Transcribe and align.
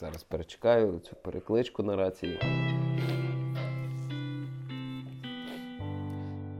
зараз 0.00 0.22
перечекаю 0.22 0.98
цю 0.98 1.16
перекличку 1.16 1.82
на 1.82 1.96
рації. 1.96 2.40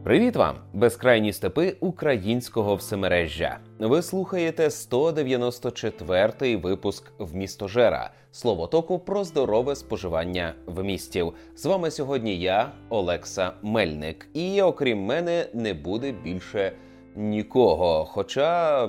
Привіт 0.05 0.37
вам, 0.37 0.57
безкрайні 0.73 1.33
степи 1.33 1.77
українського 1.81 2.75
всемережжя. 2.75 3.59
Ви 3.79 4.03
слухаєте 4.03 4.69
194-й 4.69 6.57
випуск 6.57 7.13
«Вмістожера» 7.19 8.11
словотоку 8.33 8.99
про 8.99 9.25
здорове 9.25 9.77
споживання 9.77 10.55
вмістів. 10.67 11.35
З 11.57 11.67
вами 11.67 11.91
сьогодні 11.91 12.39
я, 12.39 12.73
Олекса 12.89 13.53
Мельник, 13.63 14.29
і 14.35 14.63
окрім 14.63 15.05
мене 15.05 15.47
не 15.55 15.75
буде 15.75 16.13
більше 16.13 16.73
нікого. 17.17 18.05
Хоча 18.05 18.89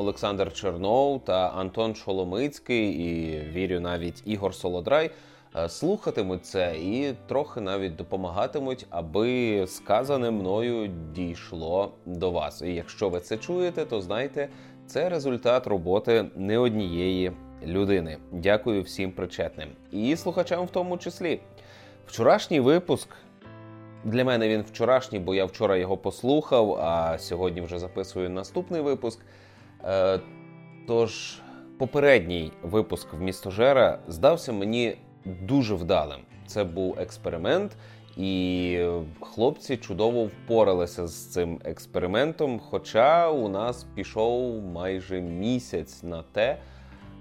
Олександр 0.00 0.52
Чернов 0.52 1.24
та 1.24 1.48
Антон 1.48 1.94
Шоломицький, 1.94 2.90
і 2.90 3.40
вірю, 3.52 3.80
навіть 3.80 4.22
Ігор 4.24 4.54
Солодрай. 4.54 5.10
Е, 5.56 5.68
слухатимуть 5.68 6.46
це 6.46 6.76
і 6.78 7.14
трохи 7.26 7.60
навіть 7.60 7.96
допомагатимуть, 7.96 8.86
аби 8.90 9.64
сказане 9.66 10.30
мною 10.30 10.90
дійшло 11.14 11.92
до 12.06 12.30
вас. 12.30 12.62
І 12.62 12.74
якщо 12.74 13.08
ви 13.08 13.20
це 13.20 13.36
чуєте, 13.36 13.84
то 13.84 14.00
знайте, 14.00 14.48
це 14.86 15.08
результат 15.08 15.66
роботи 15.66 16.24
не 16.36 16.58
однієї 16.58 17.32
людини. 17.66 18.18
Дякую 18.32 18.82
всім 18.82 19.12
причетним 19.12 19.68
і 19.92 20.16
слухачам, 20.16 20.66
в 20.66 20.70
тому 20.70 20.98
числі. 20.98 21.40
Вчорашній 22.06 22.60
випуск. 22.60 23.08
Для 24.04 24.24
мене 24.24 24.48
він 24.48 24.62
вчорашній, 24.62 25.18
бо 25.18 25.34
я 25.34 25.44
вчора 25.44 25.76
його 25.76 25.96
послухав, 25.96 26.72
а 26.72 27.18
сьогодні 27.18 27.60
вже 27.60 27.78
записую 27.78 28.30
наступний 28.30 28.80
випуск. 28.80 29.20
Е, 29.84 30.20
тож, 30.86 31.38
попередній 31.78 32.52
випуск 32.62 33.12
в 33.12 33.20
містожера 33.20 33.98
здався 34.08 34.52
мені 34.52 34.96
дуже 35.24 35.74
вдалим. 35.74 36.20
Це 36.46 36.64
був 36.64 36.98
експеримент, 36.98 37.76
і 38.16 38.86
хлопці 39.20 39.76
чудово 39.76 40.24
впоралися 40.24 41.06
з 41.06 41.32
цим 41.32 41.60
експериментом. 41.64 42.60
Хоча 42.70 43.30
у 43.30 43.48
нас 43.48 43.86
пішов 43.94 44.62
майже 44.62 45.20
місяць 45.20 46.02
на 46.02 46.22
те, 46.22 46.58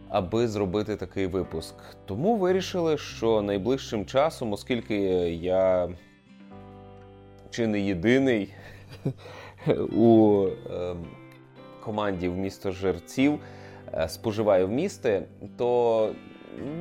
аби 0.09 0.47
зробити 0.47 0.95
такий 0.95 1.27
випуск. 1.27 1.75
Тому 2.05 2.35
вирішили, 2.35 2.97
що 2.97 3.41
найближчим 3.41 4.05
часом, 4.05 4.53
оскільки 4.53 4.97
я 5.29 5.89
чи 7.49 7.67
не 7.67 7.79
єдиний 7.79 8.53
у 9.95 10.45
е, 10.71 10.95
команді 11.89 12.29
в 12.29 12.37
місто 12.37 12.71
жерців 12.71 13.39
е, 13.93 14.09
споживаю 14.09 14.67
в 14.67 14.71
місті, 14.71 15.21
то 15.57 16.11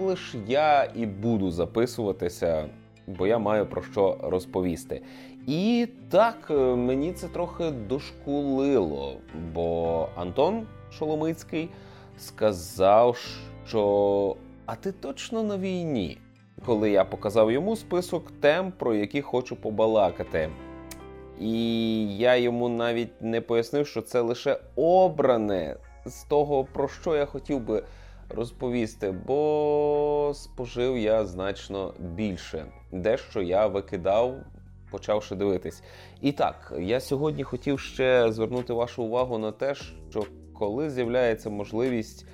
лише 0.00 0.38
я 0.46 0.90
і 0.94 1.06
буду 1.06 1.50
записуватися, 1.50 2.68
бо 3.06 3.26
я 3.26 3.38
маю 3.38 3.66
про 3.66 3.82
що 3.82 4.18
розповісти. 4.22 5.02
І 5.46 5.88
так, 6.10 6.36
е, 6.50 6.54
мені 6.54 7.12
це 7.12 7.28
трохи 7.28 7.70
дошкулило, 7.70 9.16
бо 9.54 10.08
Антон 10.16 10.66
Шоломицький 10.90 11.68
сказав, 12.18 13.16
що 13.66 14.36
а 14.66 14.74
ти 14.74 14.92
точно 14.92 15.42
на 15.42 15.58
війні, 15.58 16.18
коли 16.66 16.90
я 16.90 17.04
показав 17.04 17.52
йому 17.52 17.76
список 17.76 18.32
тем, 18.40 18.72
про 18.78 18.94
які 18.94 19.22
хочу 19.22 19.56
побалакати. 19.56 20.50
І 21.40 22.16
я 22.16 22.36
йому 22.36 22.68
навіть 22.68 23.22
не 23.22 23.40
пояснив, 23.40 23.86
що 23.86 24.02
це 24.02 24.20
лише 24.20 24.60
обране 24.76 25.76
з 26.06 26.22
того, 26.22 26.64
про 26.64 26.88
що 26.88 27.16
я 27.16 27.26
хотів 27.26 27.60
би 27.60 27.82
розповісти, 28.30 29.10
бо 29.26 30.32
спожив 30.34 30.98
я 30.98 31.24
значно 31.26 31.94
більше. 31.98 32.66
Дещо 32.92 33.42
я 33.42 33.66
викидав, 33.66 34.34
почавши 34.90 35.34
дивитись. 35.34 35.82
І 36.20 36.32
так, 36.32 36.72
я 36.78 37.00
сьогодні 37.00 37.42
хотів 37.42 37.80
ще 37.80 38.32
звернути 38.32 38.72
вашу 38.72 39.02
увагу 39.02 39.38
на 39.38 39.52
те, 39.52 39.74
що 39.74 40.24
коли 40.54 40.90
з'являється 40.90 41.50
можливість 41.50 42.26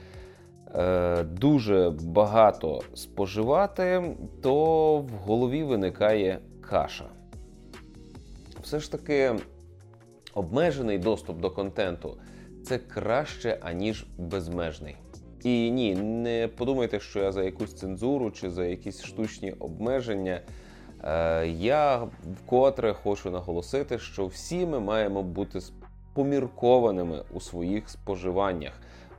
е, 0.74 1.22
дуже 1.22 1.92
багато 2.00 2.80
споживати, 2.94 4.16
то 4.42 4.96
в 4.98 5.10
голові 5.10 5.64
виникає 5.64 6.38
каша. 6.60 7.04
Все 8.64 8.80
ж 8.80 8.92
таки, 8.92 9.34
обмежений 10.34 10.98
доступ 10.98 11.40
до 11.40 11.50
контенту 11.50 12.16
це 12.64 12.78
краще, 12.78 13.58
аніж 13.62 14.06
безмежний. 14.18 14.96
І 15.42 15.70
ні, 15.70 15.94
не 15.94 16.48
подумайте, 16.56 17.00
що 17.00 17.20
я 17.20 17.32
за 17.32 17.42
якусь 17.42 17.74
цензуру 17.74 18.30
чи 18.30 18.50
за 18.50 18.64
якісь 18.64 19.04
штучні 19.04 19.52
обмеження. 19.52 20.40
Е, 21.04 21.46
я 21.48 22.08
вкотре 22.36 22.94
хочу 22.94 23.30
наголосити, 23.30 23.98
що 23.98 24.26
всі 24.26 24.66
ми 24.66 24.80
маємо 24.80 25.22
бути 25.22 25.60
поміркованими 26.14 27.24
у 27.32 27.40
своїх 27.40 27.88
споживаннях. 27.88 28.72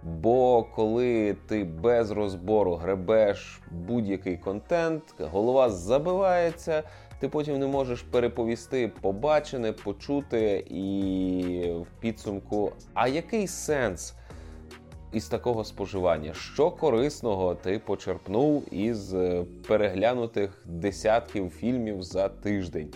Бо 0.03 0.63
коли 0.63 1.35
ти 1.47 1.63
без 1.63 2.11
розбору 2.11 2.75
гребеш 2.75 3.61
будь-який 3.71 4.37
контент, 4.37 5.03
голова 5.19 5.69
забивається, 5.69 6.83
ти 7.19 7.29
потім 7.29 7.59
не 7.59 7.67
можеш 7.67 8.01
переповісти 8.01 8.91
побачене, 9.01 9.71
почути 9.71 10.65
і 10.69 11.71
в 11.81 11.87
підсумку. 11.99 12.71
А 12.93 13.07
який 13.07 13.47
сенс? 13.47 14.13
із 15.15 15.27
такого 15.27 15.63
споживання, 15.63 16.33
що 16.33 16.71
корисного 16.71 17.55
ти 17.55 17.79
почерпнув 17.79 18.73
із 18.73 19.13
е, 19.13 19.45
переглянутих 19.67 20.63
десятків 20.65 21.49
фільмів 21.49 22.03
за 22.03 22.29
тиждень. 22.29 22.93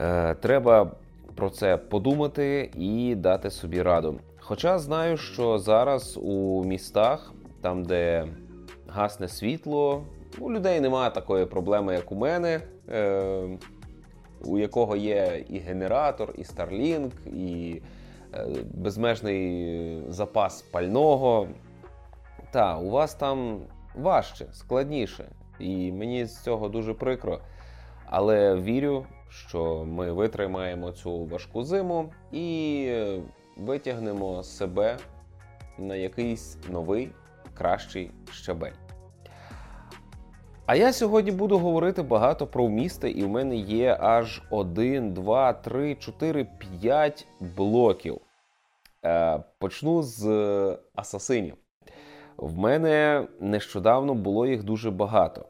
Е, 0.00 0.34
Треба 0.34 0.90
про 1.34 1.50
це 1.50 1.76
подумати 1.76 2.70
і 2.74 3.14
дати 3.14 3.50
собі 3.50 3.82
раду. 3.82 4.20
Хоча 4.40 4.78
знаю, 4.78 5.16
що 5.16 5.58
зараз 5.58 6.18
у 6.22 6.64
містах, 6.64 7.32
там, 7.60 7.84
де 7.84 8.26
гасне 8.88 9.28
світло, 9.28 10.04
у 10.40 10.52
людей 10.52 10.80
немає 10.80 11.10
такої 11.10 11.46
проблеми, 11.46 11.94
як 11.94 12.12
у 12.12 12.14
мене. 12.14 12.60
Е, 12.90 13.58
у 14.44 14.58
якого 14.58 14.96
є 14.96 15.44
і 15.48 15.58
генератор, 15.58 16.34
і 16.38 16.42
Starlink, 16.42 17.12
і 17.26 17.82
Е, 18.34 18.46
безмежний 18.74 20.02
запас 20.08 20.62
пального. 20.62 21.48
Та, 22.50 22.78
у 22.78 22.90
вас 22.90 23.14
там 23.14 23.60
важче, 23.94 24.46
складніше. 24.52 25.30
І 25.58 25.92
мені 25.92 26.26
з 26.26 26.42
цього 26.42 26.68
дуже 26.68 26.94
прикро. 26.94 27.40
Але 28.06 28.54
вірю, 28.54 29.06
що 29.28 29.84
ми 29.84 30.12
витримаємо 30.12 30.92
цю 30.92 31.24
важку 31.24 31.64
зиму 31.64 32.12
і 32.32 32.90
витягнемо 33.56 34.42
себе 34.42 34.98
на 35.78 35.96
якийсь 35.96 36.58
новий 36.70 37.10
кращий 37.54 38.10
щабель. 38.30 38.83
А 40.66 40.76
я 40.76 40.92
сьогодні 40.92 41.30
буду 41.30 41.58
говорити 41.58 42.02
багато 42.02 42.46
про 42.46 42.68
місто, 42.68 43.06
і 43.06 43.24
в 43.24 43.28
мене 43.28 43.56
є 43.56 43.96
аж 44.00 44.42
1, 44.50 45.14
2, 45.14 45.52
3, 45.52 45.94
4, 45.94 46.46
5 46.80 47.26
блоків. 47.40 48.20
Е, 49.04 49.42
почну 49.58 50.02
з 50.02 50.26
асасинів. 50.94 51.54
В 52.36 52.58
мене 52.58 53.26
нещодавно 53.40 54.14
було 54.14 54.46
їх 54.46 54.62
дуже 54.62 54.90
багато. 54.90 55.46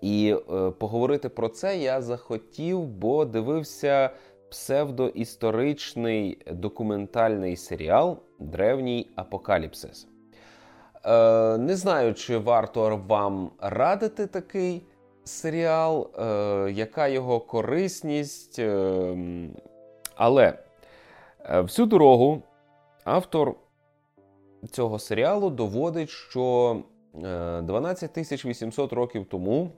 І 0.00 0.36
е, 0.52 0.70
поговорити 0.70 1.28
про 1.28 1.48
це 1.48 1.78
я 1.78 2.02
захотів, 2.02 2.86
бо 2.86 3.24
дивився 3.24 4.10
псевдоісторичний 4.50 6.38
документальний 6.52 7.56
серіал 7.56 8.18
Древній 8.38 9.10
Апокаліпсис. 9.16 10.11
Е, 11.04 11.58
Не 11.58 11.76
знаю, 11.76 12.14
чи 12.14 12.38
варто 12.38 13.00
вам 13.08 13.50
радити 13.58 14.26
такий 14.26 14.82
серіал, 15.24 16.10
е, 16.18 16.24
яка 16.72 17.08
його 17.08 17.40
корисність. 17.40 18.58
Е, 18.58 19.16
але 20.14 20.58
е, 21.44 21.60
всю 21.60 21.86
дорогу 21.86 22.42
автор 23.04 23.54
цього 24.70 24.98
серіалу 24.98 25.50
доводить, 25.50 26.08
що 26.10 26.76
12 27.14 28.18
е, 28.18 28.20
800 28.48 28.92
років 28.92 29.26
тому 29.30 29.70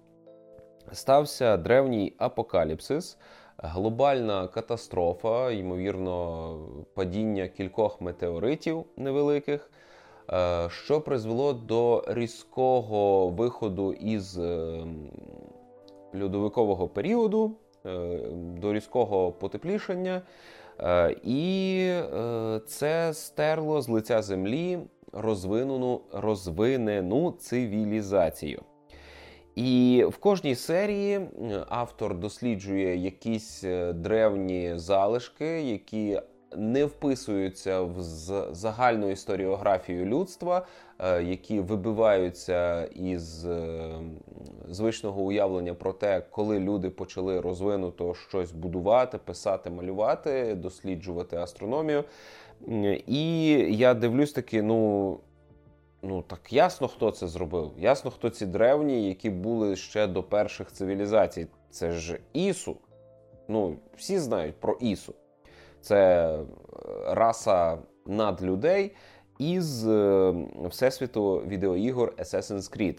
стався 0.92 1.56
древній 1.56 2.14
апокаліпсис. 2.18 3.18
Глобальна 3.58 4.48
катастрофа, 4.48 5.50
ймовірно, 5.50 6.58
падіння 6.94 7.48
кількох 7.48 8.00
метеоритів 8.00 8.84
невеликих, 8.96 9.70
що 10.68 11.00
призвело 11.00 11.52
до 11.52 12.04
різкого 12.08 13.28
виходу 13.28 13.92
із 13.92 14.38
е, 14.38 14.84
льодовикового 16.22 16.88
періоду, 16.88 17.52
е, 17.86 18.18
до 18.34 18.72
різкого 18.72 19.32
потеплішання, 19.32 20.22
і 21.24 21.90
це 22.66 23.14
стерло 23.14 23.82
з 23.82 23.88
лиця 23.88 24.22
землі 24.22 24.78
розвинену, 25.12 26.00
розвинену 26.12 27.30
цивілізацію. 27.30 28.62
І 29.54 30.04
в 30.08 30.16
кожній 30.16 30.54
серії 30.54 31.20
автор 31.68 32.18
досліджує 32.18 32.96
якісь 32.96 33.64
е, 33.64 33.92
древні 33.92 34.72
залишки, 34.76 35.62
які 35.62 36.20
не 36.56 36.84
вписуються 36.84 37.80
в 37.80 38.02
загальну 38.54 39.10
історіографію 39.10 40.06
людства, 40.06 40.66
е, 40.98 41.22
які 41.22 41.60
вибиваються 41.60 42.84
із 42.84 43.44
е, 43.44 43.90
звичного 44.68 45.22
уявлення 45.22 45.74
про 45.74 45.92
те, 45.92 46.22
коли 46.30 46.60
люди 46.60 46.90
почали 46.90 47.40
розвинуто 47.40 48.14
щось 48.14 48.52
будувати, 48.52 49.18
писати, 49.18 49.70
малювати, 49.70 50.54
досліджувати 50.54 51.36
астрономію. 51.36 52.04
І 53.06 53.50
я 53.76 53.94
дивлюсь 53.94 54.32
таки, 54.32 54.62
ну. 54.62 55.20
Ну 56.06 56.22
так 56.22 56.52
ясно, 56.52 56.88
хто 56.88 57.10
це 57.10 57.28
зробив. 57.28 57.70
Ясно, 57.78 58.10
хто 58.10 58.30
ці 58.30 58.46
древні, 58.46 59.08
які 59.08 59.30
були 59.30 59.76
ще 59.76 60.06
до 60.06 60.22
перших 60.22 60.72
цивілізацій. 60.72 61.46
Це 61.70 61.92
ж 61.92 62.18
Ісу. 62.32 62.76
Ну, 63.48 63.76
всі 63.96 64.18
знають 64.18 64.60
про 64.60 64.72
Ісу. 64.80 65.14
Це 65.84 66.28
е, 66.28 66.44
раса 67.06 67.78
надлюдей 68.06 68.92
із 69.38 69.88
е, 69.88 70.34
всесвіту 70.64 71.42
відеоігор 71.46 72.14
Assassin's 72.18 72.76
Creed. 72.78 72.98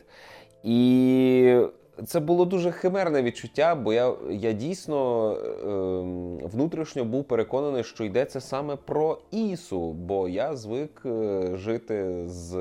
І 0.64 1.60
це 2.06 2.20
було 2.20 2.46
дуже 2.46 2.72
химерне 2.72 3.24
відчуття, 3.24 3.76
бо 3.76 3.94
я 3.94 4.14
я 4.30 4.52
дійсно 4.52 5.32
е, 5.34 6.48
внутрішньо 6.48 7.06
був 7.06 7.24
переконаний, 7.24 7.84
що 7.84 8.04
йдеться 8.04 8.42
саме 8.42 8.76
про 8.76 9.18
Ісу, 9.32 9.94
бо 9.94 10.30
я 10.30 10.56
звик 10.56 11.02
е, 11.06 11.42
жити 11.54 12.24
з 12.28 12.58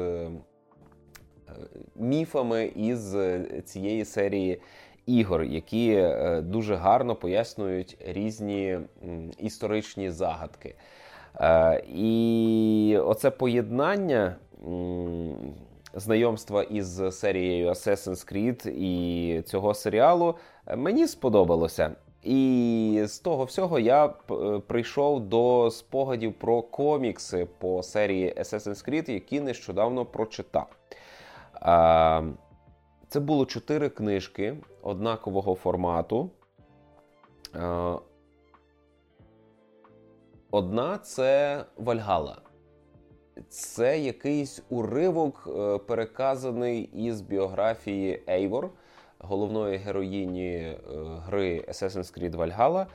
міфами 1.97 2.73
із 2.77 3.17
цієї 3.65 4.05
серії 4.05 4.61
ігор, 5.07 5.43
які 5.43 5.91
е, 5.93 6.41
дуже 6.41 6.75
гарно 6.75 7.15
пояснюють 7.15 7.97
різні 8.07 8.79
історичні 9.39 10.11
загадки. 10.11 10.75
Е, 11.41 11.85
і 11.89 12.99
оце 13.05 13.31
поєднання 13.31 14.37
знайомства 15.95 16.63
із 16.63 17.17
серією 17.17 17.69
Assassin's 17.69 18.33
Creed 18.33 18.69
і 18.71 19.43
цього 19.43 19.75
серіалу 19.75 20.35
е, 20.67 20.77
мені 20.77 21.07
сподобалося. 21.07 21.91
І 22.23 23.03
з 23.07 23.19
того 23.19 23.45
всього 23.45 23.79
я 23.79 24.09
прийшов 24.67 25.21
до 25.21 25.71
спогадів 25.71 26.33
про 26.33 26.63
комікси 26.63 27.47
по 27.59 27.83
серії 27.83 28.35
Assassin's 28.39 28.91
Creed, 28.91 29.11
які 29.11 29.41
нещодавно 29.41 30.05
прочитав. 30.05 30.67
Це 33.15 33.21
було 33.21 33.47
чотири 33.47 33.89
книжки 33.89 34.57
однакового 34.83 35.55
формату. 35.55 36.31
Одна 40.51 40.99
це 40.99 41.65
Вальгала 41.77 42.39
це 43.49 43.99
якийсь 44.01 44.63
уривок, 44.69 45.49
е, 45.49 45.79
переказаний 45.79 46.83
із 46.83 47.21
біографії 47.21 48.23
Ейвор, 48.29 48.71
головної 49.19 49.77
героїні 49.77 50.55
е, 50.57 50.79
гри 51.27 51.65
Assassin's 51.69 52.19
Creed 52.19 52.37
Valhalla. 52.37 52.87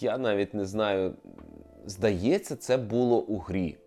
Я 0.00 0.18
навіть 0.18 0.54
не 0.54 0.64
знаю, 0.64 1.14
здається, 1.84 2.56
це 2.56 2.76
було 2.76 3.18
у 3.18 3.38
грі. 3.38 3.78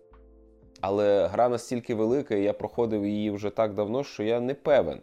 Але 0.80 1.26
гра 1.26 1.48
настільки 1.48 1.94
велика, 1.94 2.34
і 2.34 2.42
я 2.42 2.52
проходив 2.52 3.06
її 3.06 3.30
вже 3.30 3.50
так 3.50 3.74
давно, 3.74 4.04
що 4.04 4.22
я 4.22 4.40
не 4.40 4.54
певен. 4.54 5.00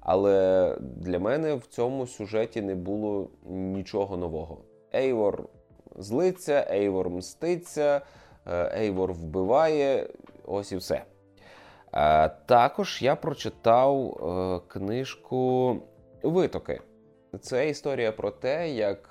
Але 0.00 0.76
для 0.80 1.18
мене 1.18 1.54
в 1.54 1.66
цьому 1.66 2.06
сюжеті 2.06 2.62
не 2.62 2.74
було 2.74 3.28
нічого 3.46 4.16
нового. 4.16 4.58
Ейвор 4.94 5.48
злиться, 5.96 6.66
Ейвор 6.70 7.10
мститься, 7.10 8.00
е, 8.46 8.80
Ейвор 8.80 9.12
вбиває. 9.12 10.08
Ось 10.46 10.72
і 10.72 10.76
все. 10.76 11.04
Е, 11.92 12.28
також 12.28 13.02
я 13.02 13.16
прочитав 13.16 14.06
е, 14.06 14.60
книжку 14.68 15.76
Витоки. 16.22 16.80
Це 17.40 17.68
історія 17.68 18.12
про 18.12 18.30
те, 18.30 18.70
як 18.70 19.10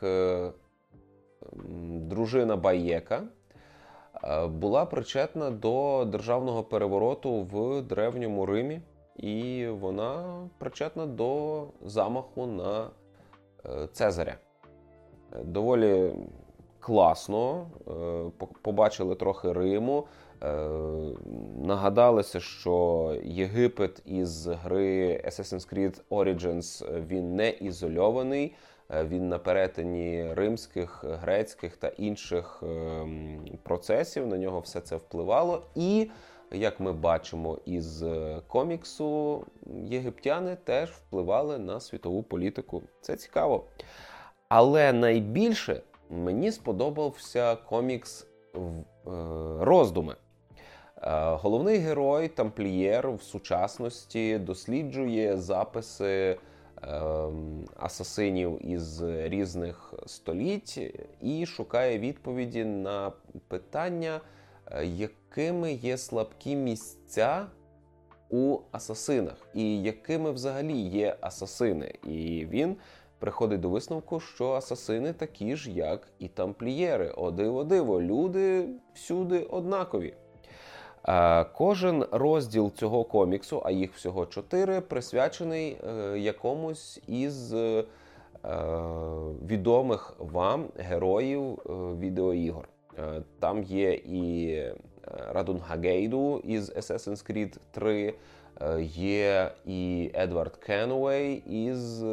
дружина 2.00 2.56
Баєка 2.56 3.24
була 4.48 4.86
причетна 4.86 5.52
до 5.52 6.06
державного 6.06 6.64
перевороту 6.64 7.42
в 7.42 7.81
Древньому 7.81 8.46
Римі, 8.46 8.81
і 9.16 9.68
вона 9.68 10.24
причетна 10.58 11.06
до 11.06 11.64
замаху 11.81 12.46
на 12.46 12.90
Цезаря. 13.94 14.36
Доволі 15.44 16.14
класно, 16.84 17.68
е, 17.88 18.46
побачили 18.62 19.16
трохи 19.16 19.54
Риму. 19.54 20.08
Е, 20.44 20.70
нагадалося, 21.64 22.40
що 22.40 23.16
Єгипет 23.24 24.02
із 24.06 24.48
гри 24.48 25.22
Assassin's 25.25 25.74
Creed 25.74 26.02
Origins 26.10 26.96
е, 26.96 27.04
він 27.08 27.36
не 27.36 27.50
ізольований, 27.50 28.56
він 28.90 29.30
на 29.30 29.40
перетині 29.40 30.34
римських, 30.34 31.04
грецьких 31.04 31.78
та 31.78 31.88
інших 31.88 32.64
процесів. 33.64 34.28
На 34.28 34.38
нього 34.38 34.60
все 34.60 34.82
це 34.82 34.96
впливало. 34.96 35.64
І, 35.76 36.10
як 36.52 36.80
ми 36.80 36.94
бачимо 36.94 37.60
із 37.66 38.04
коміксу, 38.48 39.46
єгиптяни 39.84 40.58
теж 40.64 40.90
впливали 40.90 41.58
на 41.58 41.80
світову 41.80 42.24
політику. 42.24 42.84
Це 43.02 43.16
цікаво. 43.16 43.66
Але 44.50 44.94
найбільше 44.94 45.82
мені 46.10 46.52
сподобався 46.52 47.56
комікс 47.56 48.28
е, 48.56 48.60
роздуми. 49.60 50.16
Е, 50.16 51.36
головний 51.36 51.78
герой 51.78 52.28
Тамплієр 52.28 53.12
в 53.12 53.22
сучасності 53.22 54.38
досліджує 54.38 55.38
записи 55.38 56.30
ем, 56.32 56.38
асасинів 57.76 58.66
із 58.72 59.02
різних 59.04 59.94
століть 60.06 60.80
і 61.22 61.46
шукає 61.46 62.00
відповіді 62.00 62.66
на 62.66 63.12
питання, 63.48 64.22
е, 64.72 64.86
якими 64.86 65.74
є 65.74 65.98
слабкі 65.98 66.56
місця 66.56 67.48
у 68.30 68.60
асасинах, 68.72 69.48
і 69.54 69.82
якими 69.82 70.32
взагалі 70.32 70.78
є 70.78 71.18
асасини. 71.22 71.94
І 72.04 72.48
він 72.50 72.75
приходить 73.20 73.60
до 73.60 73.70
висновку, 73.70 74.20
що 74.20 74.52
асасини 74.52 75.13
такі 75.13 75.56
ж, 75.56 75.72
як 75.72 76.08
і 76.20 76.28
тамплієри. 76.28 77.12
О 77.18 77.32
диво 77.32 77.63
диво, 77.63 78.02
люди 78.02 78.70
всюди 78.94 79.40
однакові. 79.40 80.13
Кожен 81.53 82.05
розділ 82.12 82.72
цього 82.72 83.03
коміксу, 83.03 83.62
а 83.65 83.72
їх 83.72 83.93
всього 83.95 84.25
чотири, 84.25 84.81
присвячений 84.81 85.77
е, 85.88 86.19
якомусь 86.19 87.01
із 87.07 87.53
е, 87.53 87.83
відомих 89.48 90.15
вам 90.19 90.65
героїв 90.77 91.41
е, 91.41 91.74
відеоігор. 92.00 92.69
Там 93.39 93.63
є 93.63 93.93
і 93.93 94.57
Радунгагейду 95.27 96.41
із 96.43 96.72
Assassin's 96.72 97.31
Creed 97.31 97.57
3, 97.72 98.13
Е, 98.62 98.81
є 98.83 99.51
і 99.65 100.12
Едвард 100.13 100.57
Кенуей 100.57 101.43
із 101.65 102.03
е, 102.03 102.07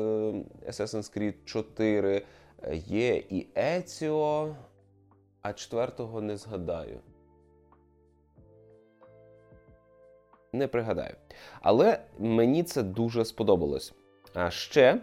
Assassin's 0.68 1.18
Creed 1.18 1.34
4, 1.44 2.22
е, 2.62 2.76
є 2.76 3.16
і 3.16 3.46
Еціо, 3.56 4.54
а 5.42 5.52
четвертого 5.52 6.20
не 6.20 6.36
згадаю. 6.36 6.98
Не 10.52 10.68
пригадаю. 10.68 11.14
Але 11.62 11.98
мені 12.18 12.62
це 12.62 12.82
дуже 12.82 13.24
сподобалось. 13.24 13.92
А 14.34 14.50
ще 14.50 15.00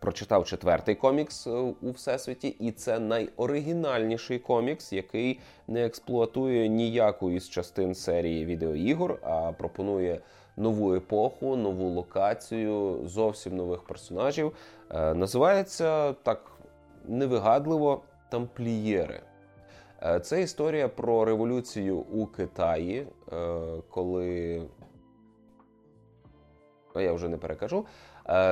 прочитав 0.00 0.44
четвертий 0.44 0.94
комікс 0.94 1.46
у 1.46 1.74
всесвіті, 1.82 2.48
і 2.48 2.72
це 2.72 2.98
найоригінальніший 2.98 4.38
комікс, 4.38 4.92
який 4.92 5.40
не 5.68 5.86
експлуатує 5.86 6.68
ніяку 6.68 7.30
із 7.30 7.48
частин 7.48 7.94
серії 7.94 8.44
відеоігор, 8.44 9.18
а 9.22 9.52
пропонує 9.52 10.20
нову 10.56 10.94
епоху, 10.94 11.56
нову 11.56 11.88
локацію, 11.88 13.00
зовсім 13.04 13.56
нових 13.56 13.84
персонажів. 13.84 14.52
Е, 14.90 15.14
називається 15.14 16.12
так 16.12 16.50
невигадливо 17.04 18.02
тамплієри. 18.30 19.22
Е, 20.02 20.20
це 20.20 20.42
історія 20.42 20.88
про 20.88 21.24
революцію 21.24 21.96
у 21.98 22.26
Китаї, 22.26 23.06
е, 23.32 23.58
коли. 23.90 24.62
Я 26.96 27.12
вже 27.12 27.28
не 27.28 27.36
перекажу. 27.36 27.86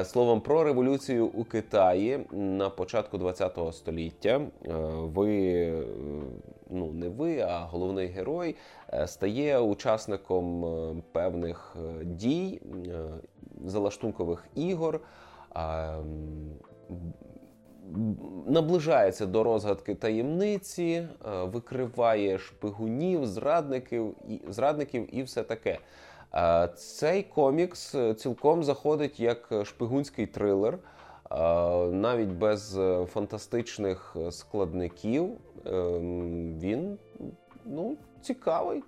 Словом, 0.05 0.41
про 0.41 0.65
революцію 0.65 1.27
у 1.27 1.45
Китаї 1.45 2.27
на 2.33 2.71
початку 2.71 3.19
ХХ 3.19 3.73
століття. 3.73 4.41
Ви 5.03 5.73
ну, 6.71 6.93
не 6.93 7.09
ви, 7.09 7.41
а 7.41 7.59
головний 7.59 8.07
герой 8.07 8.57
стає 9.07 9.59
учасником 9.59 11.03
певних 11.13 11.77
дій, 12.03 12.61
залаштункових 13.65 14.47
ігор 14.55 15.01
наближається 18.47 19.27
до 19.27 19.45
розгадки 19.45 19.95
таємниці, 19.95 20.83
е, 20.83 21.09
викриває 21.45 22.39
шпигунів, 22.39 23.27
зрадників 23.27 24.15
і 24.29 24.41
зрадників 24.49 25.17
і 25.17 25.23
все 25.23 25.43
таке. 25.43 25.79
Е, 26.35 26.69
цей 26.77 27.23
комікс 27.23 27.95
е, 27.95 28.15
цілком 28.15 28.65
заходить 28.65 29.21
як 29.21 29.53
шпигунський 29.65 30.27
трилер, 30.27 30.79
навіть 31.91 32.29
без 32.29 32.79
фантастичних 33.13 34.17
складників. 34.31 35.31
Він 36.61 36.99
ну, 37.65 37.97
цікавий. 38.23 38.83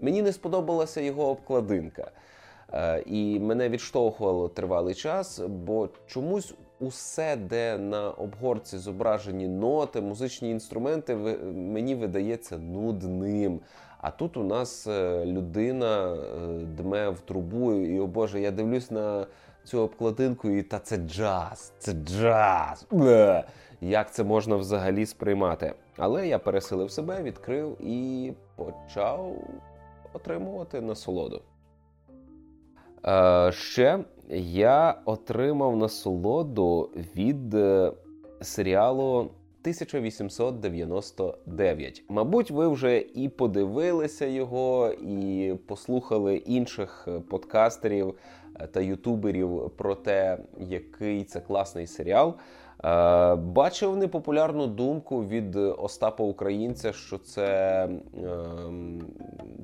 Мені 0.00 0.22
не 0.22 0.32
сподобалася 0.32 1.00
його 1.00 1.28
обкладинка. 1.28 2.10
Е, 2.72 3.02
і 3.06 3.40
мене 3.40 3.68
відштовхувало 3.68 4.48
тривалий 4.48 4.94
час, 4.94 5.38
бо 5.38 5.88
чомусь 6.06 6.54
усе, 6.80 7.36
де 7.36 7.78
на 7.78 8.10
обгорці 8.10 8.78
зображені 8.78 9.48
ноти, 9.48 10.00
музичні 10.00 10.50
інструменти, 10.50 11.14
мені 11.54 11.94
видається 11.94 12.58
нудним. 12.58 13.60
А 13.98 14.10
тут 14.10 14.36
у 14.36 14.44
нас 14.44 14.86
е, 14.86 15.24
людина 15.26 16.14
е, 16.14 16.18
дме 16.64 17.08
в 17.08 17.20
трубу, 17.20 17.72
і 17.72 18.00
о 18.00 18.06
Боже, 18.06 18.40
я 18.40 18.50
дивлюсь 18.50 18.90
на 18.90 19.26
цю 19.64 19.80
обкладинку, 19.80 20.50
і 20.50 20.62
та 20.62 20.78
це 20.78 20.96
джаз, 20.96 21.72
це 21.78 21.92
джаз. 21.92 22.86
Бе! 22.90 23.44
Як 23.80 24.12
це 24.12 24.24
можна 24.24 24.56
взагалі 24.56 25.06
сприймати? 25.06 25.74
Але 25.96 26.28
я 26.28 26.38
пересилив 26.38 26.90
себе, 26.90 27.22
відкрив 27.22 27.76
і 27.80 28.32
почав 28.56 29.34
отримувати 30.12 30.80
насолоду. 30.80 31.42
Е, 33.06 33.52
ще 33.52 33.98
я 34.38 34.94
отримав 35.04 35.76
насолоду 35.76 36.90
від 37.16 37.54
е, 37.54 37.92
серіалу 38.40 39.18
1899. 39.18 42.04
Мабуть, 42.08 42.50
ви 42.50 42.68
вже 42.68 42.98
і 42.98 43.28
подивилися 43.28 44.26
його, 44.26 44.92
і 44.92 45.54
послухали 45.66 46.36
інших 46.36 47.08
подкастерів 47.30 48.14
е, 48.60 48.66
та 48.66 48.80
ютуберів 48.80 49.70
про 49.76 49.94
те, 49.94 50.38
який 50.58 51.24
це 51.24 51.40
класний 51.40 51.86
серіал. 51.86 52.34
Бачив 53.36 53.96
непопулярну 53.96 54.66
думку 54.66 55.24
від 55.24 55.56
Остапа 55.56 56.24
Українця, 56.24 56.92
що 56.92 57.18
це 57.18 57.82
ем, 57.84 59.02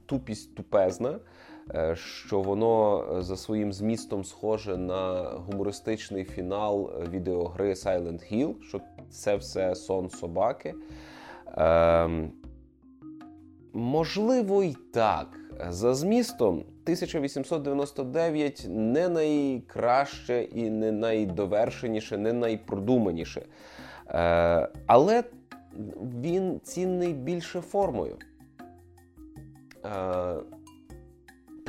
тупість 0.06 0.54
тупезна. 0.54 1.18
Е, 1.74 1.96
що 1.96 2.40
воно 2.40 3.04
е, 3.18 3.22
за 3.22 3.36
своїм 3.36 3.72
змістом 3.72 4.24
схоже 4.24 4.76
на 4.76 5.22
гумористичний 5.22 6.24
фінал 6.24 6.90
відеогри 7.10 7.72
Silent 7.72 8.32
Hill, 8.32 8.62
що 8.62 8.80
це 9.10 9.36
все 9.36 9.74
сон 9.74 10.10
собаки. 10.10 10.74
Ем, 11.56 12.32
Можливо, 13.72 14.62
і 14.62 14.76
так. 14.92 15.40
За 15.68 15.94
змістом 15.94 16.58
1899 16.58 18.66
не 18.68 19.08
найкраще 19.08 20.42
і 20.42 20.70
не 20.70 20.92
найдовершеніше, 20.92 22.18
не 22.18 22.32
найпродуманіше. 22.32 23.46
Е, 24.08 24.68
Але 24.86 25.24
він 26.22 26.60
цінний 26.60 27.12
більше 27.12 27.60
формою. 27.60 28.16
Е, 29.84 30.34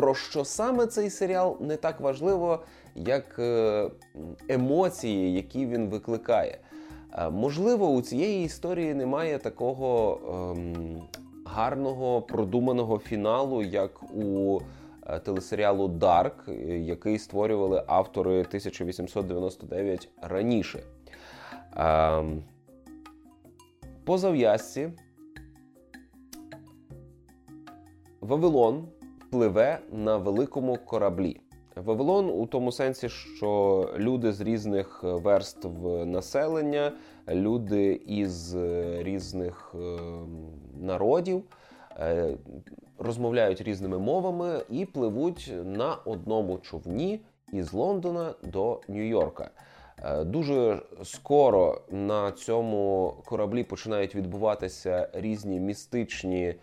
про 0.01 0.15
що 0.15 0.45
саме 0.45 0.87
цей 0.87 1.09
серіал 1.09 1.57
не 1.59 1.75
так 1.75 1.99
важливо, 1.99 2.59
як 2.95 3.39
е, 3.39 3.89
емоції, 4.49 5.33
які 5.33 5.65
він 5.65 5.89
викликає. 5.89 6.59
Е, 7.13 7.29
можливо, 7.29 7.87
у 7.87 8.01
цієї 8.01 8.45
історії 8.45 8.93
немає 8.93 9.37
такого 9.37 10.19
ем, 10.57 11.01
гарного 11.45 12.21
продуманого 12.21 12.99
фіналу, 12.99 13.63
як 13.63 14.03
у 14.13 14.59
е, 15.07 15.19
телесеріалу 15.19 15.87
Дарк, 15.87 16.49
який 16.67 17.19
створювали 17.19 17.83
автори 17.87 18.39
1899 18.39 20.09
раніше. 20.21 20.79
Ем, 21.75 22.43
по 24.05 24.17
зав'язці 24.17 24.89
Вавилон 28.21 28.87
пливе 29.31 29.79
на 29.91 30.17
великому 30.17 30.77
кораблі. 30.77 31.41
Вавилон 31.75 32.29
у 32.29 32.45
тому 32.45 32.71
сенсі, 32.71 33.09
що 33.09 33.89
люди 33.97 34.31
з 34.31 34.41
різних 34.41 35.03
верств 35.03 35.67
населення, 36.05 36.91
люди 37.29 38.01
із 38.07 38.55
різних 38.97 39.75
е, 39.75 39.99
народів 40.79 41.43
е, 41.99 42.37
розмовляють 42.97 43.61
різними 43.61 43.99
мовами 43.99 44.61
і 44.69 44.85
пливуть 44.85 45.53
на 45.65 45.95
одному 45.95 46.57
човні 46.57 47.19
із 47.53 47.73
Лондона 47.73 48.33
до 48.43 48.81
Нью-Йорка. 48.89 49.49
Е, 50.03 50.23
дуже 50.23 50.81
скоро 51.03 51.81
на 51.91 52.31
цьому 52.31 53.13
кораблі 53.25 53.63
починають 53.63 54.15
відбуватися 54.15 55.09
різні 55.13 55.59
містичні 55.59 56.55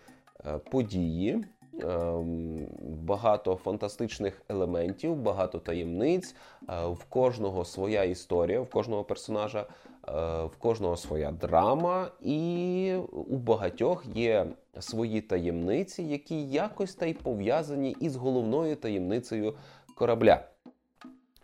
події. 0.71 1.45
Ем, 1.83 2.67
багато 2.81 3.57
фантастичних 3.57 4.43
елементів, 4.49 5.17
багато 5.17 5.59
таємниць. 5.59 6.35
Е, 6.69 6.87
в 6.87 7.05
кожного 7.05 7.65
своя 7.65 8.05
історія, 8.05 8.61
в 8.61 8.71
кожного 8.71 9.05
персонажа, 9.05 9.61
е, 9.61 10.13
в 10.45 10.57
кожного 10.59 10.97
своя 10.97 11.31
драма, 11.31 12.11
і 12.21 12.95
у 13.13 13.37
багатьох 13.37 14.05
є 14.15 14.47
свої 14.81 15.21
таємниці, 15.21 16.03
які 16.03 16.43
якось 16.45 16.95
та 16.95 17.07
й 17.07 17.15
пов'язані 17.15 17.97
із 18.01 18.17
головною 18.17 18.77
таємницею 18.77 19.55
корабля. 19.95 20.41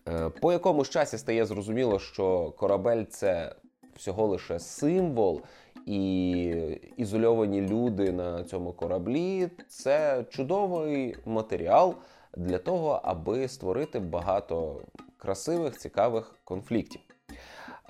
Е, 0.09 0.29
по 0.29 0.53
якомусь 0.53 0.91
часі 0.91 1.19
стає 1.19 1.47
зрозуміло, 1.47 1.99
що 1.99 2.51
корабель 2.51 3.05
це 3.05 3.55
всього 3.97 4.27
лише 4.27 4.59
символ 4.59 5.43
і 5.87 6.43
ізольовані 6.97 7.61
люди 7.61 8.13
на 8.13 8.45
цьому 8.45 8.73
кораблі 8.73 9.49
це 9.69 10.25
чудовий 10.31 11.17
матеріал 11.25 11.95
для 12.37 12.59
того, 12.59 13.01
аби 13.05 13.49
створити 13.49 13.99
багато 13.99 14.81
красивих, 15.17 15.79
цікавих 15.79 16.35
конфліктів. 16.45 17.01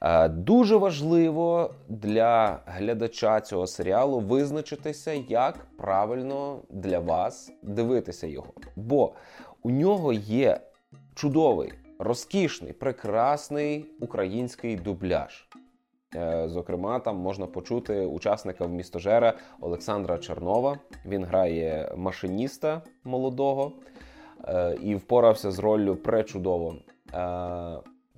Е, 0.02 0.28
дуже 0.28 0.76
важливо 0.76 1.74
для 1.88 2.60
глядача 2.66 3.40
цього 3.40 3.66
серіалу 3.66 4.20
визначитися, 4.20 5.12
як 5.28 5.66
правильно 5.76 6.58
для 6.70 6.98
вас 6.98 7.52
дивитися 7.62 8.26
його. 8.26 8.52
Бо 8.76 9.12
у 9.62 9.70
нього 9.70 10.12
є 10.12 10.60
чудовий, 11.14 11.72
розкішний, 11.98 12.72
прекрасний 12.72 13.86
український 14.00 14.76
дубляж. 14.76 15.48
Е, 16.16 16.48
зокрема, 16.48 16.98
там 16.98 17.16
можна 17.16 17.46
почути 17.46 18.06
учасника 18.06 18.66
в 18.66 18.70
містожера 18.70 19.34
Олександра 19.60 20.18
Чернова. 20.18 20.78
Він 21.06 21.24
грає 21.24 21.92
машиніста 21.96 22.82
молодого 23.04 23.72
е, 24.48 24.76
і 24.82 24.94
впорався 24.94 25.50
з 25.50 25.58
роллю 25.58 25.96
пречудово. 25.96 26.74
Е, 26.74 26.80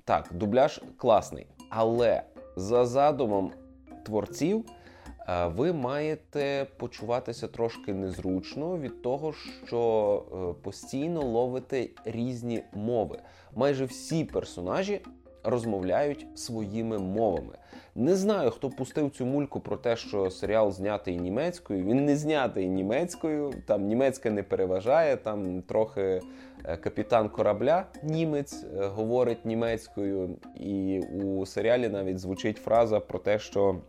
так, 0.04 0.28
дубляж 0.30 0.82
класний, 0.96 1.46
але 1.70 2.22
за 2.56 2.86
задумом 2.86 3.52
творців. 4.04 4.64
Ви 5.46 5.72
маєте 5.72 6.66
почуватися 6.76 7.48
трошки 7.48 7.94
незручно 7.94 8.78
від 8.78 9.02
того, 9.02 9.32
що 9.66 10.54
постійно 10.62 11.22
ловите 11.22 11.88
різні 12.04 12.62
мови. 12.72 13.18
Майже 13.54 13.84
всі 13.84 14.24
персонажі 14.24 15.00
розмовляють 15.44 16.26
своїми 16.34 16.98
мовами. 16.98 17.58
Не 17.98 18.14
знаю, 18.14 18.50
хто 18.50 18.70
пустив 18.70 19.10
цю 19.10 19.26
мульку 19.26 19.60
про 19.60 19.76
те, 19.76 19.96
що 19.96 20.30
серіал 20.30 20.72
знятий 20.72 21.16
німецькою. 21.16 21.84
Він 21.84 22.04
не 22.04 22.16
знятий 22.16 22.68
німецькою, 22.68 23.52
там 23.66 23.86
німецька 23.86 24.30
не 24.30 24.42
переважає, 24.42 25.16
там 25.16 25.62
трохи 25.62 26.20
е, 26.64 26.76
капітан 26.76 27.28
корабля 27.28 27.86
німець 28.02 28.64
е, 28.64 28.86
говорить 28.86 29.44
німецькою, 29.44 30.36
і 30.54 31.00
у 31.00 31.46
серіалі 31.46 31.88
навіть 31.88 32.18
звучить 32.18 32.56
фраза 32.56 33.00
про 33.00 33.18
те, 33.18 33.38
що. 33.38 33.80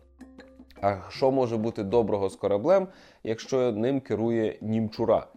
А 0.81 0.97
що 1.09 1.31
може 1.31 1.57
бути 1.57 1.83
доброго 1.83 2.29
з 2.29 2.35
кораблем, 2.35 2.87
якщо 3.23 3.71
ним 3.71 3.99
керує 3.99 4.57
німчура? 4.61 5.27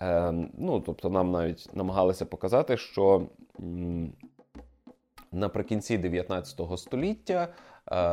Е, 0.00 0.32
ну, 0.58 0.80
Тобто 0.80 1.10
нам 1.10 1.30
навіть 1.30 1.70
намагалися 1.74 2.26
показати, 2.26 2.76
що 2.76 3.26
м, 3.60 4.12
наприкінці 5.32 5.98
19 5.98 6.60
століття 6.76 7.48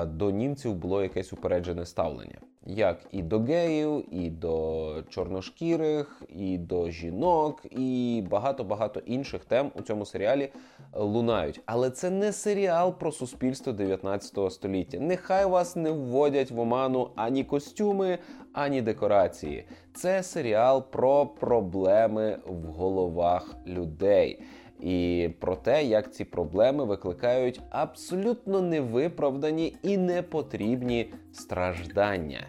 до 0.05 0.32
німців 0.32 0.75
було 0.75 1.03
якесь 1.03 1.34
упереджене 1.34 1.86
ставлення. 1.86 2.38
Як 2.67 2.98
і 3.12 3.22
до 3.22 3.39
геїв, 3.39 4.05
і 4.12 4.29
до 4.29 4.96
чорношкірих, 5.10 6.22
і 6.29 6.58
до 6.58 6.89
жінок, 6.89 7.62
і 7.72 8.24
багато-багато 8.29 9.00
інших 9.00 9.46
тем 9.46 9.72
у 9.75 9.82
цьому 9.82 10.05
серіалі 10.05 10.50
лунають. 10.94 11.62
Але 11.65 11.89
це 11.89 12.10
не 12.10 12.32
серіал 12.32 12.94
про 12.94 13.12
суспільство 13.12 13.74
19 13.74 14.51
століття. 14.53 14.98
Нехай 15.00 15.46
вас 15.46 15.75
не 15.75 15.91
вводять 15.91 16.51
в 16.51 16.60
оману 16.60 17.10
ані 17.15 17.44
костюми, 17.44 18.17
ані 18.53 18.82
декорації. 18.82 19.65
Це 19.94 20.24
серіал 20.24 20.84
про 20.91 21.25
проблеми 21.25 22.38
в 22.46 22.65
головах 22.65 23.55
людей. 23.67 24.41
І 24.79 25.29
про 25.39 25.55
те, 25.55 25.84
як 25.84 26.13
ці 26.13 26.25
проблеми 26.25 26.86
викликають 26.86 27.62
абсолютно 27.70 28.62
невиправдані 28.62 29.77
і 29.84 29.98
непотрібні 29.98 31.13
страждання. 31.34 32.48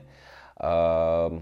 Е, 0.61 1.41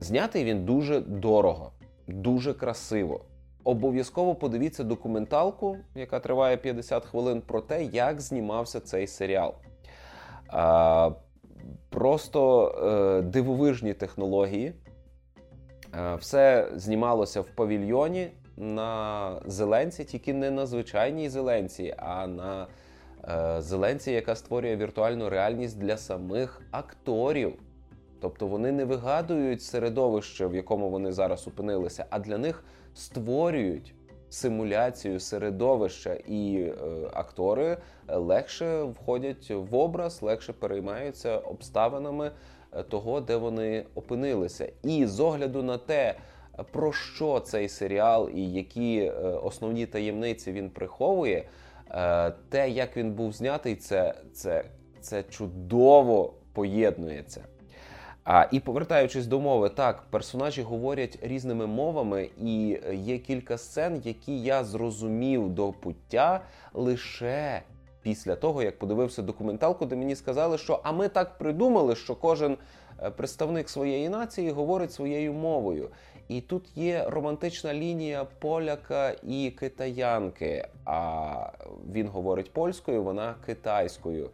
Знятий 0.00 0.44
він 0.44 0.64
дуже 0.64 1.00
дорого, 1.00 1.72
дуже 2.06 2.54
красиво. 2.54 3.24
Обов'язково 3.64 4.34
подивіться 4.34 4.84
документалку, 4.84 5.76
яка 5.94 6.20
триває 6.20 6.56
50 6.56 7.04
хвилин, 7.04 7.40
про 7.40 7.60
те, 7.60 7.84
як 7.84 8.20
знімався 8.20 8.80
цей 8.80 9.06
серіал. 9.06 9.54
Е, 10.54 11.12
Просто 11.90 12.68
е, 12.68 13.22
дивовижні 13.22 13.94
технології. 13.94 14.72
Е, 15.94 16.14
все 16.14 16.68
знімалося 16.74 17.40
в 17.40 17.46
павільйоні 17.46 18.30
на 18.58 19.40
зеленці, 19.46 20.04
тільки 20.04 20.34
не 20.34 20.50
на 20.50 20.66
звичайній 20.66 21.28
зеленці, 21.28 21.94
а 21.96 22.26
на 22.26 22.66
е, 23.28 23.62
зеленці, 23.62 24.10
яка 24.12 24.34
створює 24.34 24.76
віртуальну 24.76 25.28
реальність 25.28 25.78
для 25.78 25.96
самих 25.96 26.62
акторів. 26.70 27.54
Тобто 28.20 28.46
вони 28.46 28.72
не 28.72 28.84
вигадують 28.84 29.62
середовище, 29.62 30.46
в 30.46 30.54
якому 30.54 30.90
вони 30.90 31.12
зараз 31.12 31.48
опинилися, 31.48 32.04
а 32.10 32.18
для 32.18 32.38
них 32.38 32.64
створюють 32.94 33.94
симуляцію 34.30 35.20
середовища, 35.20 36.14
і 36.14 36.60
е, 36.60 36.74
актори 37.12 37.76
легше 38.08 38.82
входять 38.82 39.50
в 39.50 39.74
образ, 39.74 40.22
легше 40.22 40.52
переймаються 40.52 41.38
обставинами 41.38 42.30
е, 42.72 42.82
того, 42.82 43.20
де 43.20 43.36
вони 43.36 43.84
опинилися. 43.94 44.72
І 44.82 45.06
з 45.06 45.20
огляду 45.20 45.62
на 45.62 45.78
те, 45.78 46.14
про 46.62 46.92
що 46.92 47.40
цей 47.40 47.68
серіал 47.68 48.30
і 48.34 48.52
які 48.52 48.98
е, 48.98 49.10
основні 49.20 49.86
таємниці 49.86 50.52
він 50.52 50.70
приховує, 50.70 51.44
е, 51.90 52.30
те, 52.48 52.70
як 52.70 52.96
він 52.96 53.12
був 53.12 53.32
знятий, 53.32 53.76
це, 53.76 54.14
це, 54.32 54.64
це 55.00 55.22
чудово 55.22 56.34
поєднується. 56.52 57.44
А 58.24 58.46
і 58.52 58.60
повертаючись 58.60 59.26
до 59.26 59.40
мови, 59.40 59.68
так 59.68 60.02
персонажі 60.10 60.62
говорять 60.62 61.18
різними 61.22 61.66
мовами, 61.66 62.30
і 62.38 62.78
є 62.92 63.18
кілька 63.18 63.58
сцен, 63.58 64.02
які 64.04 64.38
я 64.40 64.64
зрозумів 64.64 65.48
до 65.48 65.72
пуття 65.72 66.40
лише 66.74 67.62
після 68.02 68.36
того, 68.36 68.62
як 68.62 68.78
подивився 68.78 69.22
документалку, 69.22 69.86
де 69.86 69.96
мені 69.96 70.16
сказали, 70.16 70.58
що 70.58 70.80
а 70.82 70.92
ми 70.92 71.08
так 71.08 71.38
придумали, 71.38 71.96
що 71.96 72.14
кожен 72.14 72.56
е, 73.02 73.10
представник 73.10 73.68
своєї 73.68 74.08
нації 74.08 74.50
говорить 74.50 74.92
своєю 74.92 75.32
мовою. 75.32 75.90
І 76.28 76.40
тут 76.40 76.76
є 76.76 77.04
романтична 77.08 77.74
лінія 77.74 78.26
поляка 78.38 79.14
і 79.22 79.50
китаянки. 79.58 80.68
А 80.84 81.34
він 81.92 82.08
говорить 82.08 82.52
польською, 82.52 83.02
вона 83.02 83.34
китайською. 83.46 84.30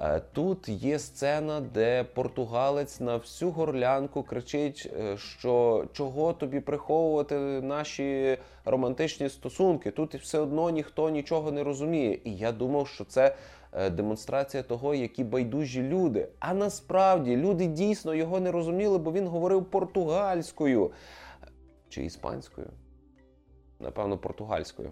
Е, 0.00 0.20
тут 0.32 0.68
є 0.68 0.98
сцена, 0.98 1.60
де 1.60 2.04
португалець 2.04 3.00
на 3.00 3.16
всю 3.16 3.50
горлянку 3.50 4.22
кричить, 4.22 4.90
е, 5.00 5.16
що 5.16 5.84
чого 5.92 6.32
тобі 6.32 6.60
приховувати 6.60 7.34
наші 7.60 8.38
романтичні 8.64 9.28
стосунки. 9.28 9.90
Тут 9.90 10.14
все 10.14 10.38
одно 10.38 10.70
ніхто 10.70 11.10
нічого 11.10 11.52
не 11.52 11.64
розуміє. 11.64 12.18
І 12.24 12.36
я 12.36 12.52
думав, 12.52 12.88
що 12.88 13.04
це 13.04 13.34
е, 13.72 13.90
демонстрація 13.90 14.62
того, 14.62 14.94
які 14.94 15.24
байдужі 15.24 15.82
люди. 15.82 16.28
А 16.38 16.54
насправді 16.54 17.36
люди 17.36 17.66
дійсно 17.66 18.14
його 18.14 18.40
не 18.40 18.52
розуміли, 18.52 18.98
бо 18.98 19.12
він 19.12 19.26
говорив 19.26 19.64
португальською 19.64 20.90
чи 21.92 22.04
іспанською. 22.04 22.70
Напевно, 23.80 24.18
португальською. 24.18 24.90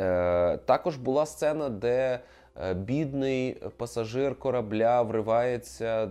Е, 0.00 0.56
Також 0.56 0.96
була 0.96 1.26
сцена, 1.26 1.68
де 1.68 2.20
Е, 2.62 2.74
бідний 2.74 3.56
пасажир 3.76 4.38
корабля 4.38 5.02
вривається 5.02 6.10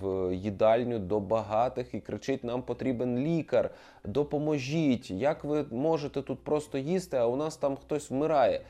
в 0.00 0.34
їдальню 0.34 0.98
до 0.98 1.20
багатих 1.20 1.94
і 1.94 2.00
кричить: 2.00 2.44
Нам 2.44 2.62
потрібен 2.62 3.18
лікар, 3.18 3.70
допоможіть! 4.04 5.10
Як 5.10 5.44
ви 5.44 5.64
можете 5.70 6.22
тут 6.22 6.44
просто 6.44 6.78
їсти? 6.78 7.16
А 7.16 7.26
у 7.26 7.36
нас 7.36 7.56
там 7.56 7.76
хтось 7.76 8.10
вмирає. 8.10 8.60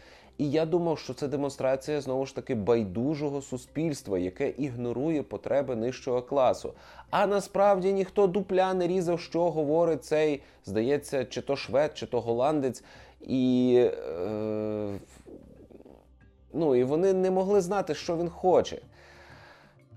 І 0.40 0.50
я 0.50 0.66
думав, 0.66 0.98
що 0.98 1.14
це 1.14 1.28
демонстрація 1.28 2.00
знову 2.00 2.26
ж 2.26 2.34
таки 2.34 2.54
байдужого 2.54 3.42
суспільства, 3.42 4.18
яке 4.18 4.48
ігнорує 4.48 5.22
потреби 5.22 5.76
нижчого 5.76 6.22
класу. 6.22 6.72
А 7.10 7.26
насправді 7.26 7.92
ніхто 7.92 8.26
дупля 8.26 8.74
не 8.74 8.86
різав, 8.86 9.20
що 9.20 9.50
говорить 9.50 10.04
цей, 10.04 10.42
здається, 10.64 11.24
чи 11.24 11.42
то 11.42 11.56
швед, 11.56 11.98
чи 11.98 12.06
то 12.06 12.20
голландець. 12.20 12.84
І 13.20 13.76
е, 14.08 14.98
Ну, 16.52 16.76
і 16.76 16.84
вони 16.84 17.12
не 17.12 17.30
могли 17.30 17.60
знати, 17.60 17.94
що 17.94 18.16
він 18.16 18.28
хоче. 18.28 18.78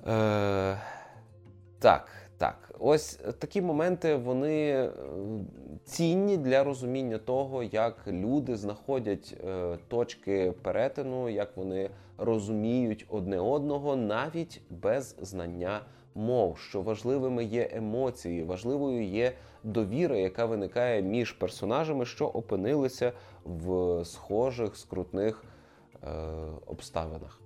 Е, 0.07 0.77
Так. 1.79 2.07
Ось 2.85 3.13
такі 3.39 3.61
моменти 3.61 4.15
вони 4.15 4.69
е, 4.69 4.91
цінні 5.85 6.37
для 6.37 6.63
розуміння 6.63 7.17
того, 7.17 7.63
як 7.63 8.07
люди 8.07 8.55
знаходять 8.55 9.35
е, 9.47 9.77
точки 9.87 10.53
перетину, 10.61 11.29
як 11.29 11.57
вони 11.57 11.89
розуміють 12.17 13.05
одне 13.09 13.39
одного, 13.39 13.95
навіть 13.95 14.61
без 14.69 15.15
знання 15.21 15.81
мов, 16.15 16.57
що 16.57 16.81
важливими 16.81 17.43
є 17.43 17.69
емоції, 17.73 18.43
важливою 18.43 19.03
є 19.03 19.31
довіра, 19.63 20.17
яка 20.17 20.45
виникає 20.45 21.01
між 21.01 21.31
персонажами, 21.31 22.05
що 22.05 22.27
опинилися 22.27 23.11
в 23.45 24.05
схожих 24.05 24.77
скрутних. 24.77 25.43
Е, 26.03 26.07
обставинах. 26.65 27.41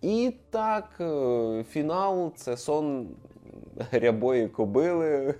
І 0.00 0.34
так, 0.50 0.88
е, 1.00 1.64
фінал 1.70 2.32
це 2.34 2.56
сон 2.56 3.08
рябої 3.92 4.48
кобили, 4.48 5.34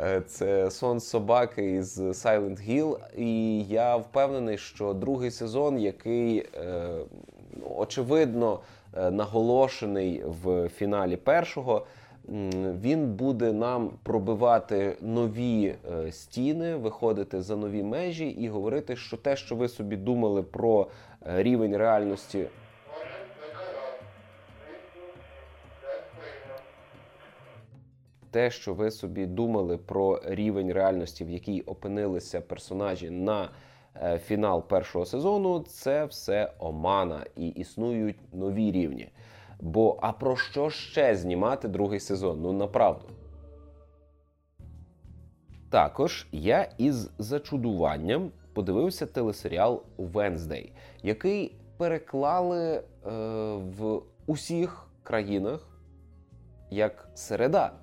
е, 0.00 0.22
це 0.26 0.70
сон 0.70 1.00
собаки 1.00 1.72
із 1.72 2.00
Silent 2.00 2.70
Hill. 2.70 2.98
І 3.16 3.62
я 3.64 3.96
впевнений, 3.96 4.58
що 4.58 4.92
другий 4.92 5.30
сезон, 5.30 5.78
який 5.78 6.46
очевидно 7.76 8.60
наголошений 9.10 10.24
в 10.42 10.68
фіналі 10.68 11.16
першого 11.16 11.86
він 12.82 13.12
буде 13.12 13.52
нам 13.52 13.90
пробивати 14.02 14.96
нові 15.00 15.74
е, 15.92 16.12
стіни, 16.12 16.76
виходити 16.76 17.42
за 17.42 17.56
нові 17.56 17.82
межі 17.82 18.28
і 18.28 18.48
говорити, 18.48 18.96
що 18.96 19.16
те, 19.16 19.36
що 19.36 19.56
ви 19.56 19.68
собі 19.68 19.96
думали 19.96 20.42
про 20.42 20.86
е, 21.26 21.42
рівень 21.42 21.76
реальності. 21.76 22.46
Те, 28.32 28.50
що 28.50 28.74
ви 28.74 28.90
собі 28.90 29.26
думали 29.26 29.78
про 29.78 30.20
рівень 30.24 30.72
реальності, 30.72 31.24
в 31.24 31.30
якій 31.30 31.60
опинилися 31.60 32.40
персонажі 32.40 33.10
на 33.10 33.50
е, 33.96 34.18
фінал 34.18 34.68
першого 34.68 35.06
сезону, 35.06 35.60
це 35.60 36.04
все 36.04 36.52
омана 36.58 37.26
і 37.36 37.48
існують 37.48 38.34
нові 38.34 38.72
рівні. 38.72 39.08
Бо 39.60 39.98
а 40.02 40.12
про 40.12 40.36
що 40.36 40.70
ще 40.70 41.16
знімати 41.16 41.68
другий 41.68 42.00
сезон? 42.00 42.40
Ну 42.42 42.52
направду. 42.52 43.06
Також 45.70 46.26
я 46.32 46.68
із 46.78 47.10
зачудуванням 47.18 48.30
подивився 48.52 49.06
телесеріал 49.06 49.82
Венздей, 49.96 50.72
який 51.02 51.56
переклали 51.76 52.60
е, 52.70 52.82
в 53.78 54.02
усіх 54.26 54.86
країнах 55.02 55.68
як 56.70 57.08
середа. 57.14 57.81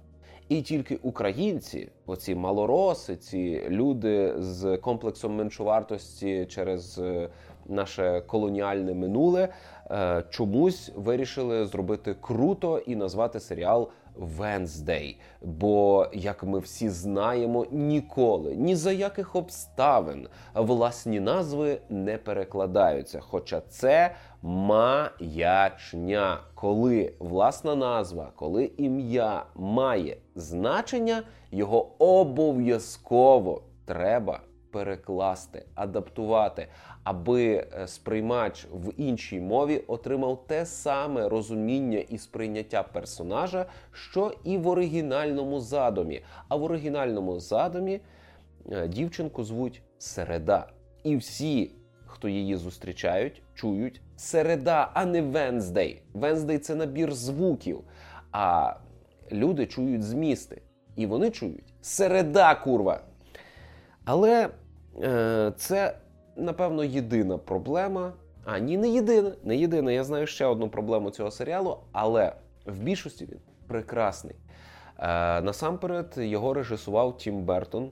І 0.50 0.62
тільки 0.62 1.00
українці, 1.04 1.90
оці 2.06 2.36
малороси, 2.36 3.16
ці 3.16 3.64
люди 3.70 4.34
з 4.38 4.78
комплексом 4.78 5.36
меншовартості 5.36 6.46
через 6.46 7.00
е, 7.00 7.30
наше 7.66 8.24
колоніальне 8.28 8.94
минуле, 8.94 9.50
е, 9.92 10.24
чомусь 10.30 10.92
вирішили 10.96 11.66
зробити 11.66 12.16
круто 12.22 12.78
і 12.78 12.96
назвати 12.96 13.40
серіал 13.40 13.90
Венздей. 14.20 15.20
Бо, 15.42 16.08
як 16.14 16.44
ми 16.44 16.60
всі 16.60 16.90
знаємо, 16.90 17.66
ніколи 17.72 18.56
ні 18.56 18.76
за 18.76 18.92
яких 18.92 19.36
обставин 19.36 20.28
власні 20.54 21.20
назви 21.20 21.82
не 21.90 22.18
перекладаються. 22.18 23.20
Хоча 23.20 23.62
це 23.70 24.16
маячня, 24.42 26.38
коли 26.56 27.14
власна 27.20 27.76
назва, 27.76 28.32
коли 28.36 28.72
ім'я 28.78 29.46
має 29.56 30.18
значення, 30.36 31.24
його 31.52 31.92
обов'язково 32.00 33.62
треба 33.86 34.40
перекласти, 34.72 35.66
адаптувати, 35.76 36.68
аби 37.04 37.54
е, 37.54 37.88
сприймач 37.88 38.68
в 38.74 38.94
іншій 38.98 39.40
мові 39.40 39.84
отримав 39.88 40.48
те 40.48 40.66
саме 40.66 41.30
розуміння 41.30 42.00
і 42.00 42.18
сприйняття 42.18 42.84
персонажа, 42.84 43.66
що 43.92 44.34
і 44.44 44.58
в 44.58 44.68
оригінальному 44.68 45.60
задумі. 45.60 46.22
А 46.48 46.56
в 46.56 46.64
оригінальному 46.64 47.40
задумі 47.40 48.00
е, 48.72 48.88
дівчинку 48.88 49.44
звуть 49.44 49.82
Середа. 49.98 50.68
І 51.04 51.16
всі, 51.16 51.72
хто 52.06 52.30
її 52.30 52.56
зустрічають, 52.56 53.42
чують 53.54 54.02
середа, 54.16 54.92
а 54.94 55.06
не 55.06 55.22
Венздей. 55.22 56.02
Венздей 56.14 56.58
це 56.58 56.76
набір 56.76 57.14
звуків. 57.14 57.82
А 58.32 58.74
люди 59.32 59.66
чують 59.66 60.04
змісти. 60.04 60.62
І 60.96 61.06
вони 61.06 61.32
чують 61.32 61.74
середа, 61.82 62.56
курва. 62.56 63.02
Але 64.06 64.50
це, 65.58 65.96
напевно, 66.36 66.84
єдина 66.84 67.38
проблема. 67.38 68.14
А 68.46 68.60
ні, 68.60 68.78
не 68.78 68.90
єдина. 68.90 69.32
Не 69.44 69.58
єдина. 69.58 69.92
Я 69.92 70.04
знаю 70.04 70.28
ще 70.28 70.46
одну 70.46 70.70
проблему 70.70 71.12
цього 71.12 71.32
серіалу, 71.32 71.78
але 71.92 72.34
в 72.66 72.80
більшості 72.80 73.26
він 73.26 73.40
прекрасний. 73.68 74.36
Е, 75.00 75.42
Насамперед, 75.42 76.14
його 76.18 76.54
режисував 76.54 77.18
Тім 77.18 77.44
Бертон. 77.44 77.92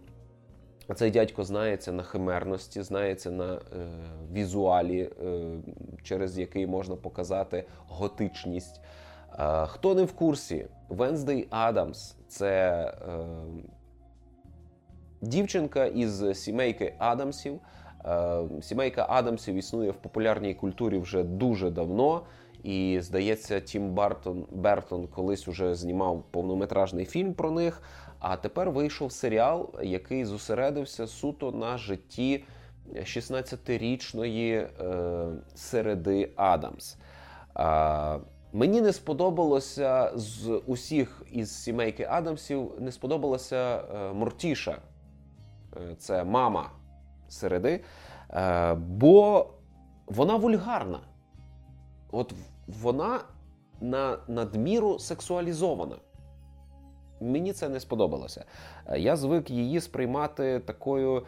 Цей 0.96 1.12
дядько 1.12 1.44
знається 1.44 1.92
на 1.92 2.04
химерності, 2.04 2.82
знається 2.82 3.32
на 3.32 3.54
е, 3.54 3.60
візуалі, 4.34 5.02
е, 5.02 5.42
через 6.04 6.38
який 6.38 6.68
можна 6.68 6.96
показати 6.96 7.66
готичність. 7.88 8.82
Е, 9.40 9.66
хто 9.66 9.96
не 9.96 10.04
в 10.04 10.14
курсі, 10.14 10.68
Венздей 10.90 11.48
Адамс 11.50 12.16
це 12.28 12.84
е, 12.86 13.26
дівчинка 15.22 15.86
із 15.86 16.40
сімейки 16.40 16.96
Адамсів. 16.98 17.60
Е, 18.06 18.42
сімейка 18.62 19.06
Адамсів 19.10 19.56
існує 19.56 19.92
в 19.92 19.96
популярній 19.96 20.54
культурі 20.54 20.98
вже 20.98 21.24
дуже 21.24 21.70
давно. 21.70 22.22
І 22.64 23.00
здається, 23.02 23.60
Тім 23.60 23.94
Бартон 23.94 24.46
Бертон 24.52 25.08
колись 25.08 25.48
уже 25.48 25.76
знімав 25.76 26.24
повнометражний 26.32 27.06
фільм 27.06 27.34
про 27.34 27.52
них. 27.52 27.82
А 28.20 28.38
тепер 28.38 28.72
вийшов 28.72 29.12
серіал, 29.12 29.70
який 29.84 30.26
зосередився 30.26 31.08
суто 31.08 31.52
на 31.52 31.78
житті 31.78 32.44
16-річної 32.96 34.54
е, 34.54 34.70
середи 35.56 36.32
Адамс. 36.36 36.98
Е, 37.60 38.20
мені 38.54 38.82
не 38.82 38.94
сподобалося 38.94 40.12
з 40.16 40.62
усіх 40.66 41.24
із 41.32 41.64
сімейки 41.64 42.08
Адамсів, 42.10 42.72
не 42.80 42.92
сподобалася 42.92 43.78
е, 43.78 44.14
Мортіша. 44.14 44.78
Е, 45.82 45.96
це 45.96 46.24
мама 46.24 46.70
середи, 47.28 47.84
е, 48.30 48.74
бо 48.74 49.46
вона 50.08 50.36
вульгарна. 50.36 51.00
От 52.12 52.34
вона 52.68 53.20
на 53.82 54.18
надміру 54.28 55.00
сексуалізована. 55.00 55.96
Мені 57.22 57.54
це 57.54 57.70
не 57.70 57.80
сподобалося. 57.80 58.46
Е, 58.88 59.00
я 59.00 59.16
звик 59.16 59.50
її 59.50 59.82
сприймати 59.82 60.60
такою 60.60 61.24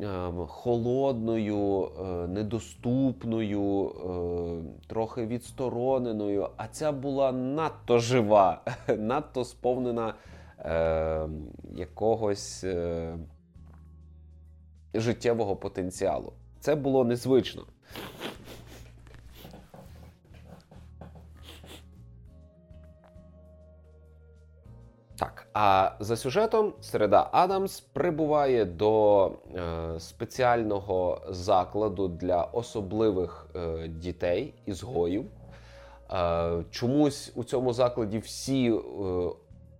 е, 0.00 0.30
холодною, 0.46 1.90
недоступною, 2.28 3.92
трохи 4.86 5.26
відстороненою. 5.26 6.48
А 6.56 6.68
ця 6.68 6.92
була 6.92 7.32
надто 7.32 7.98
жива, 7.98 8.60
надто 8.98 9.44
сповнена 9.44 10.14
е, 10.58 11.28
якогось 11.74 12.64
життєвого 14.94 15.56
потенціалу. 15.56 16.32
Це 16.60 16.74
було 16.74 17.04
незвично. 17.04 17.62
Так, 25.18 25.48
а 25.54 25.90
за 26.00 26.16
сюжетом 26.16 26.72
Середа 26.80 27.28
Адамс 27.32 27.80
прибуває 27.80 28.64
до 28.64 29.26
е, 29.26 30.00
спеціального 30.00 31.22
закладу 31.28 32.08
для 32.08 32.42
особливих 32.42 33.46
е, 33.56 33.88
дітей 33.88 34.54
ізгоїв. 34.66 35.24
Е, 36.12 36.64
чомусь 36.70 37.32
у 37.34 37.44
цьому 37.44 37.72
закладі 37.72 38.18
всі 38.18 38.70
е, 38.70 38.78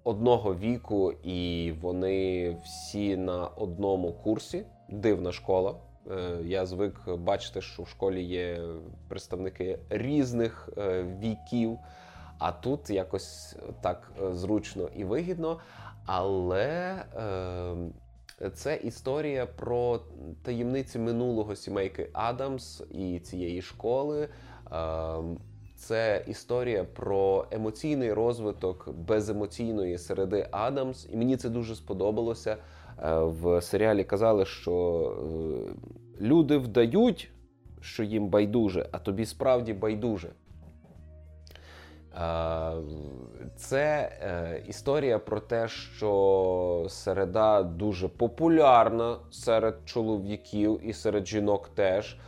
одного 0.05 0.55
віку, 0.55 1.12
і 1.12 1.73
вони 1.81 2.51
всі 2.64 3.16
на 3.16 3.47
одному 3.47 4.12
курсі. 4.12 4.64
Дивна 4.88 5.33
школа. 5.33 5.74
Е, 6.11 6.38
я 6.44 6.66
звик 6.66 7.09
бачити, 7.09 7.61
що 7.61 7.83
в 7.83 7.88
школі 7.88 8.22
є 8.22 8.61
представники 9.09 9.79
різних 9.90 10.68
е, 10.79 11.03
віків. 11.20 11.79
А 12.38 12.53
тут 12.53 12.90
якось 12.90 13.57
так 13.81 14.12
е, 14.22 14.35
зручно 14.35 14.88
і 14.96 15.05
вигідно. 15.05 15.61
Але 16.07 16.96
це 18.55 18.77
історія 18.77 19.46
про 19.46 20.01
таємниці 20.42 20.98
минулого 20.98 21.57
сімейки 21.57 22.11
Адамс 22.12 22.83
і 22.90 23.18
цієї 23.18 23.62
школи. 23.62 24.29
Це 25.77 26.24
історія 26.27 26.85
про 26.85 27.46
емоційний 27.51 28.12
розвиток 28.12 28.88
беземоційної 28.88 29.98
середи 29.98 30.48
Адамс. 30.51 31.09
І 31.12 31.16
мені 31.16 31.37
це 31.37 31.48
дуже 31.48 31.74
сподобалося. 31.77 32.57
Е, 33.02 33.18
в 33.20 33.62
серіалі 33.62 34.04
казали, 34.04 34.44
що 34.44 34.72
е, 35.00 36.24
люди 36.24 36.58
вдають, 36.58 37.30
що 37.80 38.02
їм 38.02 38.28
байдуже, 38.28 38.88
а 38.92 38.98
тобі 38.98 39.26
справді 39.26 39.72
байдуже. 39.72 40.28
Це 43.56 44.12
е, 44.22 44.62
історія 44.68 45.18
про 45.18 45.40
те, 45.40 45.68
що 45.68 46.87
середа 46.88 47.62
дуже 47.62 48.08
популярна 48.08 49.16
серед 49.30 49.74
чоловіків 49.84 50.80
і 50.82 50.92
серед 50.92 51.26
жінок 51.26 51.68
теж. 51.68 52.18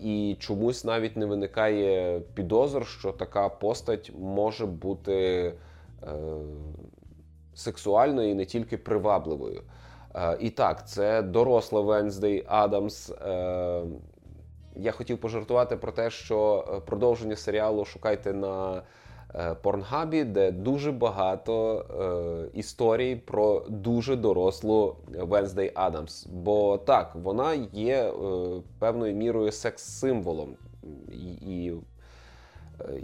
І 0.00 0.36
чомусь 0.38 0.84
навіть 0.84 1.16
не 1.16 1.26
виникає 1.26 2.20
підозр, 2.20 2.86
що 2.86 3.12
така 3.12 3.48
постать 3.48 4.12
може 4.18 4.66
бути 4.66 5.52
сексуальною 7.54 8.30
і 8.30 8.34
не 8.34 8.44
тільки 8.44 8.78
привабливою. 8.78 9.62
І 10.40 10.50
так, 10.50 10.88
це 10.88 11.22
доросла 11.22 11.80
Венздей 11.80 12.44
Адамс. 12.48 13.10
Е, 13.10 13.82
я 14.76 14.92
хотів 14.92 15.18
пожартувати 15.18 15.76
про 15.76 15.92
те, 15.92 16.10
що 16.10 16.64
продовження 16.86 17.36
серіалу 17.36 17.84
шукайте 17.84 18.32
на 18.32 18.82
Порнхабі, 19.62 20.24
де 20.24 20.52
дуже 20.52 20.92
багато 20.92 21.84
е, 22.54 22.58
історій 22.58 23.16
про 23.16 23.64
дуже 23.68 24.16
дорослу 24.16 24.96
Венздей 25.08 25.72
Адамс. 25.74 26.26
Бо 26.26 26.78
так, 26.78 27.14
вона 27.14 27.54
є 27.72 27.96
е, 27.96 28.12
певною 28.78 29.14
мірою 29.14 29.52
секс-символом. 29.52 30.56
І 31.46 31.72
е, 32.80 33.00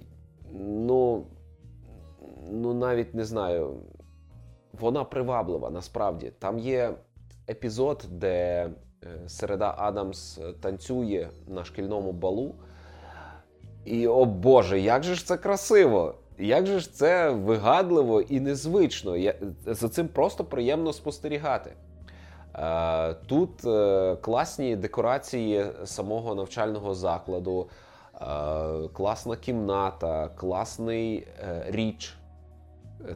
ну, 0.61 1.27
ну, 2.51 2.75
навіть 2.75 3.15
не 3.15 3.25
знаю, 3.25 3.77
вона 4.81 5.05
приваблива 5.05 5.71
насправді. 5.71 6.33
Там 6.39 6.59
є 6.59 6.95
епізод, 7.49 8.05
де 8.11 8.71
Середа 9.27 9.75
Адамс 9.79 10.41
танцює 10.61 11.29
на 11.49 11.65
шкільному 11.65 12.13
балу. 12.13 12.55
І 13.85 14.07
о 14.07 14.25
Боже, 14.25 14.81
як 14.81 15.03
же 15.03 15.15
ж 15.15 15.27
це 15.27 15.37
красиво! 15.37 16.15
Як 16.39 16.67
же 16.67 16.81
ж 16.81 16.93
це 16.93 17.31
вигадливо 17.31 18.21
і 18.21 18.41
незвично? 18.41 19.17
Я, 19.17 19.35
За 19.67 19.89
цим 19.89 20.09
просто 20.09 20.45
приємно 20.45 20.93
спостерігати. 20.93 21.73
Е, 22.55 23.15
тут 23.15 23.65
е, 23.65 24.17
класні 24.17 24.77
декорації 24.77 25.67
самого 25.85 26.35
навчального 26.35 26.95
закладу, 26.95 27.69
е, 28.15 28.19
класна 28.93 29.37
кімната, 29.37 30.29
класний 30.29 31.27
річ. 31.67 32.17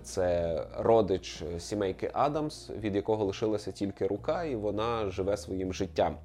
Це 0.03 0.63
родич 0.79 1.43
сімейки 1.59 2.11
Адамс, 2.13 2.71
від 2.71 2.97
якого 2.97 3.25
лишилася 3.25 3.73
тільки 3.73 4.07
рука, 4.07 4.45
і 4.45 4.57
вона 4.57 5.11
живе 5.11 5.37
своїм 5.37 5.73
життям. 5.73 6.17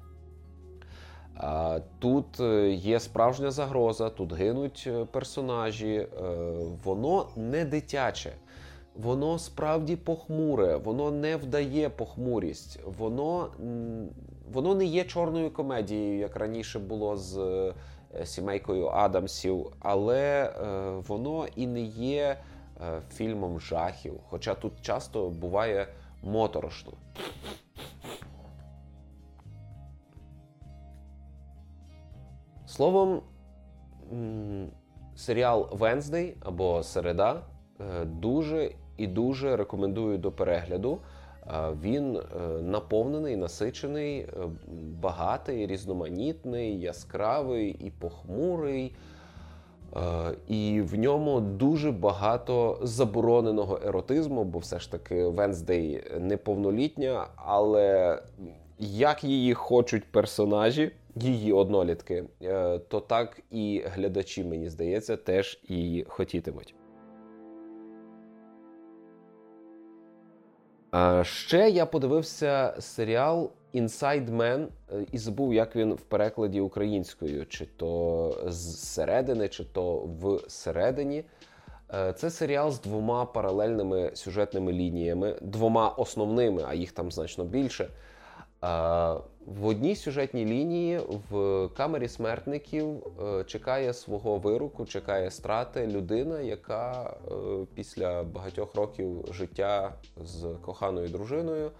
Тут 1.98 2.40
е, 2.40 2.70
є 2.70 3.00
справжня 3.00 3.50
загроза, 3.50 4.10
тут 4.10 4.32
гинуть 4.32 4.84
е, 4.86 5.04
персонажі. 5.04 5.94
Е, 5.94 6.08
воно 6.84 7.26
не 7.36 7.64
дитяче, 7.64 8.32
воно 8.96 9.38
справді 9.38 9.96
похмуре, 9.96 10.76
воно 10.76 11.10
не 11.10 11.36
вдає 11.36 11.88
похмурість, 11.88 12.80
воно 12.98 13.48
воно 14.52 14.74
не 14.74 14.84
є 14.84 15.04
чорною 15.04 15.50
комедією, 15.50 16.18
як 16.18 16.36
раніше 16.36 16.78
було 16.78 17.16
з 17.16 17.72
сімейкою 18.24 18.86
Адамсів, 18.86 19.66
але 19.80 20.52
воно 21.08 21.46
і 21.56 21.66
не 21.66 21.80
є 21.80 22.36
фільмом 23.10 23.60
жахів. 23.60 24.20
Хоча 24.28 24.54
тут 24.54 24.72
часто 24.80 25.30
буває 25.30 25.88
моторошно. 26.22 26.92
Словом, 32.66 33.22
серіал 35.16 35.68
Венздей 35.72 36.36
або 36.40 36.82
Середа 36.82 37.42
е, 37.80 38.04
дуже 38.04 38.70
і 38.96 39.06
дуже 39.06 39.56
рекомендую 39.56 40.18
до 40.18 40.32
перегляду. 40.32 40.98
Е, 41.46 41.72
він 41.82 42.16
е, 42.16 42.22
наповнений, 42.62 43.36
насичений, 43.36 44.28
багатий, 45.00 45.66
різноманітний, 45.66 46.80
яскравий 46.80 47.70
і 47.70 47.90
похмурий. 47.90 48.96
І 50.48 50.80
в 50.80 50.98
ньому 50.98 51.40
дуже 51.40 51.92
багато 51.92 52.78
забороненого 52.82 53.80
еротизму, 53.86 54.44
бо 54.44 54.58
все 54.58 54.80
ж 54.80 54.90
таки 54.90 55.26
Венздей 55.26 56.02
неповнолітня, 56.20 57.26
але 57.36 58.18
як 58.78 59.24
її 59.24 59.54
хочуть 59.54 60.04
персонажі 60.04 60.92
її 61.16 61.52
однолітки, 61.52 62.24
е, 62.42 62.78
то 62.78 63.00
так 63.00 63.40
і 63.50 63.82
глядачі, 63.86 64.44
мені 64.44 64.68
здається, 64.68 65.16
теж 65.16 65.60
її 65.68 66.04
хотітимуть. 66.08 66.74
А 70.90 71.24
ще 71.24 71.70
я 71.70 71.86
подивився 71.86 72.76
серіал 72.78 73.50
Е, 73.74 74.66
і 75.12 75.18
забув, 75.18 75.54
як 75.54 75.76
він 75.76 75.94
в 75.94 76.00
перекладі 76.00 76.60
українською, 76.60 77.46
чи 77.46 77.66
то 77.66 78.44
зсередини, 78.46 79.48
чи 79.48 79.64
то 79.64 80.08
всередині. 80.46 81.24
Е, 81.94 82.12
це 82.12 82.30
серіал 82.30 82.70
з 82.70 82.80
двома 82.80 83.24
паралельними 83.24 84.10
сюжетними 84.14 84.72
лініями, 84.72 85.36
двома 85.42 85.88
основними, 85.88 86.64
а 86.68 86.74
їх 86.74 86.92
там 86.92 87.12
значно 87.12 87.44
більше. 87.44 87.88
В 89.46 89.66
одній 89.66 89.96
сюжетній 89.96 90.44
лінії 90.44 91.00
в 91.30 91.68
камері 91.76 92.08
смертників 92.08 93.06
е, 93.22 93.44
чекає 93.44 93.92
свого 93.94 94.36
вироку, 94.36 94.86
чекає 94.86 95.30
страти 95.30 95.86
людина, 95.86 96.40
яка 96.40 97.16
е, 97.28 97.34
після 97.74 98.22
багатьох 98.22 98.74
років 98.74 99.24
життя 99.32 99.92
з 100.24 100.46
коханою 100.62 101.08
дружиною 101.08 101.66
е, 101.66 101.70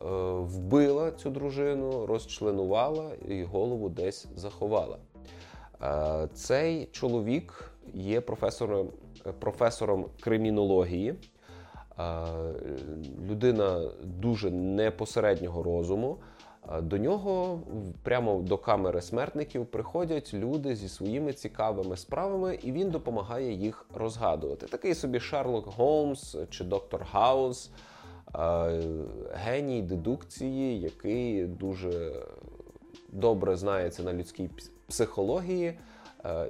вбила 0.00 1.10
цю 1.10 1.30
дружину, 1.30 2.06
розчленувала 2.06 3.10
і 3.28 3.42
голову 3.42 3.88
десь 3.88 4.26
заховала. 4.36 4.98
Цей 6.34 6.86
чоловік 6.86 7.72
є 7.94 8.20
професором, 8.20 8.88
професором 9.38 10.06
кримінології. 10.20 11.14
Людина 13.28 13.90
дуже 14.04 14.50
непосереднього 14.50 15.62
розуму. 15.62 16.16
До 16.82 16.98
нього 16.98 17.60
прямо 18.02 18.42
до 18.42 18.58
камери 18.58 19.00
смертників 19.02 19.66
приходять 19.66 20.34
люди 20.34 20.76
зі 20.76 20.88
своїми 20.88 21.32
цікавими 21.32 21.96
справами, 21.96 22.58
і 22.62 22.72
він 22.72 22.90
допомагає 22.90 23.52
їх 23.52 23.86
розгадувати. 23.94 24.66
Такий 24.66 24.94
собі 24.94 25.20
Шерлок 25.20 25.66
Голмс 25.66 26.36
чи 26.50 26.64
доктор 26.64 27.06
Хаус, 27.12 27.70
геній 29.32 29.82
дедукції, 29.82 30.80
який 30.80 31.46
дуже 31.46 32.12
добре 33.12 33.56
знається 33.56 34.02
на 34.02 34.12
людській 34.12 34.50
психології. 34.88 35.74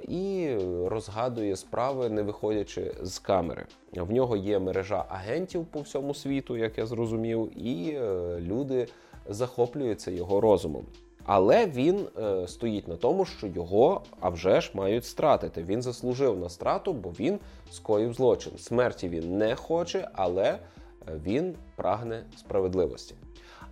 І 0.07 0.55
розгадує 0.85 1.55
справи, 1.55 2.09
не 2.09 2.21
виходячи 2.21 2.95
з 3.01 3.19
камери. 3.19 3.65
В 3.93 4.11
нього 4.11 4.37
є 4.37 4.59
мережа 4.59 5.05
агентів 5.09 5.65
по 5.65 5.81
всьому 5.81 6.13
світу, 6.13 6.57
як 6.57 6.77
я 6.77 6.85
зрозумів, 6.85 7.51
і 7.55 7.91
е, 7.91 8.37
люди 8.39 8.87
захоплюється 9.29 10.11
його 10.11 10.41
розумом. 10.41 10.85
Але 11.25 11.65
він 11.65 12.07
е, 12.17 12.47
стоїть 12.47 12.87
на 12.87 12.95
тому, 12.95 13.25
що 13.25 13.47
його 13.47 14.01
а 14.19 14.29
вже 14.29 14.61
ж 14.61 14.71
мають 14.73 15.05
стратити. 15.05 15.63
Він 15.63 15.81
заслужив 15.81 16.39
на 16.39 16.49
страту, 16.49 16.93
бо 16.93 17.09
він 17.09 17.39
скоїв 17.71 18.13
злочин. 18.13 18.57
Смерті 18.57 19.09
він 19.09 19.37
не 19.37 19.55
хоче, 19.55 20.09
але 20.13 20.43
е, 20.43 20.59
він 21.07 21.55
прагне 21.75 22.25
справедливості. 22.37 23.15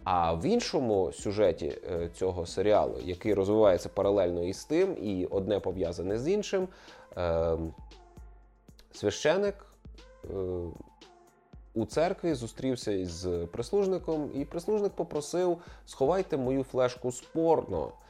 А 0.03 0.33
в 0.33 0.45
іншому 0.45 1.11
сюжеті 1.11 1.77
е, 1.91 2.09
цього 2.13 2.45
серіалу, 2.45 2.95
який 3.03 3.33
розвивається 3.33 3.89
паралельно 3.89 4.43
із 4.43 4.65
тим, 4.65 4.97
і 5.01 5.25
одне 5.25 5.59
пов'язане 5.59 6.19
з 6.19 6.27
іншим, 6.27 6.67
е, 7.17 7.57
священик. 8.91 9.65
Е, 10.23 10.27
у 11.73 11.85
церкві 11.85 12.33
зустрівся 12.33 12.91
із 12.91 13.27
прислужником, 13.51 14.31
і 14.35 14.45
прислужник 14.45 14.91
попросив: 14.91 15.57
сховайте 15.85 16.37
мою 16.37 16.63
флешку 16.63 17.11
спорно, 17.11 17.87
е, 17.87 18.06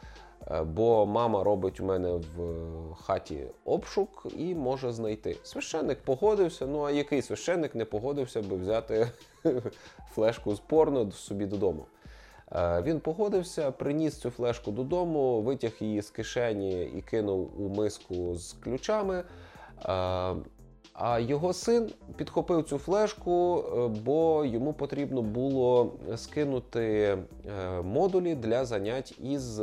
бо 0.65 1.06
мама 1.06 1.43
робить 1.43 1.80
у 1.80 1.86
мене 1.86 2.12
в 2.12 2.93
хаті 2.93 3.47
обшук 3.65 4.26
і 4.38 4.56
може 4.56 4.91
знайти. 4.91 5.38
Священник 5.43 6.02
погодився. 6.02 6.67
Ну 6.67 6.84
а 6.84 6.91
який 6.91 7.21
священник 7.21 7.76
не 7.76 7.86
погодився 7.86 8.41
би 8.41 8.56
взяти 8.56 9.08
флешку 10.13 10.56
з 10.56 10.60
порно 10.60 11.12
собі 11.12 11.45
додому? 11.45 11.86
Е, 12.52 12.82
він 12.82 13.00
погодився, 13.00 13.71
приніс 13.71 14.15
цю 14.15 14.30
флешку 14.30 14.71
додому, 14.71 15.41
витяг 15.41 15.71
її 15.80 16.02
з 16.02 16.10
кишені 16.10 16.84
і 16.84 17.02
кинув 17.02 17.52
у 17.62 17.69
миску 17.69 18.36
з 18.36 18.54
ключами. 18.54 19.15
Е, 19.15 19.23
а 20.93 21.19
його 21.19 21.54
син 21.54 21.91
підхопив 22.17 22.63
цю 22.63 22.78
флешку, 22.78 23.63
е, 23.78 23.88
бо 23.88 24.45
йому 24.45 24.73
потрібно 24.73 25.21
було 25.21 25.93
скинути 26.15 27.17
модулі 27.84 28.36
для 28.36 28.65
занять 28.65 29.19
із 29.19 29.62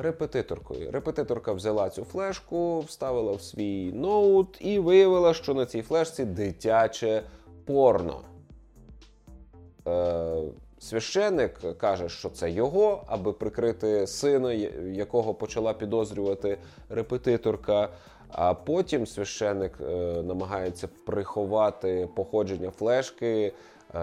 репетиторкою. 0.00 0.90
Репетиторка 0.90 1.52
взяла 1.52 1.90
цю 1.90 2.04
флешку, 2.04 2.80
вставила 2.80 3.32
в 3.32 3.42
свій 3.42 3.92
ноут 3.92 4.56
і 4.60 4.78
виявила, 4.78 5.34
що 5.34 5.54
на 5.54 5.66
цій 5.66 5.82
флешці 5.82 6.24
дитяче 6.24 7.22
порно. 7.64 8.20
Священник 10.78 11.78
каже, 11.78 12.08
що 12.08 12.30
це 12.30 12.50
його, 12.50 13.04
аби 13.06 13.32
прикрити 13.32 14.06
сина, 14.06 14.52
якого 14.92 15.34
почала 15.34 15.72
підозрювати 15.72 16.58
репетиторка. 16.88 17.88
А 18.34 18.54
потім 18.54 19.06
священик 19.06 19.72
е, 19.80 20.22
намагається 20.22 20.88
приховати 21.06 22.08
походження 22.14 22.70
флешки, 22.70 23.26
е, 23.26 23.52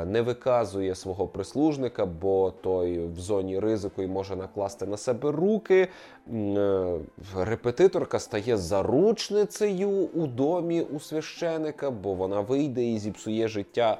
не 0.05 0.21
виказує 0.21 0.95
свого 0.95 1.27
прислужника, 1.27 2.05
бо 2.05 2.51
той 2.51 3.05
в 3.05 3.19
зоні 3.19 3.59
ризику 3.59 4.01
і 4.01 4.07
може 4.07 4.35
накласти 4.35 4.85
на 4.85 4.97
себе 4.97 5.31
руки. 5.31 5.87
Е, 6.33 6.99
репетиторка 7.37 8.19
стає 8.19 8.57
заручницею 8.57 9.89
у 9.89 10.27
домі 10.27 10.81
у 10.81 10.99
священика, 10.99 11.91
бо 11.91 12.13
вона 12.13 12.41
вийде 12.41 12.83
і 12.83 12.99
зіпсує 12.99 13.47
життя 13.47 13.97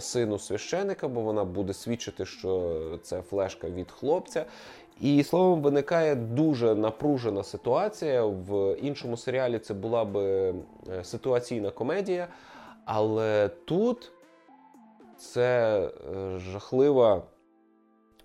сину 0.00 0.38
священика, 0.38 1.08
бо 1.08 1.20
вона 1.20 1.44
буде 1.44 1.72
свідчити, 1.72 2.24
що 2.26 2.78
це 3.02 3.22
флешка 3.22 3.68
від 3.68 3.90
хлопця. 3.90 4.44
І 5.00 5.22
словом, 5.22 5.62
виникає 5.62 6.14
дуже 6.14 6.74
напружена 6.74 7.42
ситуація. 7.42 8.24
В 8.24 8.76
іншому 8.82 9.16
серіалі 9.16 9.58
це 9.58 9.74
була 9.74 10.04
би 10.04 10.22
е, 10.22 10.54
ситуаційна 11.04 11.70
комедія, 11.70 12.28
але 12.84 13.50
тут 13.64 14.12
це 15.22 15.78
е, 15.86 16.38
жахлива 16.38 17.22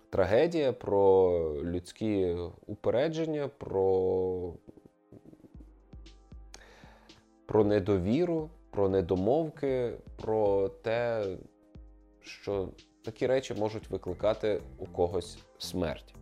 трагедія 0.10 0.74
про 0.74 1.32
людські 1.64 2.36
упередження, 2.68 3.50
про, 3.58 4.54
про 7.46 7.64
недовіру, 7.64 8.50
про 8.72 8.90
недомовки, 8.90 9.94
про 10.22 10.70
те, 10.70 11.26
що 12.22 12.70
такі 13.06 13.28
речі 13.28 13.54
можуть 13.54 13.90
викликати 13.90 14.62
у 14.78 14.86
когось 14.86 15.38
смерть. 15.58 16.16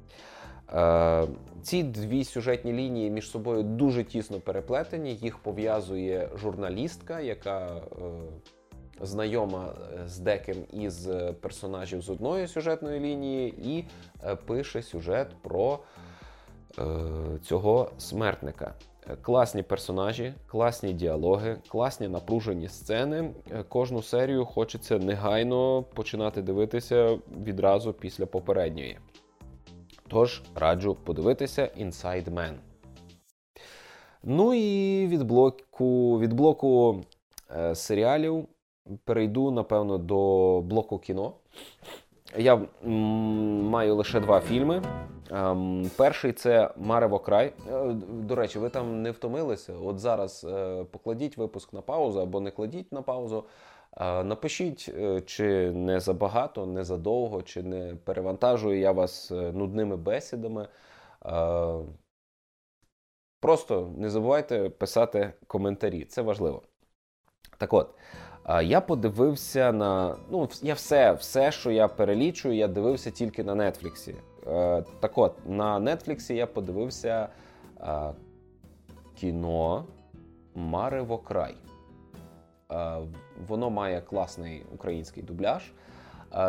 Е, 0.73 1.27
ці 1.61 1.83
дві 1.83 2.23
сюжетні 2.23 2.73
лінії 2.73 3.09
між 3.09 3.29
собою 3.29 3.63
дуже 3.63 4.03
тісно 4.03 4.39
переплетені. 4.39 5.13
Їх 5.13 5.37
пов'язує 5.37 6.29
журналістка, 6.35 7.19
яка 7.19 7.75
е, 7.75 7.81
знайома 9.01 9.73
е, 9.93 10.07
з 10.07 10.19
деким 10.19 10.57
із 10.73 11.09
персонажів 11.41 12.01
з 12.01 12.09
одної 12.09 12.47
сюжетної 12.47 12.99
лінії, 12.99 13.53
і 13.63 13.85
пише 14.45 14.81
сюжет 14.81 15.27
про 15.41 15.79
цього 17.41 17.91
смертника. 17.97 18.73
Класні 19.21 19.63
персонажі, 19.63 20.33
класні 20.47 20.93
діалоги, 20.93 21.57
класні 21.67 22.07
напружені 22.07 22.69
сцени. 22.69 23.33
Кожну 23.69 24.01
серію 24.01 24.45
хочеться 24.45 24.97
негайно 24.97 25.83
починати 25.83 26.41
дивитися 26.41 27.19
відразу 27.45 27.93
після 27.93 28.25
попередньої. 28.25 28.97
Тож 30.07 30.41
раджу 30.55 30.97
подивитися 31.03 31.71
Inside 31.79 32.29
Man. 32.29 32.53
Ну 34.23 34.53
і 34.53 35.07
від 35.07 35.23
блоку 35.23 36.19
від 36.19 36.33
блоку 36.33 37.01
е, 37.55 37.75
серіалів 37.75 38.47
перейду, 39.05 39.51
напевно, 39.51 39.97
до 39.97 40.61
блоку 40.61 40.99
кіно. 40.99 41.33
Я 42.37 42.61
маю 42.81 43.95
лише 43.95 44.19
два 44.19 44.39
фільми. 44.39 44.81
Ем, 45.31 45.91
перший 45.97 46.33
це 46.33 46.73
Марево 46.77 47.19
край. 47.19 47.53
Е, 47.71 47.93
до 48.09 48.35
речі, 48.35 48.59
ви 48.59 48.69
там 48.69 49.01
не 49.01 49.11
втомилися. 49.11 49.73
От 49.73 49.99
зараз 49.99 50.43
е, 50.49 50.83
покладіть 50.83 51.37
випуск 51.37 51.73
на 51.73 51.81
паузу 51.81 52.19
або 52.19 52.39
не 52.39 52.51
кладіть 52.51 52.91
на 52.91 53.01
паузу. 53.01 53.45
Е, 53.97 54.23
напишіть, 54.23 54.93
чи 55.25 55.71
не 55.71 55.99
забагато, 55.99 56.65
не 56.65 56.83
задовго, 56.83 57.41
чи 57.41 57.63
не 57.63 57.95
перевантажую 57.95 58.79
я 58.79 58.91
вас 58.91 59.31
нудними 59.31 59.97
бесідами. 59.97 60.67
Просто 63.39 63.93
не 63.97 64.09
забувайте 64.09 64.69
писати 64.69 65.33
коментарі, 65.47 66.05
це 66.05 66.21
важливо. 66.21 66.61
Так 67.57 67.73
от, 67.73 67.89
я 68.63 68.81
подивився 68.81 69.71
на. 69.71 70.15
Ну, 70.29 70.49
я 70.61 70.73
все, 70.73 71.13
все, 71.13 71.51
що 71.51 71.71
я 71.71 71.87
перелічую, 71.87 72.55
я 72.55 72.67
дивився 72.67 73.11
тільки 73.11 73.43
на 73.43 73.71
Нетфліксі. 73.71 74.15
Так 74.99 75.17
от, 75.17 75.33
на 75.45 75.79
Нетфліксі 75.79 76.35
я 76.35 76.47
подивився 76.47 77.27
кіно 79.15 79.85
Марево 80.55 81.17
край. 81.17 81.55
Воно 83.47 83.69
має 83.69 84.01
класний 84.01 84.65
український 84.73 85.23
дубляж. 85.23 85.71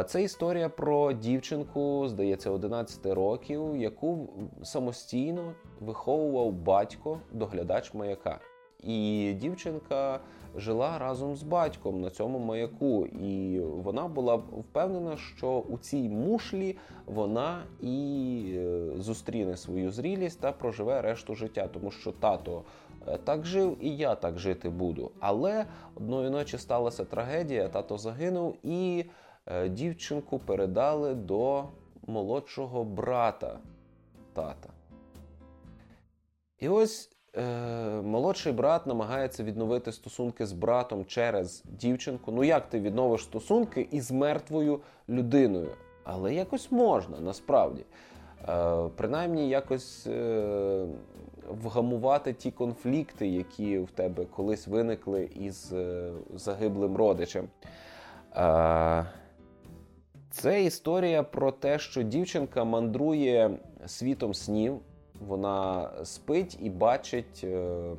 Це 0.06 0.22
історія 0.22 0.68
про 0.68 1.12
дівчинку, 1.12 2.08
здається, 2.08 2.50
11 2.50 3.06
років, 3.06 3.76
яку 3.76 4.28
самостійно 4.62 5.52
виховував 5.80 6.52
батько, 6.52 7.18
доглядач 7.32 7.94
маяка. 7.94 8.38
І 8.80 9.32
дівчинка 9.40 10.20
жила 10.56 10.98
разом 10.98 11.36
з 11.36 11.42
батьком 11.42 12.00
на 12.00 12.10
цьому 12.10 12.38
маяку, 12.38 13.06
і 13.06 13.60
вона 13.60 14.08
була 14.08 14.34
впевнена, 14.34 15.16
що 15.16 15.58
у 15.58 15.78
цій 15.78 16.08
мушлі 16.08 16.76
вона 17.06 17.62
і 17.80 18.42
е, 18.56 18.90
зустріне 18.98 19.56
свою 19.56 19.90
зрілість 19.90 20.40
та 20.40 20.52
проживе 20.52 21.02
решту 21.02 21.34
життя, 21.34 21.68
тому 21.72 21.90
що 21.90 22.12
тато. 22.12 22.62
Е, 23.08 23.18
так 23.18 23.46
жив 23.46 23.76
і 23.80 23.96
я 23.96 24.14
так 24.14 24.38
жити 24.38 24.70
буду. 24.70 25.10
Але 25.20 25.66
одної 25.94 26.30
ночі 26.30 26.58
сталася 26.58 27.04
трагедія, 27.04 27.68
тато 27.68 27.98
загинув, 27.98 28.56
і 28.62 29.04
е, 29.46 29.68
дівчинку 29.68 30.38
передали 30.38 31.14
до 31.14 31.64
молодшого 32.06 32.84
брата 32.84 33.58
тата. 34.32 34.68
І 36.58 36.68
ось 36.68 37.15
е, 37.36 37.42
молодший 38.02 38.52
брат 38.52 38.86
намагається 38.86 39.44
відновити 39.44 39.92
стосунки 39.92 40.46
з 40.46 40.52
братом 40.52 41.04
через 41.04 41.62
дівчинку. 41.64 42.32
Ну 42.32 42.44
як 42.44 42.68
ти 42.68 42.80
відновиш 42.80 43.22
стосунки 43.22 43.88
із 43.90 44.10
мертвою 44.10 44.80
людиною? 45.08 45.70
Але 46.04 46.34
якось 46.34 46.72
можна 46.72 47.20
насправді. 47.20 47.84
Е, 48.48 48.88
Принаймні, 48.96 49.48
якось 49.48 50.06
е, 50.06 50.86
вгамувати 51.48 52.32
ті 52.32 52.50
конфлікти, 52.50 53.28
які 53.28 53.78
в 53.78 53.90
тебе 53.90 54.24
колись 54.24 54.66
виникли 54.66 55.30
із 55.34 55.72
е, 55.72 56.10
загиблим 56.34 56.96
родичем. 56.96 57.48
Е, 58.36 59.06
це 60.30 60.64
історія 60.64 61.22
про 61.22 61.52
те, 61.52 61.78
що 61.78 62.02
дівчинка 62.02 62.64
мандрує 62.64 63.58
світом 63.86 64.34
снів. 64.34 64.80
Вона 65.20 65.90
спить 66.04 66.58
і 66.62 66.70
бачить 66.70 67.40
е, 67.44 67.90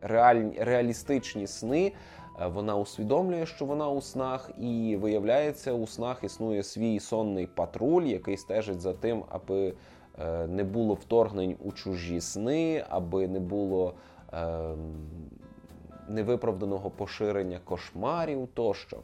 реаль, 0.00 0.50
реалістичні 0.58 1.46
сни. 1.46 1.92
Е, 2.40 2.46
вона 2.46 2.76
усвідомлює, 2.76 3.46
що 3.46 3.64
вона 3.64 3.88
у 3.88 4.00
снах, 4.00 4.50
і 4.58 4.96
виявляється, 5.00 5.72
у 5.72 5.86
снах 5.86 6.24
існує 6.24 6.62
свій 6.62 7.00
сонний 7.00 7.46
патруль, 7.46 8.02
який 8.02 8.36
стежить 8.36 8.80
за 8.80 8.92
тим, 8.92 9.24
аби 9.28 9.74
е, 10.18 10.46
не 10.46 10.64
було 10.64 10.94
вторгнень 10.94 11.56
у 11.64 11.72
чужі 11.72 12.20
сни, 12.20 12.84
аби 12.88 13.28
не 13.28 13.40
було 13.40 13.94
невиправданого 16.08 16.90
поширення 16.90 17.60
кошмарів 17.64 18.48
тощо. 18.54 18.98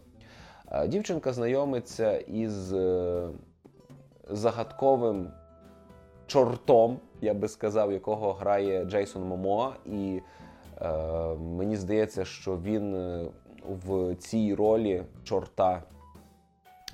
Дівчинка 0.87 1.33
знайомиться 1.33 2.19
із 2.19 2.75
загадковим 4.31 5.31
чортом, 6.27 6.99
я 7.21 7.35
би 7.35 7.49
сказав, 7.49 7.93
якого 7.93 8.33
грає 8.33 8.85
Джейсон 8.85 9.25
Момоа. 9.25 9.73
І 9.87 10.21
е, 10.81 10.89
мені 11.35 11.77
здається, 11.77 12.25
що 12.25 12.57
він 12.57 12.95
е, 12.95 13.27
в 13.87 14.15
цій 14.15 14.55
ролі 14.55 15.03
чорта 15.25 15.83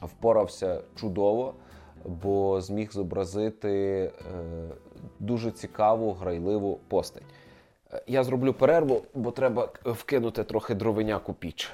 впорався 0.03 0.81
чудово, 0.95 1.55
бо 2.05 2.61
зміг 2.61 2.93
зобразити 2.93 3.71
е, 3.71 4.13
дуже 5.19 5.51
цікаву 5.51 6.13
грайливу 6.13 6.81
постать. 6.89 7.23
Е, 7.93 8.03
я 8.07 8.25
зроблю 8.25 8.53
перерву, 8.53 9.03
бо 9.15 9.31
треба 9.31 9.69
вкинути 9.85 10.45
трохи 10.45 10.75
дровиняк 10.75 11.29
у 11.29 11.33
піч. 11.33 11.71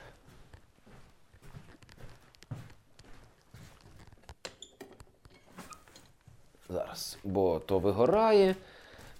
Зараз, 6.68 7.18
бо 7.24 7.58
то 7.58 7.78
вигорає, 7.78 8.56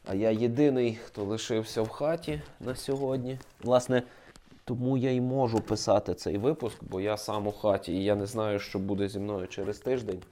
а 0.07 0.15
я 0.15 0.31
єдиний, 0.31 0.99
хто 1.05 1.25
лишився 1.25 1.83
в 1.83 1.89
хаті 1.89 2.43
на 2.61 2.77
сьогодні. 2.77 3.39
Власне, 3.63 4.03
тому 4.65 4.97
я 4.97 5.11
й 5.11 5.21
можу 5.21 5.61
писати 5.61 6.15
цей 6.15 6.39
випуск, 6.39 6.85
бо 6.85 7.01
я 7.01 7.17
сам 7.17 7.47
у 7.47 7.53
хаті 7.53 7.93
і 7.93 8.05
я 8.05 8.15
не 8.15 8.27
знаю, 8.27 8.59
що 8.59 8.79
буде 8.79 9.09
зі 9.09 9.19
мною 9.19 9.49
через 9.49 9.79
тиждень. 9.79 10.23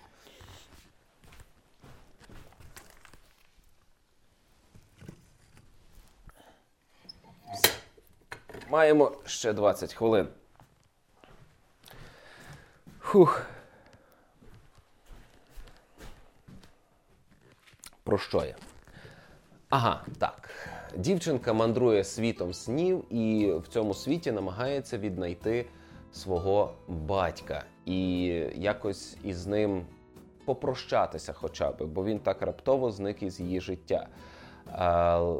Маємо 8.70 9.12
ще 9.24 9.52
20 9.52 9.94
хвилин. 9.94 10.28
Фух. 13.00 13.55
Про 18.06 18.18
що 18.18 18.38
я? 18.38 18.54
Ага, 19.68 20.02
так. 20.18 20.50
Дівчинка 20.96 21.52
мандрує 21.52 22.04
світом 22.04 22.54
снів 22.54 23.04
і 23.14 23.52
в 23.52 23.68
цьому 23.68 23.94
світі 23.94 24.32
намагається 24.32 24.98
віднайти 24.98 25.66
свого 26.12 26.72
батька 26.88 27.64
і 27.84 28.22
якось 28.54 29.16
із 29.24 29.46
ним 29.46 29.86
попрощатися, 30.44 31.32
хоча 31.32 31.70
б, 31.70 31.84
бо 31.84 32.04
він 32.04 32.18
так 32.18 32.42
раптово 32.42 32.90
зник 32.90 33.22
із 33.22 33.40
її 33.40 33.60
життя. 33.60 34.08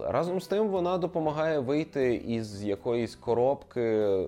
Разом 0.09 0.40
з 0.40 0.46
тим 0.46 0.68
вона 0.68 0.98
допомагає 0.98 1.59
вийти 1.59 2.14
із 2.14 2.64
якоїсь 2.64 3.16
коробки, 3.16 3.81
е, 3.81 4.26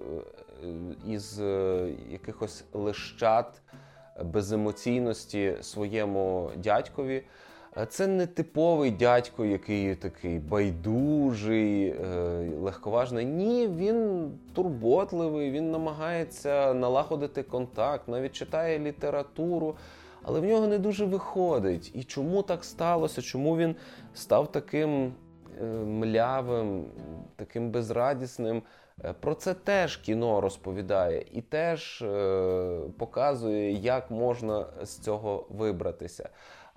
із 1.07 1.41
е, 1.41 1.89
якихось 2.11 2.65
лищат 2.73 3.61
беземоційності 4.25 5.57
своєму 5.61 6.51
дядькові. 6.57 7.25
Це 7.87 8.07
не 8.07 8.27
типовий 8.27 8.91
дядько, 8.91 9.45
який 9.45 9.95
такий 9.95 10.39
байдужий, 10.39 11.89
е, 11.89 11.95
легковажний. 12.61 13.27
Ні, 13.27 13.69
він 13.69 14.31
турботливий, 14.55 15.51
він 15.51 15.71
намагається 15.71 16.75
налагодити 16.75 17.43
контакт, 17.43 18.09
навіть 18.09 18.33
читає 18.33 18.79
літературу, 18.79 19.77
але 20.23 20.41
в 20.41 20.45
нього 20.45 20.67
не 20.67 20.79
дуже 20.79 21.05
виходить. 21.05 21.91
І 21.95 22.05
чому 22.05 22.43
так 22.43 22.65
сталося? 22.65 23.23
Чому 23.23 23.57
він 23.57 23.77
став 24.15 24.53
таким 24.53 25.13
е, 25.63 25.65
млявим, 25.85 26.85
таким 27.37 27.71
безрадісним? 27.71 28.63
Е, 29.05 29.15
про 29.21 29.35
це 29.35 29.55
теж 29.55 29.97
кіно 29.97 30.41
розповідає 30.41 31.25
і 31.33 31.43
теж 31.43 32.05
показує, 32.99 33.73
як 33.73 34.11
можна 34.11 34.67
з 34.83 34.99
цього 34.99 35.47
вибратися. 35.51 36.29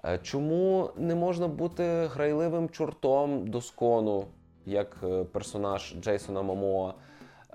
Е, 0.06 0.20
чому 0.24 0.89
не 0.97 1.16
можна 1.16 1.47
бути 1.47 1.84
грайливим 1.84 2.70
чортом 2.70 3.47
до 3.47 3.62
скону, 3.62 4.26
як 4.66 4.97
е, 5.04 5.24
персонаж 5.24 5.95
Джейсона 6.02 6.41
Мамоа? 6.41 6.93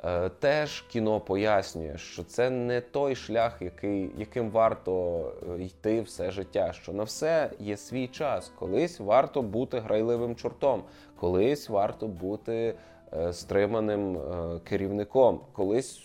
Е, 0.05 0.29
теж 0.29 0.81
кіно 0.81 1.21
пояснює, 1.21 1.99
що 1.99 2.25
це 2.25 2.51
не 2.51 2.81
той 2.81 3.15
шлях, 3.15 3.63
який, 3.63 4.11
яким 4.19 4.51
варто 4.51 5.25
е, 5.59 5.63
йти 5.63 6.01
все 6.01 6.31
життя. 6.31 6.73
Що 6.73 6.93
на 6.93 7.03
все 7.03 7.51
є 7.59 7.77
свій 7.77 8.09
час. 8.09 8.53
Колись 8.59 9.01
варто 9.01 9.43
бути 9.43 9.79
грайливим 9.79 10.37
чортом, 10.37 10.83
колись 11.17 11.69
варто 11.69 12.09
бути 12.09 12.75
е, 13.13 13.33
стриманим 13.33 14.21
керівником, 14.65 15.41
колись 15.53 16.03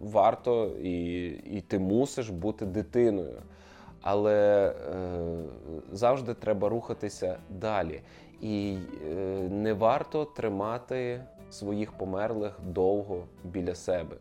варто 0.00 0.66
і, 0.66 1.26
і 1.26 1.60
ти 1.60 1.78
мусиш 1.78 2.28
бути 2.28 2.66
дитиною. 2.66 3.42
Але 4.02 4.68
е, 4.68 4.72
завжди 5.92 6.34
треба 6.34 6.68
рухатися 6.68 7.38
далі. 7.50 8.00
І 8.40 8.78
е, 9.06 9.14
не 9.50 9.72
варто 9.72 10.24
тримати 10.24 11.24
своїх 11.50 11.92
померлих 11.92 12.60
довго 12.62 13.24
біля 13.44 13.74
себе. 13.74 14.16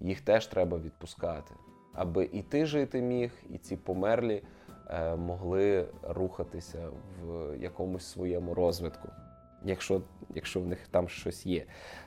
Їх 0.00 0.20
теж 0.20 0.46
треба 0.46 0.78
відпускати, 0.78 1.54
аби 1.92 2.28
і 2.32 2.42
ти 2.42 2.66
жити 2.66 3.02
міг, 3.02 3.32
і 3.50 3.58
ці 3.58 3.76
померлі 3.76 4.42
е, 4.90 5.16
могли 5.16 5.86
рухатися 6.02 6.88
в 7.24 7.56
якомусь 7.58 8.06
своєму 8.06 8.54
розвитку, 8.54 9.08
якщо 9.64 10.02
якщо 10.34 10.60
в 10.60 10.66
них 10.66 10.78
там 10.90 11.08
щось 11.08 11.46
є. 11.46 11.64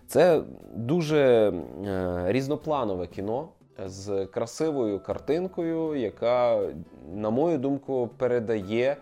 Це 0.08 0.44
дуже 0.76 1.54
е, 1.86 2.24
різнопланове 2.28 3.08
кіно 3.08 3.50
з 3.86 4.26
красивою 4.26 5.00
картинкою, 5.00 5.96
яка, 5.96 6.70
на 7.14 7.30
мою 7.30 7.58
думку, 7.58 8.10
передає. 8.18 8.98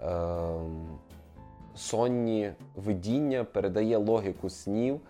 Е, 0.00 0.06
сонні 1.74 2.52
видіння, 2.76 3.44
передає 3.44 3.96
логіку 3.96 4.50
снів. 4.50 5.00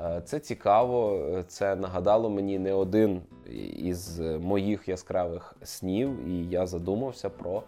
Е, 0.00 0.22
це 0.24 0.38
цікаво, 0.38 1.20
це 1.48 1.76
нагадало 1.76 2.30
мені 2.30 2.58
не 2.58 2.72
один 2.72 3.20
із 3.76 4.20
моїх 4.20 4.88
яскравих 4.88 5.56
снів, 5.62 6.28
і 6.28 6.48
я 6.48 6.66
задумався 6.66 7.30
про 7.30 7.62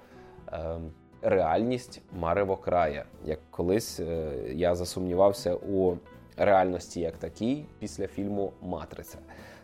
е, 0.53 0.79
реальність 1.23 2.03
Марево 2.13 2.57
края. 2.57 3.05
Як 3.25 3.39
колись 3.51 4.01
е, 4.01 4.33
я 4.55 4.75
засумнівався 4.75 5.55
у 5.55 5.97
реальності 6.37 7.01
як 7.01 7.19
такій 7.19 7.65
після 7.79 8.07
фільму 8.07 8.53
Матриця. 8.63 9.19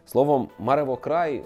Словом, 0.07 0.49
Марево 0.59 0.97
край 0.97 1.43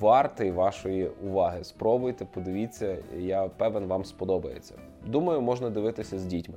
вартий 0.00 0.50
вашої 0.50 1.08
уваги. 1.08 1.64
Спробуйте, 1.64 2.24
подивіться, 2.24 2.98
я 3.18 3.48
певен, 3.48 3.86
вам 3.86 4.04
сподобається. 4.04 4.74
Думаю, 5.06 5.40
можна 5.40 5.70
дивитися 5.70 6.18
з 6.18 6.24
дітьми. 6.24 6.56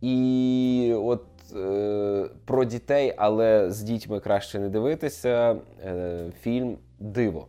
І 0.00 0.94
от 0.96 1.24
е, 1.56 2.28
про 2.44 2.64
дітей, 2.64 3.14
але 3.16 3.70
з 3.70 3.82
дітьми 3.82 4.20
краще 4.20 4.58
не 4.58 4.68
дивитися. 4.68 5.56
Е, 5.84 6.30
Фільм 6.40 6.78
Диво. 6.98 7.48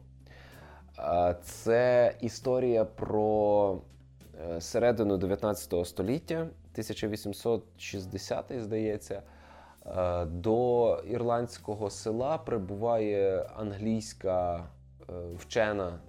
Це 1.41 2.13
історія 2.21 2.85
про 2.85 3.77
е, 4.55 4.61
середину 4.61 5.17
19 5.17 5.87
століття, 5.87 6.35
1860 6.35 8.45
здається. 8.57 9.21
Е, 9.85 10.25
до 10.25 10.95
ірландського 11.07 11.89
села 11.89 12.37
прибуває 12.37 13.49
англійська 13.57 14.55
е, 15.09 15.13
вчена 15.37 15.99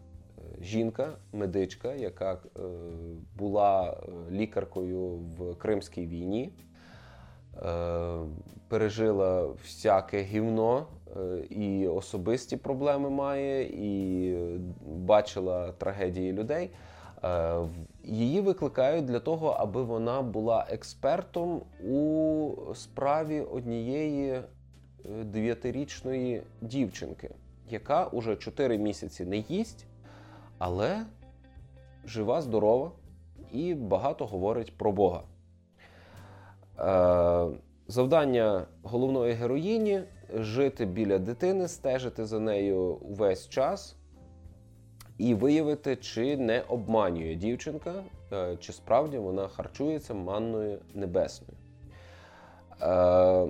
жінка, 0.61 1.09
медичка, 1.33 1.93
яка 1.95 2.33
е, 2.33 2.61
була 3.39 3.91
е, 3.91 4.12
лікаркою 4.31 5.09
в 5.09 5.55
Кримській 5.55 6.07
війні, 6.07 6.53
е, 7.57 8.18
пережила 8.68 9.47
всяке 9.47 10.23
гівно 10.23 10.87
і 11.51 11.89
особисті 11.89 12.57
проблеми 12.57 13.11
має, 13.11 13.62
і 13.62 14.35
бачила 14.87 15.73
трагедії 15.73 16.33
людей. 16.33 16.71
Її 18.05 18.41
викликають 18.41 19.05
для 19.05 19.21
того, 19.21 19.49
аби 19.49 19.83
вона 19.83 20.23
була 20.23 20.66
експертом 20.71 21.62
у 21.85 22.53
справі 22.75 23.41
однієї 23.41 24.43
дев'ятирічної 25.25 26.43
дівчинки, 26.61 27.31
яка 27.71 28.07
уже 28.07 28.37
4 28.37 28.79
місяці 28.79 29.25
не 29.25 29.37
їсть 29.37 29.87
але 30.61 31.07
жива, 32.05 32.43
здорова 32.43 32.91
і 33.53 33.75
багато 33.75 34.27
говорить 34.27 34.79
про 34.79 34.93
Бога. 34.93 35.23
Е, 36.79 37.59
завдання 37.89 38.66
головної 38.83 39.33
героїні 39.33 40.03
жити 40.35 40.87
біля 40.87 41.18
дитини, 41.18 41.68
стежити 41.68 42.27
за 42.27 42.41
нею 42.41 42.83
увесь 42.83 43.49
час 43.49 43.97
і 45.21 45.35
виявити, 45.35 45.97
чи 45.97 46.37
не 46.37 46.62
обманює 46.68 47.35
дівчинка, 47.35 47.95
е, 48.33 48.57
чи 48.61 48.73
справді 48.73 49.18
вона 49.18 49.49
харчується 49.49 50.14
манною 50.14 50.79
небесною. 50.95 51.53
Е, 52.83 53.47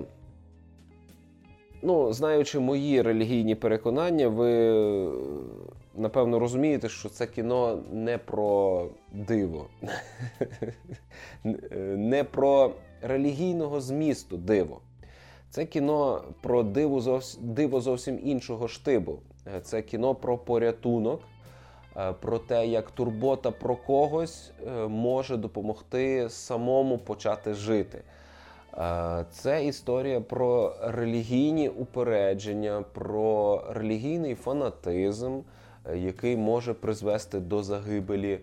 ну, 1.81 2.13
Знаючи 2.13 2.59
мої 2.59 3.01
релігійні 3.01 3.55
переконання, 3.55 4.27
ви 4.27 4.73
напевно 5.95 6.39
розумієте, 6.39 6.89
що 6.89 7.09
це 7.09 7.27
кіно 7.27 7.83
не 7.91 8.17
про 8.17 8.87
диво, 9.13 9.67
не 11.95 12.23
про 12.23 12.71
релігійного 13.01 13.81
змісту 13.81 14.37
диво. 14.37 14.81
Це 15.49 15.65
кіно 15.65 16.23
про 16.41 16.63
диво 17.43 17.81
зовсім, 17.81 18.19
іншого 18.23 18.67
штибу. 18.67 19.19
Це 19.63 19.81
кіно 19.81 20.15
про 20.15 20.37
порятунок, 20.37 21.21
е, 21.21 21.30
про 22.19 22.39
те, 22.39 22.67
як 22.67 22.91
турбота 22.91 23.51
про 23.51 23.75
когось 23.75 24.51
е, 24.67 24.87
може 24.87 25.37
допомогти 25.37 26.29
самому 26.29 26.97
почати 26.97 27.53
жити. 27.53 28.01
Е, 28.77 29.25
це 29.31 29.65
історія 29.65 30.21
про 30.21 30.75
релігійні 30.81 31.69
упередження, 31.69 32.83
про 32.93 33.63
релігійний 33.69 34.35
фанатизм. 34.35 35.39
Е, 35.89 35.97
який 35.97 36.37
може 36.37 36.73
призвести 36.73 37.39
до 37.39 37.63
загибелі. 37.63 38.39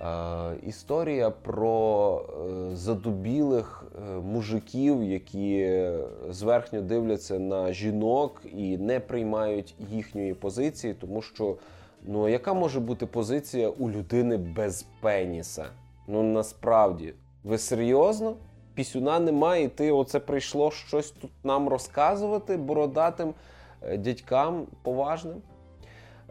Е, 0.00 0.56
історія 0.66 1.30
про 1.30 2.24
е, 2.72 2.76
задубілих 2.76 3.84
мужиків, 4.22 5.02
які 5.02 5.82
зверхньо 6.30 6.80
дивляться 6.80 7.38
на 7.38 7.72
жінок 7.72 8.42
і 8.56 8.78
не 8.78 9.00
приймають 9.00 9.74
їхньої 9.90 10.34
позиції, 10.34 10.94
тому 10.94 11.22
що 11.22 11.56
ну 12.02 12.28
яка 12.28 12.54
може 12.54 12.80
бути 12.80 13.06
позиція 13.06 13.68
у 13.68 13.90
людини 13.90 14.36
без 14.36 14.86
пеніса? 15.00 15.66
Ну 16.06 16.22
насправді, 16.22 17.14
ви 17.44 17.58
серйозно? 17.58 18.36
Пісюна 18.74 19.20
немає, 19.20 19.64
і 19.64 19.68
ти 19.68 19.92
оце 19.92 20.20
прийшло 20.20 20.70
щось 20.70 21.10
тут 21.10 21.30
нам 21.44 21.68
розказувати 21.68 22.56
бородатим 22.56 23.34
дядькам 23.98 24.66
поважним. 24.82 25.42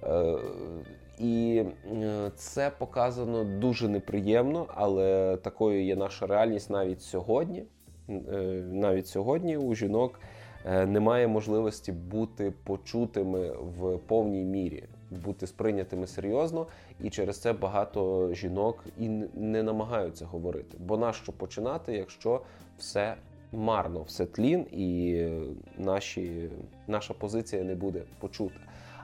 Е, 0.04 0.38
і 1.20 1.64
е, 1.92 2.32
це 2.36 2.72
показано 2.78 3.44
дуже 3.44 3.88
неприємно, 3.88 4.66
але 4.76 5.38
такою 5.38 5.86
є 5.86 5.96
наша 5.96 6.28
реальність 6.28 6.70
навіть 6.70 7.02
сьогодні. 7.02 7.64
Е, 8.10 8.14
навіть 8.72 9.08
сьогодні 9.08 9.58
у 9.58 9.76
жінок 9.76 10.20
немає 10.66 11.28
можливості 11.28 11.92
бути 11.92 12.54
почутими 12.64 13.52
в 13.52 13.98
повній 13.98 14.44
мірі, 14.44 14.84
бути 15.12 15.48
сприйнятими 15.48 16.08
серйозно, 16.08 16.68
і 17.04 17.10
через 17.10 17.42
це 17.42 17.54
багато 17.54 18.30
жінок 18.34 18.86
і 19.00 19.10
не 19.34 19.64
намагаються 19.64 20.26
говорити. 20.26 20.78
Бо 20.80 20.98
нащо 20.98 21.32
починати, 21.32 21.94
якщо 21.94 22.42
все 22.78 23.16
марно, 23.52 24.02
все 24.02 24.26
тлін, 24.26 24.66
і 24.72 25.24
наші, 25.78 26.50
наша 26.88 27.14
позиція 27.14 27.64
не 27.64 27.76
буде 27.76 28.02
почута. 28.20 28.60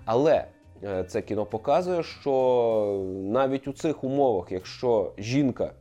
Але 0.05 0.45
Е, 0.83 1.03
це 1.03 1.21
кіно 1.21 1.45
показує, 1.45 2.03
що 2.03 3.05
навіть 3.13 3.67
у 3.67 3.73
цих 3.73 4.03
умовах, 4.03 4.51
якщо 4.51 5.13
жінка 5.17 5.73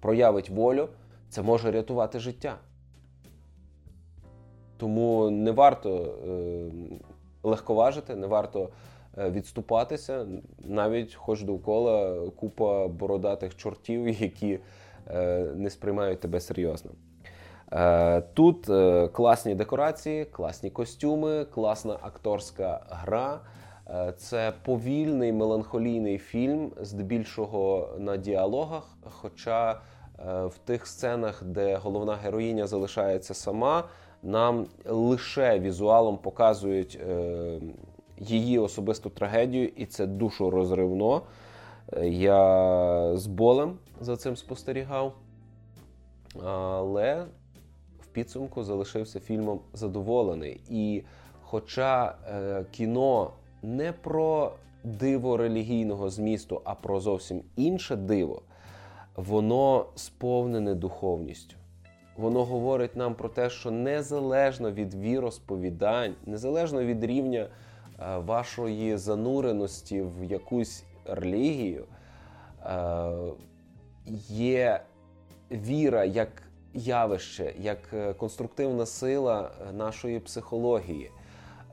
проявить 0.00 0.50
волю, 0.50 0.88
це 1.28 1.42
може 1.42 1.70
рятувати 1.70 2.18
життя. 2.18 2.58
Тому 4.76 5.30
не 5.30 5.50
варто 5.50 6.14
е, 6.28 6.70
легковажити, 7.42 8.16
не 8.16 8.26
варто 8.26 8.68
відступатися, 9.18 10.26
навіть 10.58 11.14
хоч 11.14 11.42
довкола 11.42 12.20
купа 12.36 12.88
бородатих 12.88 13.56
чортів, 13.56 14.08
які 14.08 14.58
не 15.54 15.70
сприймають 15.70 16.20
тебе 16.20 16.40
серйозно. 16.40 16.90
Тут 18.34 18.66
класні 19.12 19.54
декорації, 19.54 20.24
класні 20.24 20.70
костюми, 20.70 21.44
класна 21.44 21.96
акторська 22.02 22.86
гра. 22.90 23.40
Е, 23.90 24.12
це 24.16 24.52
повільний 24.64 25.32
меланхолійний 25.32 26.18
фільм, 26.18 26.72
здебільшого 26.80 27.88
на 27.98 28.16
діалогах. 28.16 28.96
Хоча 29.10 29.80
в 30.46 30.58
тих 30.64 30.86
сценах, 30.86 31.44
де 31.44 31.76
головна 31.76 32.16
героїня 32.16 32.66
залишається 32.66 33.34
сама, 33.34 33.84
нам 34.22 34.66
лише 34.84 35.58
візуалом 35.58 36.18
показують 36.18 37.00
її 38.20 38.58
особисту 38.58 39.10
трагедію, 39.10 39.68
і 39.68 39.86
це 39.86 40.06
душу 40.06 40.50
розривно. 40.50 41.22
Я 42.02 43.16
з 43.16 43.26
болем 43.26 43.78
за 44.00 44.16
цим 44.16 44.36
спостерігав. 44.36 45.14
Але 46.44 47.24
в 48.00 48.06
підсумку 48.06 48.62
залишився 48.62 49.20
фільмом 49.20 49.60
задоволений. 49.72 50.60
І 50.70 51.02
хоча 51.42 52.14
е, 52.28 52.64
кіно 52.70 53.30
не 53.62 53.92
про 53.92 54.52
диво 54.84 55.36
релігійного 55.36 56.10
змісту, 56.10 56.60
а 56.64 56.74
про 56.74 57.00
зовсім 57.00 57.42
інше 57.56 57.96
диво, 57.96 58.42
воно 59.16 59.86
сповнене 59.94 60.74
духовністю. 60.74 61.56
Воно 62.16 62.44
говорить 62.44 62.96
нам 62.96 63.14
про 63.14 63.28
те, 63.28 63.50
що 63.50 63.70
незалежно 63.70 64.72
від 64.72 64.94
віросповідань, 64.94 66.14
незалежно 66.26 66.84
від 66.84 67.04
рівня 67.04 67.38
е, 67.38 67.48
вашої 67.98 68.96
зануреності 68.96 70.02
в 70.02 70.24
якусь 70.24 70.84
релігію, 71.04 71.84
е, 72.64 73.10
є 74.28 74.80
віра 75.50 76.04
як 76.04 76.42
явище, 76.74 77.54
як 77.58 77.78
е, 77.92 78.14
конструктивна 78.14 78.86
сила 78.86 79.50
е, 79.68 79.72
нашої 79.72 80.20
психології. 80.20 81.10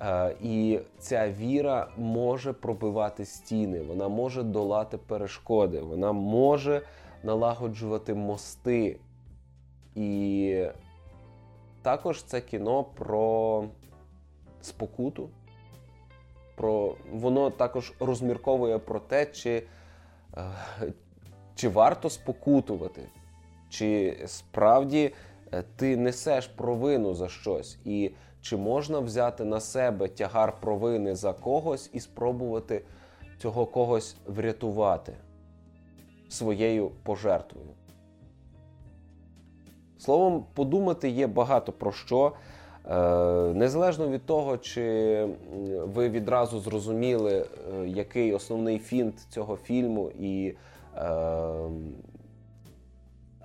Е, 0.02 0.36
і 0.42 0.80
ця 1.00 1.32
віра 1.32 1.88
може 1.98 2.54
пробивати 2.54 3.26
стіни, 3.26 3.82
вона 3.82 4.08
може 4.08 4.44
долати 4.44 4.98
перешкоди, 4.98 5.80
вона 5.80 6.12
може 6.12 6.82
налагоджувати 7.24 8.14
мости. 8.14 9.00
І 9.96 10.66
також 11.82 12.24
це 12.24 12.42
кіно 12.42 12.84
про 12.84 13.64
спокуту. 14.62 15.30
Про, 16.56 16.96
Воно 17.12 17.50
також 17.50 17.94
розмірковує 18.00 18.80
про 18.80 19.00
те, 19.00 19.26
чи, 19.26 19.64
чи 21.56 21.70
варто 21.70 22.10
спокутувати. 22.10 23.10
Чи 23.70 24.18
справді 24.26 25.14
е, 25.52 25.64
ти 25.76 25.98
несеш 25.98 26.48
провину 26.48 27.14
за 27.14 27.30
щось, 27.30 27.78
і 27.86 28.12
чи 28.42 28.58
можна 28.58 29.00
взяти 29.00 29.44
на 29.46 29.60
себе 29.60 30.08
тягар 30.08 30.60
провини 30.62 31.16
за 31.16 31.34
когось 31.34 31.90
і 31.94 32.00
спробувати 32.00 32.82
цього 33.38 33.66
когось 33.66 34.16
врятувати 34.26 35.14
своєю 36.30 36.92
пожертвою? 37.04 37.68
Словом, 39.98 40.46
подумати 40.54 41.10
є 41.10 41.28
багато 41.28 41.72
про 41.72 41.92
що. 41.92 42.34
Е, 42.92 42.96
незалежно 43.54 44.10
від 44.10 44.26
того, 44.26 44.58
чи 44.58 45.28
ви 45.84 46.10
відразу 46.10 46.60
зрозуміли, 46.60 47.34
е, 47.36 47.88
який 47.88 48.34
основний 48.34 48.80
фінт 48.80 49.20
цього 49.30 49.58
фільму, 49.58 50.12
і 50.20 50.54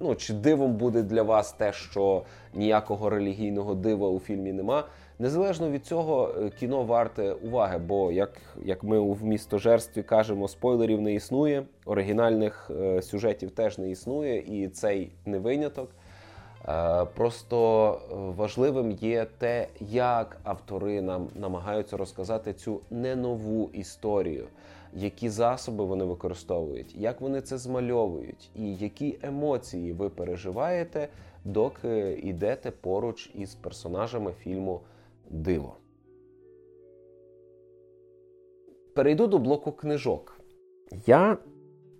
Ну 0.02 0.14
чи 0.14 0.34
дивом 0.34 0.74
буде 0.74 1.02
для 1.02 1.22
вас 1.22 1.52
те, 1.52 1.72
що 1.72 2.22
ніякого 2.54 3.10
релігійного 3.10 3.74
дива 3.74 4.08
у 4.08 4.20
фільмі 4.20 4.52
нема. 4.52 4.84
Незалежно 5.18 5.70
від 5.70 5.86
цього, 5.86 6.34
е, 6.38 6.50
кіно 6.50 6.82
варте 6.82 7.32
уваги, 7.32 7.78
бо 7.78 8.12
як 8.12 8.40
як 8.64 8.84
ми 8.84 8.98
у 8.98 9.16
містожерстві 9.22 10.02
кажемо, 10.02 10.48
спойлерів 10.48 11.00
не 11.00 11.14
існує, 11.14 11.62
оригінальних 11.84 12.70
сюжетів 13.02 13.50
теж 13.50 13.78
не 13.78 13.90
існує, 13.90 14.38
і 14.38 14.68
цей 14.68 15.10
не 15.26 15.38
виняток. 15.38 15.90
Е, 16.68 17.04
просто 17.04 17.92
е, 17.92 18.14
важливим 18.14 18.90
є 18.90 19.26
те, 19.38 19.68
як 19.80 20.40
автори 20.44 21.02
нам 21.02 21.28
намагаються 21.34 21.96
розказати 21.96 22.52
цю 22.52 22.80
не 22.90 23.16
нову 23.16 23.70
історію 23.72 24.48
які 24.94 25.28
засоби 25.28 25.84
вони 25.84 26.04
використовують, 26.04 26.94
як 26.96 27.20
вони 27.20 27.40
це 27.40 27.58
змальовують, 27.58 28.50
і 28.54 28.74
які 28.74 29.18
емоції 29.22 29.92
ви 29.92 30.08
переживаєте, 30.08 31.08
доки 31.44 32.12
йдете 32.22 32.70
поруч 32.70 33.30
із 33.34 33.54
персонажами 33.54 34.32
фільму 34.32 34.80
Диво. 35.30 35.76
Перейду 38.94 39.26
до 39.26 39.38
блоку 39.38 39.72
книжок. 39.72 40.40
Я 41.06 41.38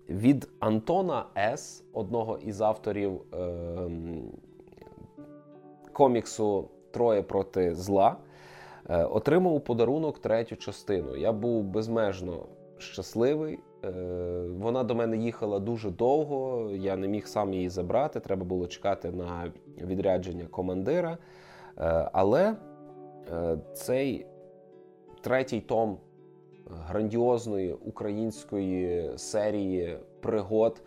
від 0.09 0.49
Антона 0.61 1.27
С, 1.37 1.85
одного 1.93 2.39
із 2.39 2.61
авторів 2.61 3.21
е, 3.35 3.91
коміксу 5.93 6.69
Троє 6.91 7.23
проти 7.23 7.75
зла, 7.75 8.17
е, 8.89 9.05
отримав 9.05 9.55
у 9.55 9.61
подарунок 9.61 10.19
третю 10.19 10.57
частину. 10.57 11.17
Я 11.17 11.33
був 11.33 11.65
безмежно 11.65 12.47
щасливий. 12.79 13.59
Е, 13.85 13.91
вона 14.59 14.85
до 14.85 14.95
мене 14.95 15.17
їхала 15.17 15.59
дуже 15.59 15.91
довго, 15.91 16.71
я 16.71 16.97
не 16.97 17.09
міг 17.09 17.27
сам 17.27 17.55
її 17.55 17.69
забрати, 17.69 18.21
треба 18.21 18.45
було 18.45 18.67
чекати 18.67 19.11
на 19.11 19.53
відрядження 19.81 20.47
командира. 20.47 21.19
Е, 21.79 22.11
але 22.13 22.57
цей 23.75 24.27
третій 25.21 25.61
том 25.61 25.99
грандіозної 26.67 27.73
української 27.73 29.11
серії 29.19 29.99
пригод 30.21 30.83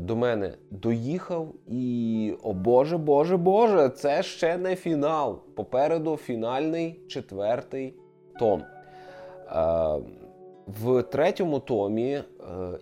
до 0.00 0.16
мене 0.16 0.54
доїхав, 0.70 1.48
і 1.66 2.34
о 2.42 2.52
Боже, 2.52 2.98
Боже, 2.98 3.36
Боже, 3.36 3.88
це 3.88 4.22
ще 4.22 4.56
не 4.56 4.76
фінал. 4.76 5.38
Попереду 5.54 6.16
фінальний 6.16 7.00
четвертий 7.08 7.94
том. 8.38 8.62
В 10.66 11.02
третьому 11.02 11.60
томі 11.60 12.12
е, 12.12 12.24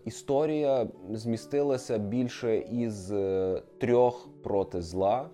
історія 0.05 0.87
змістилася 1.13 1.99
більше 1.99 2.57
із 2.59 3.13
е, 3.13 3.63
трьох 3.79 4.29
проти 4.43 4.83
зла 4.83 5.29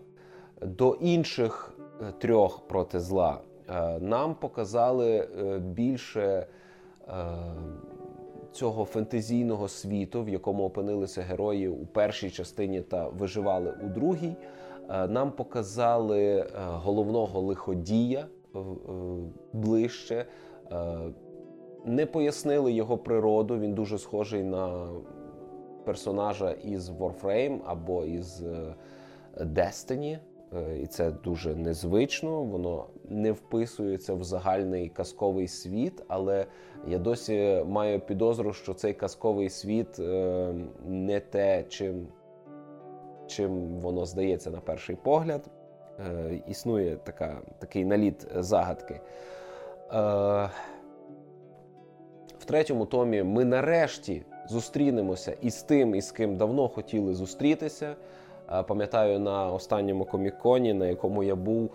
до 0.62 0.94
інших 0.94 1.78
е, 2.00 2.12
трьох 2.18 2.68
проти 2.68 3.00
зла. 3.00 3.38
Е, 3.70 3.98
нам 4.00 4.34
показали 4.34 5.16
е, 5.16 5.58
більше 5.58 6.46
е, 7.08 7.12
цього 8.58 8.84
фентезійного 8.84 9.68
світу, 9.68 10.22
в 10.22 10.28
якому 10.28 10.64
опинилися 10.64 11.22
герої 11.22 11.68
у 11.68 11.86
першій 11.86 12.30
частині 12.30 12.80
та 12.80 13.08
виживали 13.08 13.74
у 13.84 13.88
другій. 13.88 14.36
Е, 14.90 15.08
нам 15.08 15.30
показали 15.30 16.24
е, 16.24 16.46
головного 16.56 17.40
лиходія 17.40 18.20
е, 18.20 18.58
ближче. 19.52 20.26
Не 21.84 22.06
пояснили 22.06 22.72
його 22.72 22.98
природу. 22.98 23.58
Він 23.58 23.74
дуже 23.74 23.98
схожий 23.98 24.44
на 24.44 24.88
персонажа 25.84 26.50
із 26.50 26.90
Warframe 26.90 27.58
або 27.66 28.04
із 28.04 28.42
Destiny. 29.40 30.18
Е, 30.56 30.78
і 30.78 30.86
це 30.86 31.10
дуже 31.10 31.54
незвично, 31.54 32.42
воно 32.42 32.86
не 33.08 33.32
вписується 33.32 34.14
в 34.14 34.24
загальний 34.24 34.88
казковий 34.88 35.48
світ, 35.48 36.02
але 36.08 36.46
я 36.86 36.98
досі 36.98 37.62
маю 37.66 38.00
підозру, 38.00 38.52
що 38.52 38.74
цей 38.74 38.94
казковий 38.94 39.50
світ 39.50 39.98
е, 39.98 40.54
не 40.86 41.20
те, 41.20 41.64
чим 41.68 42.06
чим 43.26 43.80
воно 43.80 44.06
здається 44.06 44.50
на 44.50 44.60
перший 44.60 44.96
погляд. 44.96 45.50
Існує 46.48 46.96
така, 46.96 47.40
такий 47.58 47.84
наліт 47.84 48.26
загадки 48.36 49.00
В 52.38 52.44
третьому 52.44 52.86
томі 52.86 53.22
ми 53.22 53.44
нарешті 53.44 54.22
зустрінемося 54.48 55.36
із 55.42 55.62
тим, 55.62 55.94
із 55.94 56.12
ким 56.12 56.36
давно 56.36 56.68
хотіли 56.68 57.14
зустрітися. 57.14 57.96
Пам'ятаю, 58.68 59.18
на 59.18 59.52
останньому 59.52 60.04
коміконі, 60.04 60.74
на 60.74 60.86
якому 60.86 61.22
я 61.22 61.34
був, 61.34 61.70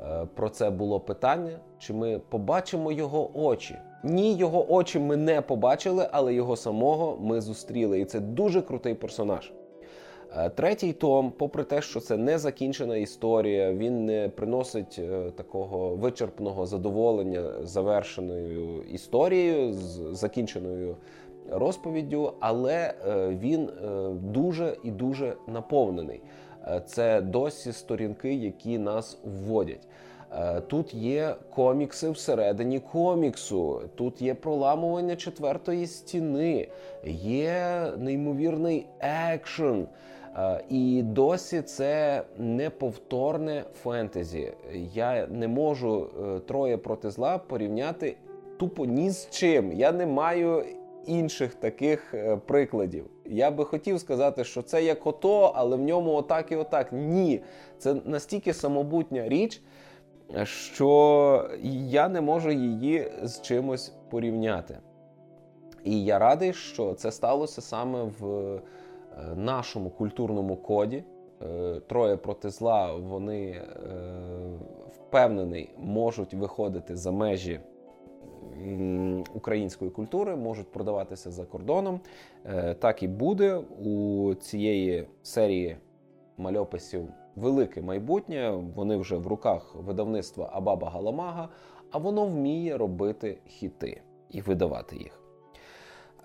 е, 0.00 0.26
про 0.34 0.48
це 0.48 0.70
було 0.70 1.00
питання: 1.00 1.58
чи 1.78 1.92
ми 1.92 2.20
побачимо 2.28 2.92
його 2.92 3.30
очі? 3.34 3.76
Ні, 4.04 4.34
його 4.34 4.72
очі 4.72 4.98
ми 4.98 5.16
не 5.16 5.40
побачили, 5.40 6.08
але 6.12 6.34
його 6.34 6.56
самого 6.56 7.18
ми 7.20 7.40
зустріли. 7.40 8.00
І 8.00 8.04
це 8.04 8.20
дуже 8.20 8.62
крутий 8.62 8.94
персонаж. 8.94 9.52
Е, 10.36 10.50
третій 10.50 10.92
том, 10.92 11.32
попри 11.38 11.64
те, 11.64 11.82
що 11.82 12.00
це 12.00 12.16
не 12.16 12.38
закінчена 12.38 12.96
історія, 12.96 13.72
він 13.72 14.06
не 14.06 14.28
приносить 14.28 14.96
е, 14.98 15.30
такого 15.36 15.96
вичерпного 15.96 16.66
задоволення 16.66 17.52
завершеною 17.62 18.82
історією 18.82 19.72
з 19.72 20.16
закінченою 20.18 20.96
розповіддю, 21.50 22.32
але 22.40 22.94
е, 23.08 23.28
він 23.28 23.70
дуже 24.22 24.76
і 24.84 24.90
дуже 24.90 25.36
наповнений. 25.46 26.20
Це 26.86 27.20
досі 27.20 27.72
сторінки, 27.72 28.34
які 28.34 28.78
нас 28.78 29.18
вводять. 29.24 29.88
Тут 30.66 30.94
є 30.94 31.34
комікси 31.50 32.10
всередині 32.10 32.80
коміксу, 32.80 33.82
тут 33.94 34.22
є 34.22 34.34
проламування 34.34 35.16
четвертої 35.16 35.86
стіни, 35.86 36.68
є 37.04 37.86
неймовірний 37.98 38.86
екшен. 39.00 39.86
І 40.68 41.02
досі 41.02 41.62
це 41.62 42.22
неповторне 42.38 43.64
фентезі. 43.82 44.52
Я 44.94 45.26
не 45.26 45.48
можу 45.48 46.10
троє 46.46 46.76
проти 46.76 47.10
зла 47.10 47.38
порівняти 47.38 48.16
тупо 48.58 48.84
ні 48.86 49.10
з 49.10 49.30
чим. 49.30 49.72
Я 49.72 49.92
не 49.92 50.06
маю 50.06 50.64
інших 51.08 51.54
таких 51.54 52.14
е, 52.14 52.36
прикладів. 52.36 53.06
Я 53.26 53.50
би 53.50 53.64
хотів 53.64 54.00
сказати, 54.00 54.44
що 54.44 54.62
це 54.62 54.84
як 54.84 55.06
ото, 55.06 55.52
але 55.54 55.76
в 55.76 55.80
ньому 55.80 56.12
отак 56.12 56.52
і 56.52 56.56
отак. 56.56 56.92
Ні, 56.92 57.40
це 57.78 57.94
настільки 58.04 58.54
самобутня 58.54 59.28
річ, 59.28 59.62
що 60.44 61.50
я 61.88 62.08
не 62.08 62.20
можу 62.20 62.50
її 62.50 63.12
з 63.22 63.40
чимось 63.40 63.92
порівняти. 64.10 64.78
І 65.84 66.04
я 66.04 66.18
радий, 66.18 66.52
що 66.52 66.94
це 66.94 67.12
сталося 67.12 67.60
саме 67.60 68.02
в 68.02 68.26
е, 68.26 68.60
нашому 69.36 69.90
культурному 69.90 70.56
коді. 70.56 71.04
Е, 71.42 71.80
троє 71.86 72.16
проти 72.16 72.50
зла, 72.50 72.94
вони 72.94 73.62
впевнений, 74.92 75.70
можуть 75.78 76.34
виходити 76.34 76.96
за 76.96 77.12
межі 77.12 77.60
української 79.34 79.90
культури 79.90 80.36
можуть 80.36 80.72
продаватися 80.72 81.30
за 81.30 81.44
кордоном. 81.44 82.00
Е, 82.44 82.74
так 82.74 83.02
і 83.02 83.08
буде 83.08 83.56
у 83.84 84.34
цієї 84.34 85.06
серії 85.22 85.76
мальописів 86.38 87.08
велике 87.36 87.82
майбутнє. 87.82 88.50
Вони 88.74 88.96
вже 88.96 89.16
в 89.16 89.26
руках 89.26 89.74
видавництва 89.74 90.50
Абаба 90.52 90.90
Галамага, 90.90 91.48
а 91.90 91.98
воно 91.98 92.26
вміє 92.26 92.76
робити 92.76 93.38
хіти 93.46 94.00
і 94.30 94.40
видавати 94.40 94.96
їх. 94.96 95.20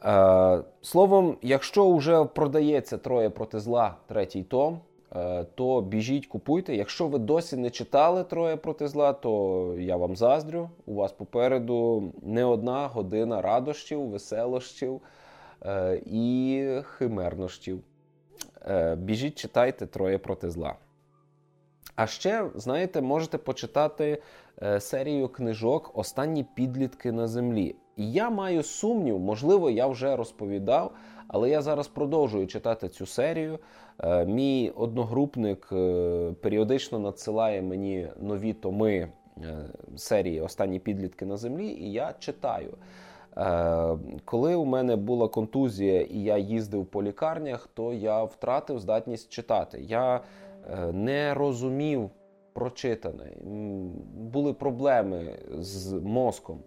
Е, 0.06 0.64
словом, 0.82 1.38
якщо 1.42 1.96
вже 1.96 2.26
продається 2.26 2.98
троє 2.98 3.30
проти 3.30 3.60
зла 3.60 3.96
третій 4.08 4.44
том. 4.44 4.80
Е, 5.16 5.46
то 5.56 5.82
біжіть, 5.82 6.28
купуйте. 6.28 6.76
Якщо 6.76 7.08
ви 7.08 7.20
досі 7.20 7.58
не 7.58 7.70
читали 7.70 8.24
троє 8.24 8.58
проти 8.58 8.88
зла, 8.88 9.14
то 9.14 9.76
я 9.80 9.98
вам 9.98 10.16
заздрю. 10.16 10.70
У 10.86 10.94
вас 10.94 11.12
попереду 11.12 12.12
не 12.22 12.46
одна 12.46 12.88
година 12.88 13.42
радощів, 13.42 14.02
веселощів 14.02 15.02
е, 15.66 16.02
і 16.06 16.68
химернощів. 16.84 17.82
Е, 18.68 18.96
біжіть, 18.96 19.36
читайте 19.36 19.88
троє 19.88 20.18
проти 20.18 20.50
зла. 20.50 20.76
А 21.96 22.08
ще, 22.08 22.50
знаєте, 22.56 23.02
можете 23.02 23.38
почитати 23.38 24.22
серію 24.80 25.28
книжок 25.28 25.92
Останні 25.94 26.46
підлітки 26.56 27.12
на 27.12 27.28
землі. 27.28 27.76
І 27.98 28.12
я 28.12 28.30
маю 28.30 28.64
сумнів, 28.64 29.20
можливо, 29.20 29.70
я 29.70 29.88
вже 29.88 30.16
розповідав, 30.16 30.92
але 31.28 31.50
я 31.50 31.62
зараз 31.62 31.88
продовжую 31.88 32.48
читати 32.48 32.90
цю 32.90 33.06
серію. 33.06 33.60
Е, 34.00 34.26
мій 34.26 34.72
одногрупник 34.76 35.70
е, 35.72 36.34
періодично 36.42 37.00
надсилає 37.00 37.62
мені 37.62 38.08
нові 38.22 38.54
томи 38.54 38.94
е, 38.98 39.10
серії 39.96 40.42
Останні 40.42 40.80
підлітки 40.80 41.26
на 41.26 41.38
землі, 41.38 41.68
і 41.68 41.92
я 41.92 42.14
читаю. 42.20 42.78
Коли 44.26 44.56
у 44.56 44.66
мене 44.66 44.96
була 44.96 45.28
контузія 45.28 46.02
і 46.02 46.20
я 46.20 46.38
їздив 46.38 46.86
по 46.86 47.04
лікарнях, 47.04 47.70
то 47.74 47.94
я 47.94 48.24
втратив 48.24 48.80
здатність 48.80 49.30
читати. 49.30 49.82
Я 49.82 50.22
не 50.92 51.34
розумів 51.34 52.10
прочитане, 52.54 53.32
були 54.16 54.54
проблеми 54.54 55.40
з 55.60 55.94
мозком. 55.94 56.60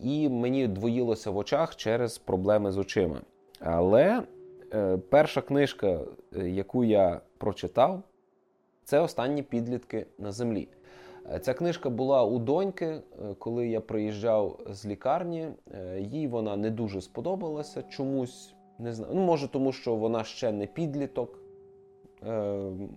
І 0.00 0.28
мені 0.28 0.68
двоїлося 0.68 1.30
в 1.30 1.36
очах 1.36 1.76
через 1.76 2.18
проблеми 2.18 2.72
з 2.72 2.78
очима. 2.78 3.20
Але 3.60 4.22
перша 5.10 5.40
книжка, 5.40 6.00
е, 6.36 6.48
яку 6.48 6.84
я 6.84 7.20
прочитав, 7.38 8.02
це 8.84 9.00
останні 9.00 9.42
підлітки 9.42 10.06
на 10.18 10.32
землі. 10.32 10.68
Е, 11.32 11.38
ця 11.38 11.54
книжка 11.54 11.90
була 11.90 12.24
у 12.24 12.38
доньки, 12.38 12.86
е, 12.86 13.02
коли 13.38 13.68
я 13.68 13.80
приїжджав 13.80 14.60
з 14.70 14.86
лікарні. 14.86 15.48
Їй 15.98 16.26
вона 16.26 16.56
не 16.56 16.70
дуже 16.70 17.00
сподобалася 17.00 17.82
чомусь. 17.82 18.54
Не 18.78 18.92
знаю. 18.92 19.12
Ну, 19.14 19.20
може, 19.20 19.48
тому 19.48 19.72
що 19.72 19.94
вона 19.94 20.24
ще 20.24 20.52
не 20.52 20.66
підліток. 20.66 21.38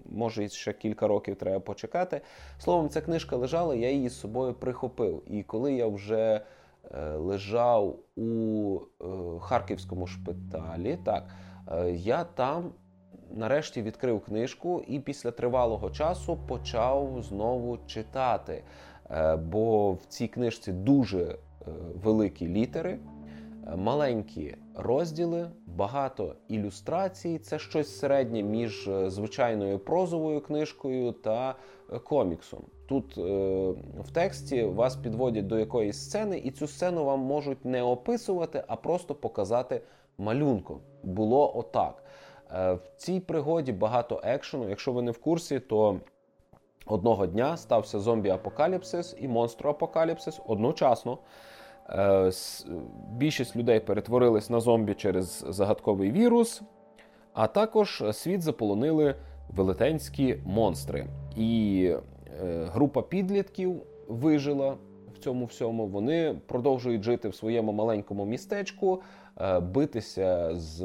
Може, 0.06 0.50
ще 0.50 0.74
кілька 0.74 1.08
років 1.08 1.36
треба 1.36 1.60
почекати. 1.60 2.22
Словом, 2.60 2.90
ця 2.90 3.02
книжка 3.02 3.36
лежала, 3.36 3.76
я 3.76 3.92
її 3.92 4.10
з 4.10 4.20
собою 4.20 4.54
прихопив. 4.54 5.24
І 5.28 5.44
коли 5.44 5.74
я 5.74 5.88
вже 5.88 6.42
Е, 6.94 7.16
лежав 7.16 8.00
у 8.16 8.80
е, 9.02 9.06
харківському 9.40 10.08
шпиталі. 10.08 10.98
Так, 11.06 11.24
е, 11.24 11.34
я 11.94 12.24
там 12.24 12.72
нарешті 13.32 13.82
відкрив 13.82 14.22
книжку 14.22 14.84
і 14.88 15.00
після 15.00 15.32
тривалого 15.32 15.90
часу 15.90 16.38
почав 16.48 17.24
знову 17.24 17.78
читати. 17.88 18.64
Бо 19.38 19.94
в 19.94 20.06
цій 20.06 20.28
книжці 20.28 20.72
дуже 20.72 21.38
великі 22.04 22.48
літери. 22.48 23.00
Маленькі 23.76 24.56
розділи, 24.76 25.50
багато 25.66 26.36
ілюстрацій. 26.48 27.40
Це 27.40 27.60
щось 27.60 28.00
середнє 28.00 28.44
між 28.44 28.90
звичайною 29.08 29.80
прозовою 29.80 30.42
книжкою 30.42 31.12
та 31.12 31.56
коміксом. 32.04 32.64
Тут 32.88 33.18
е, 33.18 33.22
в 34.04 34.12
тексті 34.14 34.64
вас 34.64 34.96
підводять 34.96 35.48
до 35.48 35.60
якоїсь 35.60 35.98
сцени, 35.98 36.38
і 36.38 36.52
цю 36.52 36.68
сцену 36.68 37.06
вам 37.06 37.20
можуть 37.20 37.66
не 37.66 37.84
описувати, 37.84 38.64
а 38.68 38.76
просто 38.76 39.16
показати 39.16 39.82
малюнком. 40.18 40.80
Було 41.04 41.58
отак. 41.58 42.04
Е, 42.52 42.74
в 42.74 42.82
цій 42.98 43.20
пригоді 43.20 43.72
багато 43.72 44.22
екшену. 44.24 44.70
Якщо 44.70 44.92
ви 44.92 45.02
не 45.02 45.12
в 45.12 45.18
курсі, 45.18 45.60
то 45.60 46.00
одного 46.86 47.28
дня 47.28 47.58
стався 47.58 48.00
зомбі-апокаліпсис 48.00 49.16
і 49.20 49.28
монстр-апокаліпсис 49.28 50.42
одночасно. 50.48 51.18
Е, 51.90 52.32
більшість 53.12 53.56
людей 53.56 53.80
перетворились 53.80 54.50
на 54.50 54.60
зомбі 54.60 54.94
через 54.94 55.46
загадковий 55.50 56.12
вірус, 56.12 56.62
а 57.34 57.48
також 57.48 58.04
світ 58.12 58.42
заполонили 58.42 59.16
велетенські 59.50 60.38
монстри. 60.46 61.08
І 61.36 61.94
Е, 62.40 62.66
група 62.74 63.02
підлітків 63.02 63.82
вижила 64.08 64.78
в 65.16 65.18
цьому 65.18 65.46
всьому. 65.46 65.88
Вони 65.88 66.36
продовжують 66.46 67.04
жити 67.04 67.30
в 67.30 67.36
своєму 67.36 67.72
маленькому 67.72 68.26
містечку, 68.26 69.02
битися 69.62 70.56
з 70.56 70.84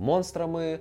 монстрами, 0.00 0.64
е, 0.64 0.78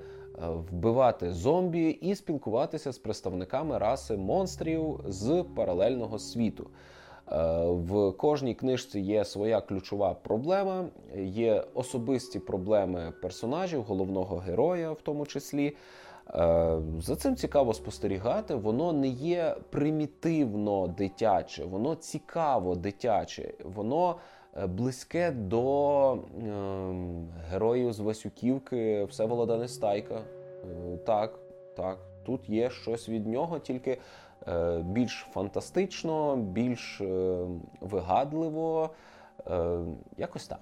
вбивати 0.48 1.32
зомбі 1.32 1.90
і 1.90 2.16
спілкуватися 2.16 2.92
з 2.92 2.98
представниками 2.98 3.78
раси 3.78 4.18
монстрів 4.18 5.00
з 5.08 5.46
паралельного 5.56 6.20
світу. 6.20 6.68
В 7.66 8.12
кожній 8.12 8.56
книжці 8.56 9.00
є 9.00 9.26
своя 9.26 9.62
ключова 9.62 10.14
проблема, 10.14 10.86
є 11.18 11.64
особисті 11.74 12.40
проблеми 12.40 13.14
персонажів, 13.22 13.84
головного 13.84 14.38
героя, 14.38 14.92
в 14.92 15.02
тому 15.02 15.26
числі. 15.26 15.76
Е, 16.36 16.78
за 17.00 17.16
цим 17.16 17.36
цікаво 17.36 17.74
спостерігати, 17.74 18.56
воно 18.56 18.94
не 18.94 19.08
є 19.08 19.56
примітивно 19.70 20.88
дитяче, 20.88 21.66
воно 21.66 21.96
цікаво 21.96 22.76
дитяче, 22.76 23.54
воно 23.64 24.12
е, 24.12 24.16
близьке 24.56 25.32
до 25.32 26.14
е, 26.14 26.20
героїв 27.50 27.94
з 27.94 28.00
Васюківки 28.00 29.04
Всеволода 29.04 29.58
Нестайка. 29.58 30.16
Е, 30.16 30.98
так, 30.98 31.40
так, 31.76 31.98
тут 32.26 32.50
є 32.50 32.70
щось 32.70 33.10
від 33.10 33.28
нього, 33.28 33.60
тільки 33.60 33.98
е, 34.48 34.80
більш 34.80 35.28
фантастично, 35.32 36.36
більш 36.36 37.02
е, 37.02 37.46
вигадливо, 37.82 38.90
е, 39.48 39.80
якось 40.18 40.48
так. 40.48 40.60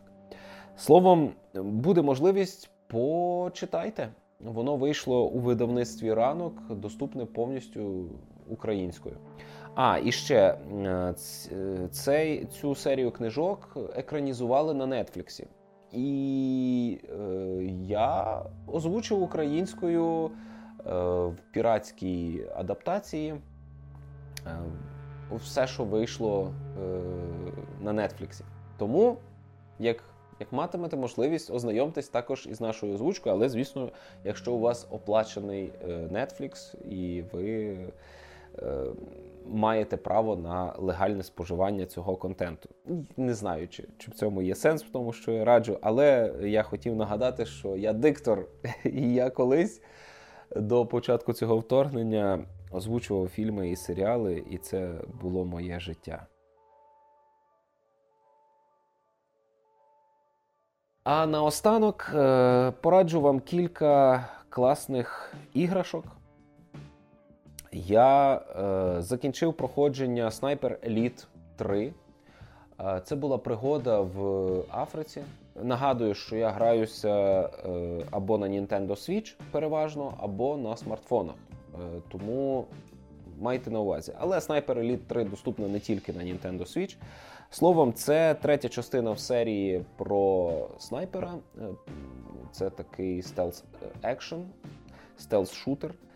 Словом, 0.77 1.31
буде 1.53 2.01
можливість 2.01 2.69
почитайте. 2.87 4.09
Воно 4.39 4.75
вийшло 4.75 5.25
у 5.27 5.39
видавництві 5.39 6.13
ранок, 6.13 6.53
доступне 6.69 7.25
повністю 7.25 8.05
українською. 8.49 9.15
А, 9.79 9.99
і 10.03 10.11
ще 10.11 10.57
е, 10.85 11.13
цей, 11.91 12.45
цю 12.45 12.75
серію 12.75 13.11
книжок 13.11 13.77
екранізували 13.95 14.73
на 14.73 15.03
Нетфліксі. 15.03 15.47
І 15.91 16.99
е, 17.09 17.15
я 17.81 18.41
озвучив 18.67 19.21
українською 19.21 20.25
е, 20.25 20.29
в 21.25 21.35
піратській 21.51 22.45
адаптації 22.55 23.31
е, 23.31 23.39
все, 25.31 25.67
що 25.67 25.83
вийшло 25.83 26.51
е, 26.51 27.01
на 27.81 28.07
Нетфліксі. 28.07 28.43
Тому, 28.77 29.17
як 29.79 30.03
як 30.39 30.53
матимете 30.53 30.97
можливість, 30.97 31.51
ознайомтесь 31.51 32.09
також 32.09 32.47
із 32.51 32.61
нашою 32.61 32.93
озвучкою, 32.93 33.35
але, 33.35 33.49
звісно, 33.49 33.89
якщо 34.23 34.53
у 34.53 34.59
вас 34.59 34.87
оплачений 34.91 35.73
е, 35.83 35.87
Netflix 35.87 36.75
і 36.89 37.23
ви 37.33 37.77
маєте 39.49 39.97
право 39.97 40.35
на 40.35 40.73
легальне 40.77 41.23
споживання 41.23 41.85
цього 41.85 42.15
контенту. 42.15 42.69
Не 43.17 43.33
знаю, 43.33 43.67
чи, 43.67 43.87
чи 43.97 44.11
в 44.11 44.13
цьому 44.13 44.41
є 44.41 44.55
сенс 44.55 44.83
в 44.83 44.91
тому, 44.91 45.13
що 45.13 45.31
я 45.31 45.45
раджу, 45.45 45.77
але 45.81 46.33
я 46.41 46.63
хотів 46.63 46.95
нагадати, 46.95 47.45
що 47.45 47.75
я 47.75 47.93
диктор, 47.93 48.45
і 48.83 49.13
я 49.13 49.29
колись 49.29 49.81
до 50.55 50.85
початку 50.85 51.33
цього 51.33 51.57
вторгнення 51.57 52.39
озвучував 52.71 53.27
фільми 53.27 53.69
і 53.69 53.75
серіали, 53.75 54.43
і 54.49 54.57
це 54.57 54.91
було 55.21 55.45
моє 55.45 55.79
життя. 55.79 56.25
А 61.03 61.25
наостанок 61.25 62.11
е, 62.13 62.71
пораджу 62.81 63.21
вам 63.21 63.39
кілька 63.39 64.25
класних 64.49 65.33
іграшок. 65.53 66.16
Я 67.71 68.35
е, 68.35 69.01
закінчив 69.01 69.53
проходження 69.53 70.29
Sniper 70.29 70.89
Elite 70.89 71.25
3. 71.55 71.93
Е, 72.79 73.01
це 73.05 73.15
була 73.15 73.37
пригода 73.37 74.01
в 74.01 74.49
Африці. 74.71 75.21
Нагадую, 75.63 76.13
що 76.13 76.35
я 76.35 76.49
граюся 76.49 77.09
е, 77.09 77.49
або 78.11 78.37
на 78.37 78.47
Nintendo 78.47 78.87
Switch 78.87 79.35
переважно, 79.51 80.13
або 80.19 80.57
на 80.57 80.77
смартфонах. 80.77 81.35
Е, 81.75 82.01
тому 82.09 82.65
майте 83.39 83.71
на 83.71 83.79
увазі. 83.79 84.13
Але 84.19 84.37
Sniper 84.37 84.75
Elite 84.75 84.97
3 85.07 85.23
доступна 85.23 85.67
не 85.67 85.79
тільки 85.79 86.13
на 86.13 86.23
Nintendo 86.23 86.59
Switch. 86.59 86.97
Словом, 87.49 87.93
це 87.93 88.33
третя 88.33 88.69
частина 88.69 89.11
в 89.11 89.19
серії 89.19 89.85
про 89.97 90.53
снайпера. 90.79 91.33
Е, 91.57 91.61
це 92.51 92.69
такий 92.69 93.21
стелс 93.21 93.63
екшн, 94.03 94.35
стелс-шутер. 95.19 95.89
Е, 95.89 96.06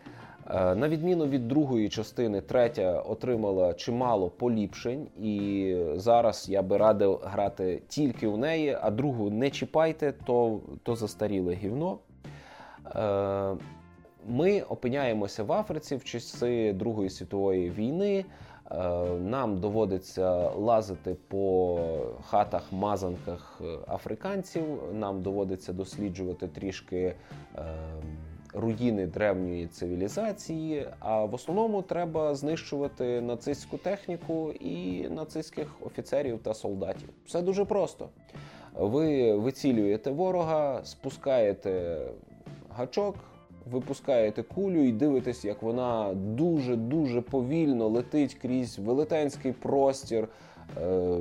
на 0.50 0.88
відміну 0.88 1.26
від 1.26 1.48
другої 1.48 1.88
частини, 1.88 2.40
третя 2.40 3.00
отримала 3.00 3.74
чимало 3.74 4.30
поліпшень, 4.30 5.06
і 5.22 5.76
зараз 5.94 6.48
я 6.48 6.62
би 6.62 6.76
радив 6.76 7.20
грати 7.22 7.82
тільки 7.88 8.28
в 8.28 8.38
неї, 8.38 8.78
а 8.82 8.90
другу 8.90 9.30
не 9.30 9.50
чіпайте, 9.50 10.14
то 10.26 10.60
то 10.82 10.96
застаріле 10.96 11.54
гівно. 11.54 11.98
Е, 12.96 13.56
ми 14.28 14.60
опиняємося 14.60 15.44
в 15.44 15.52
Африці 15.52 15.96
в 15.96 16.04
часи 16.04 16.72
Другої 16.72 17.10
світової 17.10 17.70
війни. 17.70 18.24
Е, 18.70 18.74
нам 19.20 19.60
доводиться 19.60 20.50
лазити 20.50 21.16
по 21.28 21.78
хатах, 22.24 22.72
мазанках 22.72 23.60
африканців. 23.88 24.64
Нам 24.92 25.22
доводиться 25.22 25.72
досліджувати 25.72 26.48
трішки 26.48 27.14
руїни 28.54 29.06
древньої 29.06 29.66
цивілізації. 29.66 30.86
А 30.98 31.24
в 31.24 31.34
основному 31.34 31.82
треба 31.82 32.34
знищувати 32.34 33.20
нацистську 33.20 33.76
техніку 33.78 34.52
і 34.60 35.08
нацистських 35.08 35.66
офіцерів 35.86 36.38
та 36.38 36.54
солдатів. 36.54 37.08
Все 37.26 37.42
дуже 37.42 37.64
просто. 37.64 38.08
Ви 38.74 39.36
вицілюєте 39.36 40.10
ворога, 40.10 40.80
спускаєте 40.84 42.00
гачок. 42.76 43.14
Випускаєте 43.70 44.42
кулю 44.42 44.84
і 44.84 44.92
дивитесь, 44.92 45.44
як 45.44 45.62
вона 45.62 46.14
дуже-дуже 46.14 47.20
повільно 47.20 47.88
летить 47.88 48.34
крізь 48.34 48.78
велетенський 48.78 49.52
простір 49.52 50.28
е, 50.82 51.18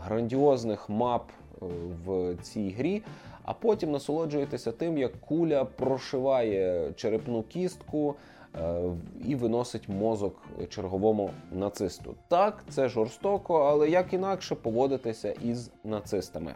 грандіозних 0.00 0.88
мап 0.88 1.30
е, 1.30 1.66
в 2.06 2.34
цій 2.42 2.74
грі 2.78 3.02
а 3.44 3.52
потім 3.52 3.90
насолоджуєтеся 3.90 4.72
тим, 4.72 4.98
як 4.98 5.20
куля 5.20 5.64
прошиває 5.64 6.92
черепну 6.96 7.42
кістку 7.42 8.14
е, 8.54 8.82
і 9.24 9.34
виносить 9.34 9.88
мозок 9.88 10.42
черговому 10.68 11.30
нацисту. 11.52 12.14
Так, 12.28 12.64
це 12.68 12.88
жорстоко, 12.88 13.54
але 13.54 13.90
як 13.90 14.12
інакше 14.12 14.54
поводитися 14.54 15.32
із 15.32 15.70
нацистами. 15.84 16.54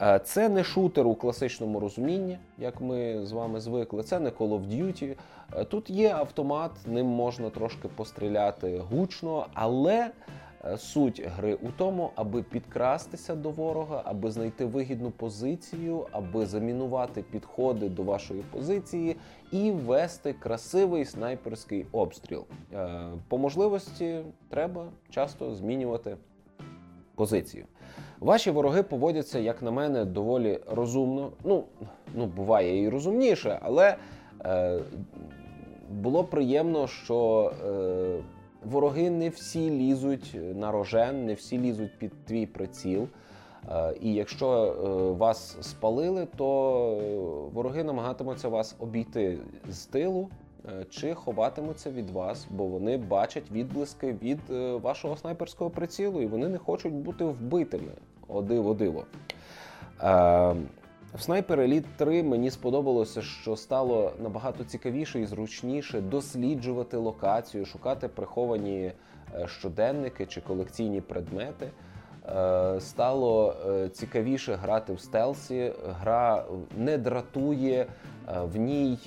Е, 0.00 0.20
це 0.24 0.48
не 0.48 0.64
шутер 0.64 1.06
у 1.06 1.14
класичному 1.14 1.80
розумінні, 1.80 2.38
як 2.58 2.80
ми 2.80 3.26
з 3.26 3.32
вами 3.32 3.60
звикли. 3.60 4.02
Це 4.02 4.20
не 4.20 4.30
Call 4.30 4.48
of 4.48 4.68
Duty. 4.68 5.16
Е, 5.56 5.64
тут 5.64 5.90
є 5.90 6.12
автомат, 6.12 6.70
ним 6.86 7.06
можна 7.06 7.50
трошки 7.50 7.88
постріляти 7.88 8.78
гучно, 8.78 9.46
але 9.54 10.10
суть 10.76 11.22
гри 11.36 11.54
у 11.54 11.68
тому, 11.76 12.10
аби 12.14 12.42
підкрастися 12.42 13.34
до 13.34 13.50
ворога, 13.50 14.02
аби 14.04 14.30
знайти 14.30 14.64
вигідну 14.64 15.10
позицію, 15.10 16.06
аби 16.12 16.46
замінувати 16.46 17.22
підходи 17.22 17.88
до 17.88 18.02
вашої 18.02 18.42
позиції 18.42 19.16
і 19.52 19.70
вести 19.70 20.32
красивий 20.32 21.04
снайперський 21.04 21.86
обстріл. 21.92 22.44
Е, 22.72 23.10
по 23.28 23.38
можливості 23.38 24.20
треба 24.48 24.86
часто 25.10 25.54
змінювати 25.54 26.16
позицію. 27.14 27.64
Ваші 28.20 28.50
вороги 28.50 28.82
поводяться, 28.82 29.38
як 29.38 29.62
на 29.62 29.70
мене, 29.70 30.04
доволі 30.04 30.60
розумно. 30.70 31.32
Ну, 31.44 31.64
ну 32.14 32.26
буває 32.26 32.82
і 32.82 32.88
розумніше, 32.88 33.58
але 33.62 33.96
е, 34.44 34.80
було 35.90 36.24
приємно, 36.24 36.86
що. 36.86 37.52
Е, 37.66 38.22
Вороги 38.64 39.10
не 39.10 39.28
всі 39.28 39.70
лізуть 39.70 40.36
на 40.54 40.72
рожен, 40.72 41.26
не 41.26 41.34
всі 41.34 41.58
лізуть 41.58 41.98
під 41.98 42.24
твій 42.24 42.46
приціл. 42.46 43.08
Е, 43.70 43.94
і 44.00 44.14
якщо 44.14 44.48
е, 44.48 45.18
вас 45.18 45.56
спалили, 45.60 46.26
то 46.36 46.48
вороги 47.54 47.84
намагатимуться 47.84 48.48
вас 48.48 48.76
обійти 48.78 49.38
з 49.68 49.86
тилу 49.86 50.28
е, 50.68 50.84
чи 50.90 51.14
ховатимуться 51.14 51.90
від 51.90 52.10
вас, 52.10 52.46
бо 52.50 52.66
вони 52.66 52.96
бачать 52.96 53.50
відблиски 53.50 54.16
від 54.22 54.40
вашого 54.82 55.16
снайперського 55.16 55.70
прицілу, 55.70 56.22
і 56.22 56.26
вони 56.26 56.48
не 56.48 56.58
хочуть 56.58 56.92
бути 56.92 57.24
вбитими. 57.24 57.92
О 58.28 58.42
диво 58.42 58.74
диво. 58.74 59.04
В 61.14 61.20
Sniper 61.20 61.56
Elite 61.56 61.84
3 61.96 62.22
мені 62.22 62.50
сподобалося, 62.50 63.22
що 63.22 63.56
стало 63.56 64.12
набагато 64.22 64.64
цікавіше 64.64 65.20
і 65.20 65.26
зручніше 65.26 66.00
досліджувати 66.00 66.96
локацію, 66.96 67.66
шукати 67.66 68.08
приховані 68.08 68.92
е, 69.34 69.46
щоденники 69.46 70.26
чи 70.26 70.40
колекційні 70.40 71.00
предмети. 71.00 71.70
Е, 72.28 72.80
стало 72.80 73.56
е, 73.68 73.88
цікавіше 73.88 74.54
грати 74.54 74.92
в 74.92 75.00
стелсі. 75.00 75.72
Гра 75.88 76.44
не 76.76 76.98
дратує, 76.98 77.86
в 78.42 78.56
ній 78.56 78.98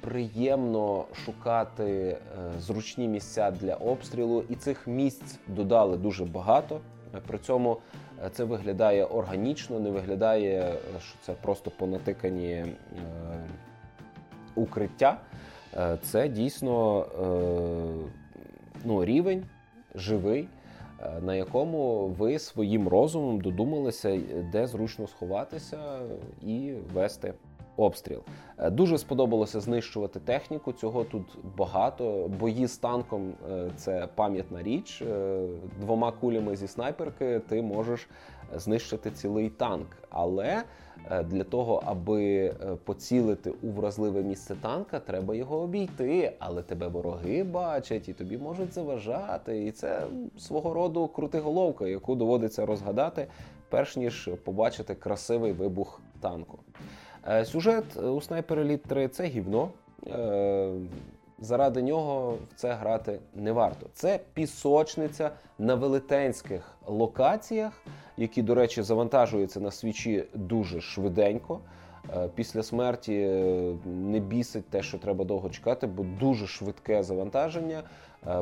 приємно 0.00 1.04
шукати 1.24 2.18
зручні 2.58 3.08
місця 3.08 3.50
для 3.50 3.74
обстрілу, 3.74 4.44
і 4.48 4.54
цих 4.54 4.86
місць 4.86 5.38
додали 5.48 5.96
дуже 5.96 6.24
багато. 6.24 6.80
При 7.26 7.38
цьому 7.38 7.78
це 8.32 8.44
виглядає 8.44 9.04
органічно, 9.04 9.80
не 9.80 9.90
виглядає, 9.90 10.60
е, 10.60 11.00
що 11.00 11.18
це 11.22 11.32
просто 11.32 11.70
понатикані 11.70 12.50
е, 12.52 12.66
укриття. 14.54 15.18
Це 16.02 16.28
дійсно 16.28 17.06
ну, 18.84 19.04
рівень 19.04 19.44
живий, 19.94 20.48
на 21.22 21.34
якому 21.34 22.06
ви 22.06 22.38
своїм 22.38 22.88
розумом 22.88 23.40
додумалися, 23.40 24.20
де 24.52 24.66
зручно 24.66 25.06
сховатися 25.06 25.98
і 26.42 26.72
вести 26.92 27.34
обстріл. 27.76 28.20
Е, 28.58 28.70
дуже 28.70 28.98
сподобалося 28.98 29.60
знищувати 29.60 30.20
техніку. 30.20 30.72
Цього 30.72 31.04
тут 31.04 31.38
багато. 31.56 32.30
Бої 32.40 32.66
з 32.66 32.76
танком 32.76 33.32
е, 33.50 33.70
це 33.76 34.08
пам'ятна 34.14 34.62
річ. 34.62 35.02
Е, 35.02 35.46
двома 35.80 36.12
кулями 36.12 36.56
зі 36.56 36.68
снайперки 36.68 37.40
ти 37.48 37.62
можеш 37.62 38.08
знищити 38.56 39.10
цілий 39.10 39.50
танк. 39.50 39.86
Але 40.10 40.62
для 41.24 41.44
того, 41.44 41.82
аби 41.86 42.54
поцілити 42.84 43.52
у 43.62 43.70
вразливе 43.70 44.22
місце 44.22 44.56
танка, 44.62 45.00
треба 45.00 45.34
його 45.34 45.58
обійти. 45.58 46.32
Але 46.38 46.62
тебе 46.62 46.88
вороги 46.88 47.44
бачать 47.44 48.08
і 48.08 48.12
тобі 48.12 48.38
можуть 48.38 48.72
заважати. 48.74 49.64
І 49.64 49.70
це 49.72 50.02
свого 50.38 50.74
роду 50.74 51.08
крутиголовка, 51.08 51.86
яку 51.86 52.14
доводиться 52.14 52.66
розгадати, 52.66 53.26
перш 53.68 53.96
ніж 53.96 54.30
побачити 54.44 54.94
красивий 54.94 55.52
вибух 55.52 56.00
танку. 56.20 56.58
Е, 57.28 57.44
сюжет 57.44 57.96
у 57.96 58.20
Sniper 58.20 58.54
Elite 58.54 58.86
3 58.86 59.08
це 59.08 59.24
гівно. 59.24 59.68
Е, 60.06 60.72
заради 61.38 61.82
нього 61.82 62.38
в 62.50 62.54
це 62.54 62.72
грати 62.72 63.18
не 63.34 63.52
варто. 63.52 63.86
Це 63.92 64.20
пісочниця 64.34 65.30
на 65.58 65.74
велетенських 65.74 66.76
локаціях, 66.86 67.72
які, 68.16 68.42
до 68.42 68.54
речі, 68.54 68.82
завантажуються 68.82 69.60
на 69.60 69.70
свічі 69.70 70.24
дуже 70.34 70.80
швиденько. 70.80 71.60
Е, 72.16 72.28
після 72.34 72.62
смерті 72.62 73.26
не 73.86 74.20
бісить 74.20 74.68
те, 74.68 74.82
що 74.82 74.98
треба 74.98 75.24
довго 75.24 75.50
чекати, 75.50 75.86
бо 75.86 76.02
дуже 76.20 76.46
швидке 76.46 77.02
завантаження. 77.02 77.82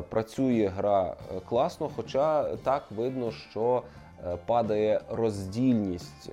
Працює 0.09 0.71
гра 0.75 1.15
класно, 1.49 1.89
хоча 1.95 2.55
так 2.55 2.83
видно, 2.91 3.31
що 3.31 3.83
падає 4.45 5.01
роздільність 5.09 6.31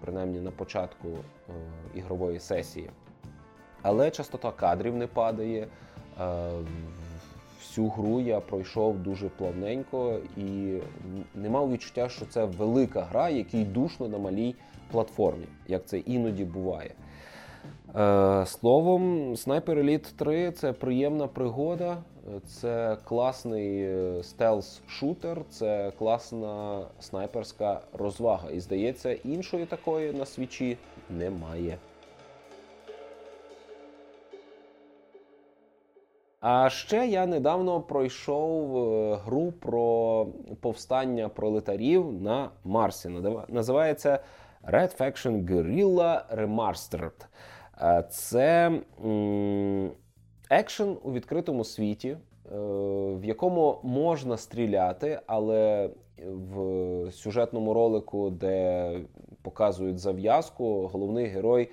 принаймні 0.00 0.40
на 0.40 0.50
початку 0.50 1.08
е, 1.08 1.52
ігрової 1.94 2.40
сесії. 2.40 2.90
Але 3.82 4.10
частота 4.10 4.50
кадрів 4.50 4.96
не 4.96 5.06
падає. 5.06 5.66
Е, 6.20 6.50
всю 7.70 7.88
гру 7.88 8.20
я 8.20 8.40
пройшов 8.40 8.98
дуже 8.98 9.28
плавненько 9.28 10.18
і 10.36 10.78
не 11.34 11.48
мав 11.48 11.72
відчуття, 11.72 12.08
що 12.08 12.26
це 12.26 12.44
велика 12.44 13.02
гра, 13.02 13.28
який 13.28 13.64
душно 13.64 14.08
на 14.08 14.18
малій 14.18 14.54
платформі, 14.90 15.46
як 15.68 15.86
це 15.86 15.98
іноді 15.98 16.44
буває. 16.44 16.94
Е, 17.96 18.46
Словом, 18.46 19.32
Sniper 19.34 19.64
Elite 19.64 20.12
3 20.16 20.50
це 20.50 20.72
приємна 20.72 21.26
пригода, 21.26 21.96
це 22.46 22.96
класний 23.04 23.82
е, 23.82 24.22
стелс-шутер, 24.22 25.44
це 25.48 25.92
класна 25.98 26.82
снайперська 27.00 27.80
розвага. 27.92 28.50
І 28.50 28.60
здається, 28.60 29.12
іншої 29.12 29.66
такої 29.66 30.12
на 30.12 30.26
Switch 30.26 30.71
і 30.71 30.78
немає. 31.10 31.78
А 36.40 36.70
ще 36.70 37.06
я 37.06 37.26
недавно 37.26 37.80
пройшов 37.80 38.76
е, 38.76 39.16
гру 39.24 39.52
про 39.52 40.26
повстання 40.60 41.28
пролетарів 41.28 42.12
на 42.12 42.50
Марсі. 42.64 43.08
Називається 43.48 44.20
Red 44.64 45.00
Faction 45.00 45.44
Guerrilla 45.44 46.36
Remastered. 46.36 47.26
Е, 47.82 48.04
це 48.10 48.70
екшен 50.50 50.96
у 51.02 51.12
відкритому 51.12 51.64
світі, 51.64 52.08
е, 52.08 52.18
в 53.14 53.24
якому 53.24 53.80
можна 53.82 54.36
стріляти, 54.36 55.20
але 55.26 55.90
в 56.26 57.12
сюжетному 57.12 57.74
ролику, 57.74 58.30
де 58.30 59.00
показують 59.42 59.98
зав'язку, 59.98 60.90
головний 60.92 61.26
герой 61.26 61.68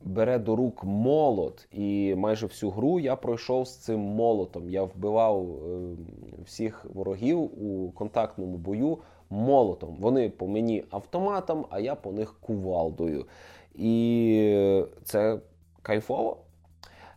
бере 0.00 0.38
до 0.38 0.56
рук 0.56 0.84
молот, 0.84 1.68
і 1.72 2.14
майже 2.14 2.46
всю 2.46 2.70
гру 2.70 3.00
я 3.00 3.16
пройшов 3.16 3.68
з 3.68 3.76
цим 3.76 4.00
молотом. 4.00 4.70
Я 4.70 4.82
вбивав 4.82 5.46
е, 5.48 5.96
всіх 6.44 6.86
ворогів 6.94 7.38
у 7.64 7.90
контактному 7.90 8.56
бою 8.56 8.98
молотом. 9.30 9.96
Вони 10.00 10.30
по 10.30 10.46
мені 10.46 10.84
автоматом, 10.90 11.66
а 11.70 11.80
я 11.80 11.94
по 11.94 12.12
них 12.12 12.34
кувалдою. 12.40 13.26
І 13.74 14.84
це 15.04 15.38
кайфово. 15.82 16.36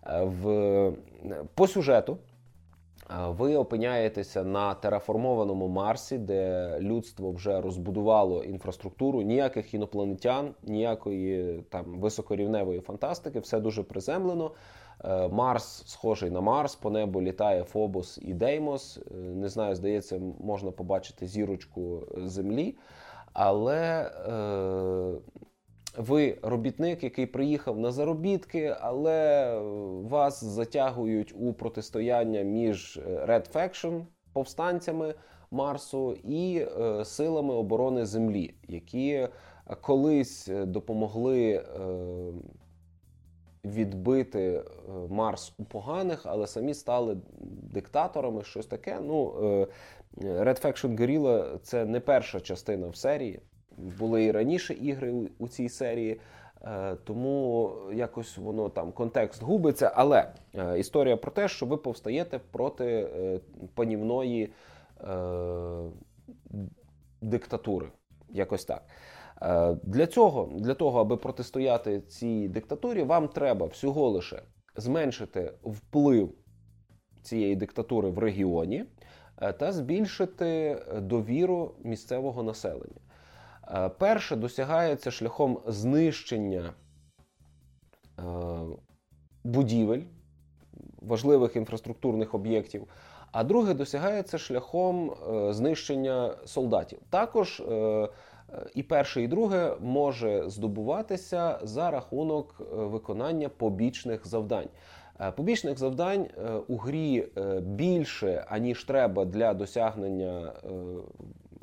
Е, 0.07 0.23
в, 0.23 0.93
По 1.55 1.67
сюжету 1.67 2.17
ви 3.27 3.55
опиняєтеся 3.55 4.43
на 4.43 4.73
тераформованому 4.73 5.67
Марсі, 5.67 6.17
де 6.17 6.77
людство 6.79 7.31
вже 7.31 7.61
розбудувало 7.61 8.43
інфраструктуру, 8.43 9.21
ніяких 9.21 9.73
інопланетян, 9.73 10.53
ніякої 10.63 11.61
там 11.69 11.99
високорівневої 11.99 12.79
фантастики, 12.79 13.39
все 13.39 13.59
дуже 13.59 13.83
приземлено. 13.83 14.51
Е, 15.03 15.27
Марс 15.27 15.83
схожий 15.85 16.29
на 16.29 16.41
Марс, 16.41 16.75
по 16.75 16.89
небу 16.89 17.21
літає 17.21 17.63
Фобос 17.63 18.19
і 18.21 18.33
Деймос. 18.33 18.97
Е, 18.97 19.13
не 19.15 19.49
знаю, 19.49 19.75
здається, 19.75 20.21
можна 20.39 20.71
побачити 20.71 21.27
зірочку 21.27 22.07
Землі. 22.17 22.77
Але 23.33 24.11
е, 24.27 25.13
ви 25.97 26.37
робітник, 26.41 27.03
який 27.03 27.25
приїхав 27.25 27.79
на 27.79 27.91
заробітки, 27.91 28.75
але 28.79 29.59
вас 30.03 30.43
затягують 30.43 31.33
у 31.37 31.53
протистояння 31.53 32.41
між 32.41 32.97
е, 32.97 33.25
Red 33.25 33.53
Faction, 33.53 34.05
повстанцями 34.33 35.13
Марсу 35.51 36.13
і 36.13 36.67
е, 36.79 37.05
силами 37.05 37.53
оборони 37.53 38.05
Землі, 38.05 38.53
які 38.67 39.27
колись 39.81 40.47
допомогли 40.47 41.51
е, 41.51 41.63
відбити 43.65 44.63
Марс 45.09 45.53
у 45.57 45.63
поганих, 45.63 46.21
але 46.25 46.47
самі 46.47 46.73
стали 46.73 47.17
диктаторами. 47.73 48.43
Щось 48.43 48.65
таке. 48.65 48.99
Ну, 49.01 49.31
Red 50.17 50.65
Faction 50.65 50.97
Guerrilla– 50.97 51.59
це 51.63 51.85
не 51.85 51.99
перша 51.99 52.39
частина 52.39 52.87
в 52.87 52.95
серії 52.95 53.39
були 53.77 54.23
і 54.23 54.31
раніше 54.31 54.73
ігри 54.73 55.13
у 55.39 55.47
цій 55.47 55.69
серії. 55.69 56.19
Е, 56.65 56.95
тому 56.95 57.73
якось 57.93 58.37
воно 58.37 58.69
там 58.69 58.91
контекст 58.91 59.43
губиться. 59.43 59.91
Але 59.95 60.33
е, 60.55 60.79
історія 60.79 61.17
про 61.17 61.31
те, 61.31 61.47
що 61.47 61.65
ви 61.65 61.77
повстаєте 61.77 62.39
проти 62.51 62.85
е, 62.85 63.39
панівної 63.75 64.53
диктатури. 67.21 67.87
Якось 68.29 68.65
так. 68.65 68.83
Для 69.83 70.07
цього, 70.07 70.49
для 70.59 70.73
того, 70.73 70.99
аби 70.99 71.17
протистояти 71.17 72.01
цій 72.01 72.47
диктатурі, 72.47 73.03
вам 73.03 73.27
треба 73.27 73.65
всього 73.65 74.09
лише 74.09 74.41
зменшити 74.75 75.53
вплив 75.63 76.33
цієї 77.21 77.55
диктатури 77.55 78.09
в 78.09 78.19
регіоні 78.19 78.85
та 79.59 79.71
збільшити 79.71 80.81
довіру 81.01 81.75
місцевого 81.83 82.43
населення. 82.43 83.01
Е, 83.73 83.89
перше 83.89 84.35
досягається 84.35 85.11
шляхом 85.11 85.59
знищення 85.65 86.73
е, 88.19 88.23
будівель, 89.43 90.01
важливих 91.01 91.55
інфраструктурних 91.55 92.33
об'єктів, 92.33 92.87
а 93.31 93.43
друге 93.43 93.73
досягається 93.73 94.37
шляхом 94.37 95.11
е, 95.11 95.53
знищення 95.53 96.35
солдатів. 96.45 96.99
Також 97.09 97.63
і 98.75 98.83
перше, 98.83 99.21
і 99.21 99.27
друге 99.27 99.75
може 99.79 100.49
здобуватися 100.49 101.59
за 101.63 101.91
рахунок 101.91 102.61
виконання 102.71 103.49
побічних 103.49 104.27
завдань. 104.27 104.67
Побічних 105.35 105.77
завдань 105.77 106.27
у 106.67 106.77
грі 106.77 107.27
більше, 107.61 108.45
аніж 108.49 108.83
треба 108.83 109.25
для 109.25 109.53
досягнення 109.53 110.53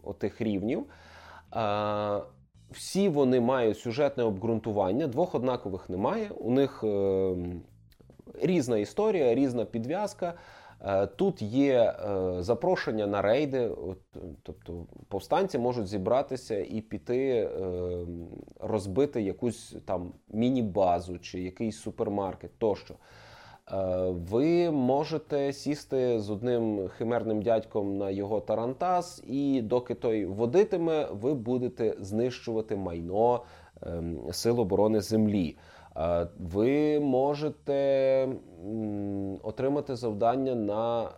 отих 0.03 0.41
рівнів. 0.41 0.87
Всі 2.71 3.09
вони 3.09 3.41
мають 3.41 3.79
сюжетне 3.79 4.25
обґрунтування, 4.25 5.07
двох 5.07 5.35
однакових 5.35 5.91
немає. 5.91 6.31
У 6.31 6.51
них 6.51 6.85
е, 6.85 7.37
різна 8.43 8.79
історія, 8.79 9.35
різна 9.35 9.65
підв'язка. 9.65 10.35
Е, 10.81 11.07
тут 11.07 11.43
є 11.43 11.75
е, 11.75 12.43
запрошення 12.43 13.07
на 13.07 13.23
рейди, 13.23 13.71
тобто 14.43 14.87
повстанці 15.09 15.59
можуть 15.59 15.87
зібратися 15.87 16.59
і 16.59 16.81
піти 16.81 17.51
розбити 18.61 19.23
якусь 19.23 19.77
там 19.87 20.13
міні-базу 20.29 21.19
чи 21.19 21.41
якийсь 21.41 21.81
супермаркет 21.81 22.59
тощо. 22.59 22.95
Е, 23.73 23.77
ви 24.31 24.71
можете 24.71 25.53
сісти 25.53 26.21
з 26.21 26.31
одним 26.31 26.89
химерним 26.89 27.43
дядьком 27.43 27.99
на 27.99 28.11
його 28.11 28.41
тарантас, 28.41 29.23
і 29.27 29.63
доки 29.63 29.95
той 29.95 30.27
водитиме, 30.27 31.09
ви 31.13 31.35
будете 31.35 31.95
знищувати 32.01 32.77
майно 32.77 33.43
ем, 33.83 34.19
Сил 34.33 34.61
оборони 34.61 35.01
Землі. 35.01 35.57
Е, 35.97 36.27
ви 36.39 37.01
можете 37.01 38.29
отримати 39.43 39.97
завдання 39.97 40.55
на 40.55 41.03
е, 41.03 41.09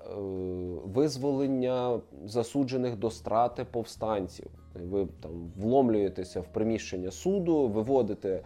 визволення 0.84 2.01
засуджених 2.24 2.96
до 2.96 3.11
страти 3.11 3.66
повстанців. 3.70 4.46
Ви 4.74 5.07
там 5.20 5.53
вломлюєтеся 5.57 6.40
в 6.40 6.46
приміщення 6.53 7.11
суду, 7.11 7.68
виводите 7.68 8.42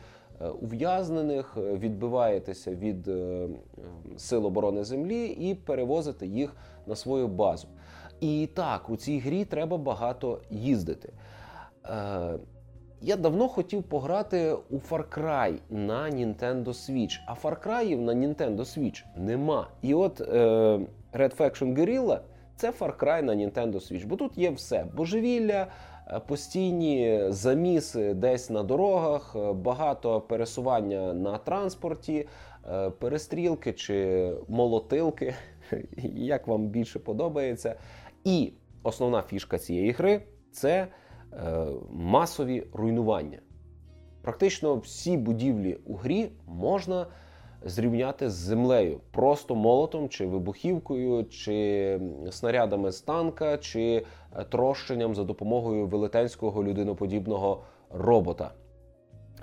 ув'язнених, 0.63 1.57
е, 1.57 1.61
відбиваєтеся 1.61 2.75
від 2.75 3.09
е, 3.09 3.49
сил 4.17 4.47
оборони 4.47 4.85
землі 4.85 5.27
і 5.27 5.55
перевозите 5.55 6.27
їх 6.27 6.57
на 6.87 6.97
свою 6.97 7.29
базу. 7.29 7.69
І 8.21 8.49
так, 8.55 8.91
у 8.91 8.97
цій 8.97 9.19
грі 9.19 9.45
треба 9.45 9.79
багато 9.79 10.41
їздити. 10.51 11.13
Я 13.01 13.17
давно 13.17 13.49
хотів 13.49 13.83
пограти 13.83 14.53
у 14.71 14.77
Far 14.77 15.19
Cry 15.19 15.59
на 15.71 16.11
Nintendo 16.11 16.65
Switch, 16.65 17.19
а 17.27 17.35
Far 17.35 17.67
Cry 17.67 17.97
на 17.97 18.15
Nintendo 18.15 18.59
Switch 18.59 19.05
нема. 19.17 19.69
І 19.83 19.95
от 19.95 20.21
Red 21.13 21.37
Faction 21.37 21.75
Guerrilla– 21.75 22.19
це 22.57 22.71
Far 22.71 22.99
Cry 22.99 23.23
на 23.23 23.35
Nintendo 23.35 23.75
Switch, 23.75 24.07
бо 24.07 24.17
тут 24.17 24.39
є 24.39 24.51
все: 24.51 24.87
божевілля, 24.97 25.67
Е, 25.94 25.94
постійні 26.27 27.25
заміси 27.29 28.15
десь 28.15 28.51
на 28.51 28.63
дорогах, 28.63 29.37
е, 29.37 29.53
багато 29.53 30.21
пересування 30.21 31.15
на 31.15 31.39
транспорті, 31.39 32.29
е, 32.71 32.91
перестрілки 32.91 33.73
чи 33.73 34.31
молотилки, 34.49 35.35
як 36.15 36.47
вам 36.47 36.67
більше 36.67 36.99
подобається. 36.99 37.75
І 38.25 38.53
основна 38.83 39.23
фішка 39.23 39.59
цієї 39.59 39.91
гри 39.91 40.23
це 40.53 40.89
масові 41.91 42.67
руйнування. 42.73 43.39
Практично 44.23 44.77
всі 44.77 45.17
будівлі 45.17 45.79
у 45.85 45.95
грі 45.95 46.29
можна 46.47 47.07
зрівняти 47.65 48.31
з 48.31 48.33
землею 48.33 49.01
просто 49.11 49.55
молотом, 49.55 50.09
чи 50.09 50.27
вибухівкою, 50.27 51.25
чи 51.25 52.01
снарядами 52.31 52.93
з 52.93 53.01
танка, 53.01 53.59
чи 53.59 54.05
е, 54.37 54.45
трощенням 54.45 55.15
за 55.15 55.25
допомогою 55.25 55.87
велетенського 55.87 56.65
людиноподібного 56.65 57.65
робота. 57.91 58.51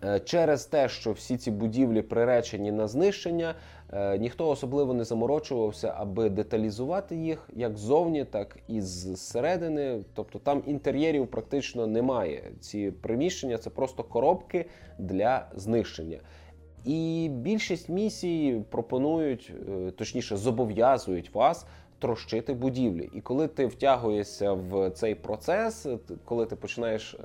Е, 0.04 0.20
через 0.20 0.66
те, 0.66 0.90
що 0.90 1.12
всі 1.12 1.38
ці 1.38 1.52
будівлі 1.52 2.02
приречені 2.02 2.72
на 2.72 2.88
знищення, 2.88 3.56
е, 3.94 4.18
ніхто 4.18 4.50
особливо 4.50 4.94
не 4.94 5.04
заморочувався, 5.04 5.94
аби 5.98 6.30
деталізувати 6.30 7.16
їх 7.16 7.50
як 7.54 7.78
ззовні, 7.78 8.26
так 8.26 8.58
і 8.68 8.82
зсередини. 8.82 10.04
Тобто 10.14 10.40
там 10.40 10.64
інтер'єрів 10.66 11.28
практично 11.28 11.88
немає. 11.88 12.52
Ці 12.60 12.92
приміщення 12.92 13.58
це 13.58 13.70
просто 13.70 14.04
коробки 14.04 14.66
для 15.00 15.46
знищення. 15.56 16.20
І 16.86 17.30
більшість 17.34 17.90
місій 17.90 18.62
пропонують, 18.70 19.54
е, 19.70 19.92
точніше, 19.92 20.38
зобов'язують 20.38 21.36
вас 21.36 21.66
трощити 22.00 22.54
будівлі. 22.54 23.10
І 23.14 23.22
коли 23.22 23.48
ти 23.48 23.66
втягуєшся 23.66 24.54
в 24.54 24.90
цей 24.90 25.16
процес, 25.16 25.88
коли 26.26 26.46
ти 26.46 26.56
починаєш 26.56 27.16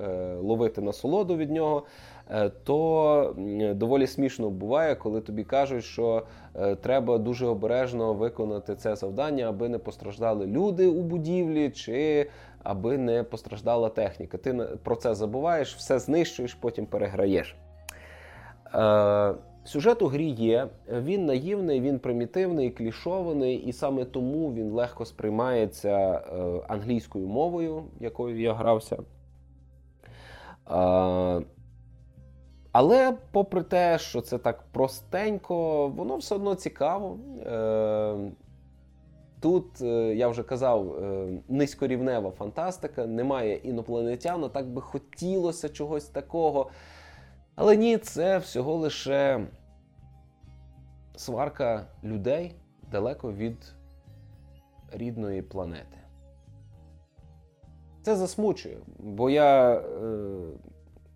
ловити 0.41 0.81
насолоду 0.81 1.37
від 1.37 1.51
нього, 1.51 1.83
Е, 2.31 2.49
то 2.49 3.35
доволі 3.75 4.07
смішно 4.07 4.49
буває, 4.49 4.95
коли 4.95 5.21
тобі 5.21 5.43
кажуть, 5.43 5.83
що 5.83 6.23
е, 6.55 6.75
треба 6.75 7.17
дуже 7.17 7.47
обережно 7.47 8.13
виконати 8.13 8.75
це 8.75 8.95
завдання, 8.95 9.49
аби 9.49 9.69
не 9.69 9.77
постраждали 9.77 10.45
люди 10.45 10.87
у 10.87 11.01
будівлі, 11.01 11.69
чи 11.69 12.29
аби 12.63 12.97
не 12.97 13.23
постраждала 13.23 13.89
техніка. 13.89 14.37
Ти 14.37 14.53
про 14.83 14.95
це 14.95 15.15
забуваєш, 15.15 15.75
все 15.75 15.99
знищуєш, 15.99 16.53
потім 16.53 16.85
переграєш. 16.85 17.55
Е, 18.75 19.33
сюжет 19.67 20.01
у 20.01 20.07
грі 20.07 20.29
є, 20.29 20.67
він 20.91 21.25
наївний, 21.25 21.81
він 21.81 21.99
примітивний, 21.99 22.69
клішований, 22.69 23.55
і 23.55 23.73
саме 23.73 24.05
тому 24.05 24.53
він 24.53 24.71
легко 24.71 25.05
сприймається 25.05 25.97
англійською 26.67 27.27
мовою, 27.27 27.83
якою 27.99 28.41
я 28.41 28.53
грався. 28.53 28.97
Але, 32.79 33.13
попри 33.31 33.63
те, 33.63 33.99
що 33.99 34.21
це 34.21 34.37
так 34.37 34.63
простенько, 34.71 35.87
воно 35.87 36.17
все 36.17 36.35
одно 36.35 36.55
цікаво. 36.55 37.17
Е, 37.45 38.31
тут, 39.39 39.81
е, 39.81 40.15
я 40.15 40.27
вже 40.27 40.43
казав, 40.43 40.95
е, 40.95 41.27
низькорівнева 41.49 42.31
фантастика, 42.31 43.05
немає 43.05 43.55
інопланетян, 43.55 44.49
так 44.49 44.67
би 44.69 44.81
хотілося 44.81 45.69
чогось 45.69 46.05
такого. 46.05 46.69
Але 47.55 47.77
ні, 47.77 47.97
це 47.97 48.37
всього 48.37 48.75
лише 48.75 49.47
сварка 51.17 51.87
людей 52.03 52.55
далеко 52.91 53.33
від 53.33 53.73
рідної 54.91 55.41
планети. 55.41 55.97
Це 58.01 58.15
засмучує, 58.15 58.77
бо 58.99 59.29
я 59.29 59.81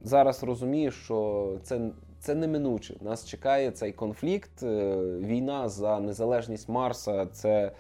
зараз 0.02 0.44
розумію, 0.44 0.92
що 0.92 1.50
це 1.64 1.92
це 2.20 2.36
неминуче. 2.36 2.96
Нас 3.02 3.26
чекає 3.26 3.72
цей 3.72 3.92
конфлікт. 3.92 4.64
Е, 4.64 4.98
війна 5.20 5.70
за 5.70 6.00
незалежність 6.00 6.70
Марса 6.70 7.26
це 7.26 7.72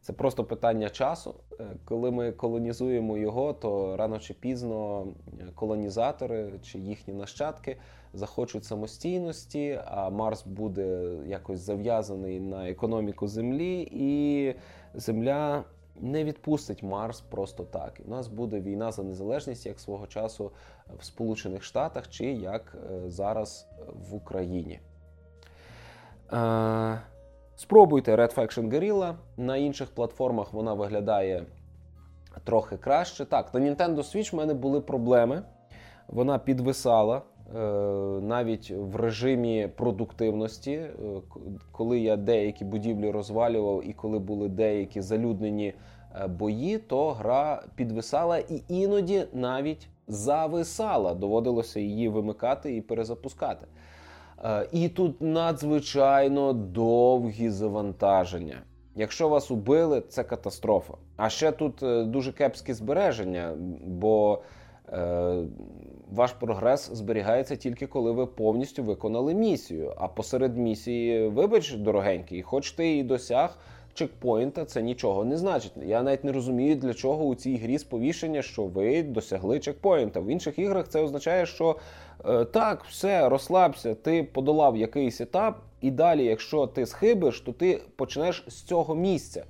це 0.00 0.12
просто 0.12 0.44
питання 0.44 0.90
часу. 0.90 1.34
Е, 1.60 1.64
коли 1.84 2.10
ми 2.10 2.32
колонізуємо 2.32 3.18
його, 3.18 3.52
то 3.52 3.96
рано 3.96 4.18
чи 4.18 4.34
пізно 4.34 5.06
колонізатори 5.54 6.52
чи 6.62 6.78
їхні 6.78 7.14
нащадки 7.14 7.76
захочуть 8.14 8.64
самостійності, 8.64 9.80
а 9.86 10.10
Марс 10.10 10.46
буде 10.46 11.16
якось 11.26 11.60
зав'язаний 11.60 12.40
на 12.40 12.68
економіку 12.68 13.28
Землі, 13.28 13.88
і 13.92 14.54
Земля 14.94 15.64
не 16.00 16.24
відпустить 16.24 16.82
Марс 16.82 17.20
просто 17.20 17.64
так. 17.64 18.00
У 18.06 18.10
нас 18.10 18.28
буде 18.28 18.60
війна 18.60 18.92
за 18.92 19.02
незалежність 19.02 19.66
як 19.66 19.80
свого 19.80 20.06
часу 20.06 20.52
в 20.98 21.04
Сполучених 21.04 21.62
Штатах 21.62 22.08
чи 22.08 22.24
як 22.24 22.76
е, 22.90 23.10
зараз 23.10 23.68
в 24.10 24.14
Україні. 24.14 24.80
Е, 26.32 27.00
спробуйте 27.56 28.16
Red 28.16 28.34
Faction 28.34 28.68
Guerrilla. 28.68 29.14
На 29.36 29.56
інших 29.56 29.90
платформах 29.90 30.52
вона 30.52 30.74
виглядає 30.74 31.46
трохи 32.44 32.76
краще. 32.76 33.24
Так, 33.24 33.54
на 33.54 33.60
Nintendo 33.60 33.96
Switch 33.96 34.32
в 34.32 34.36
мене 34.36 34.54
були 34.54 34.80
проблеми. 34.80 35.42
Вона 36.08 36.38
підвисала. 36.38 37.22
Е, 37.56 37.60
навіть 38.20 38.70
в 38.70 38.96
режимі 38.96 39.68
продуктивності, 39.76 40.82
коли 41.72 42.00
я 42.00 42.16
деякі 42.16 42.64
будівлі 42.64 43.10
розвалював, 43.10 43.88
і 43.88 43.92
коли 43.92 44.18
були 44.18 44.48
деякі 44.48 45.00
залюднені 45.00 45.74
бої, 46.28 46.78
то 46.78 47.10
гра 47.10 47.62
підвисала 47.76 48.38
і 48.38 48.62
іноді 48.68 49.24
навіть 49.32 49.88
зависала, 50.08 51.14
доводилося 51.14 51.80
її 51.80 52.08
вимикати 52.08 52.76
і 52.76 52.80
перезапускати. 52.80 53.66
Е, 54.44 54.68
і 54.72 54.88
тут 54.88 55.20
надзвичайно 55.20 56.52
довгі 56.52 57.50
завантаження. 57.50 58.62
Якщо 58.96 59.28
вас 59.28 59.50
убили, 59.50 60.02
це 60.08 60.24
катастрофа. 60.24 60.94
А 61.16 61.28
ще 61.28 61.52
тут 61.52 61.82
е, 61.82 62.04
дуже 62.04 62.32
кепські 62.32 62.72
збереження, 62.72 63.54
бо 63.86 64.42
е, 64.88 65.42
ваш 66.10 66.32
прогрес 66.32 66.90
зберігається 66.92 67.56
тільки 67.56 67.86
коли 67.86 68.12
ви 68.12 68.26
повністю 68.26 68.82
виконали 68.82 69.34
місію. 69.34 69.94
А 69.96 70.08
посеред 70.08 70.56
місії, 70.56 71.28
вибач, 71.28 71.72
дорогенький, 71.72 72.42
хоч 72.42 72.72
ти 72.72 72.96
і 72.96 73.02
досяг 73.02 73.58
чекпоінта 73.94 74.64
це 74.64 74.82
нічого 74.82 75.24
не 75.24 75.36
значить. 75.36 75.72
Я 75.86 76.02
навіть 76.02 76.24
не 76.24 76.32
розумію, 76.32 76.76
для 76.76 76.94
чого 76.94 77.24
у 77.24 77.34
цій 77.34 77.56
грі 77.56 77.78
сповіщення, 77.78 78.42
що 78.42 78.62
ви 78.62 79.02
досягли 79.02 79.60
чекпоінта. 79.60 80.20
В 80.20 80.26
інших 80.26 80.58
іграх 80.58 80.88
це 80.88 81.02
означає, 81.02 81.46
що 81.46 81.76
е, 82.24 82.44
так, 82.44 82.84
все, 82.84 83.28
розслабся, 83.28 83.94
ти 83.94 84.22
подолав 84.22 84.76
якийсь 84.76 85.20
етап, 85.20 85.60
і 85.80 85.90
далі, 85.90 86.24
якщо 86.24 86.66
ти 86.66 86.86
схибиш, 86.86 87.40
то 87.40 87.52
ти 87.52 87.80
почнеш 87.96 88.44
з 88.48 88.62
цього 88.62 88.94
місця. 88.94 89.44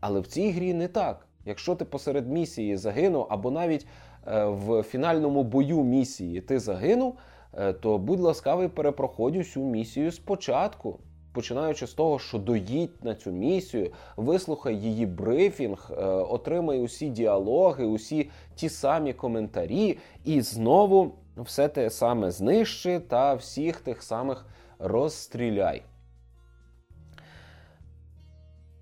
Але 0.00 0.20
в 0.20 0.26
цій 0.26 0.50
грі 0.50 0.74
не 0.74 0.88
так. 0.88 1.26
Якщо 1.46 1.74
ти 1.74 1.84
посеред 1.84 2.28
місії 2.28 2.76
загинув, 2.76 3.26
або 3.30 3.50
навіть 3.50 3.86
в 4.26 4.82
фінальному 4.82 5.42
бою 5.42 5.82
місії 5.82 6.40
ти 6.40 6.58
загинув, 6.58 7.14
е, 7.52 7.72
то 7.72 7.98
будь 7.98 8.20
ласкавий 8.20 8.68
перепроходь 8.68 9.36
усю 9.36 9.64
місію 9.64 10.12
спочатку 10.12 10.98
починаючи 11.34 11.86
з 11.86 11.94
того, 11.94 12.18
що 12.18 12.38
доїдь 12.38 13.04
на 13.04 13.14
цю 13.14 13.30
місію, 13.30 13.92
вислухай 14.16 14.76
її 14.76 15.06
брифінг, 15.06 15.90
е, 15.90 16.04
отримай 16.04 16.80
усі 16.80 17.08
діалоги, 17.08 17.84
усі 17.84 18.30
ті 18.54 18.68
самі 18.68 19.12
коментарі, 19.12 19.98
і 20.24 20.40
знову 20.40 21.14
все 21.36 21.68
те 21.68 21.90
саме 21.90 22.30
знищи 22.30 23.00
та 23.00 23.34
всіх 23.34 23.80
тих 23.80 24.02
самих 24.02 24.46
розстріляй. 24.78 25.82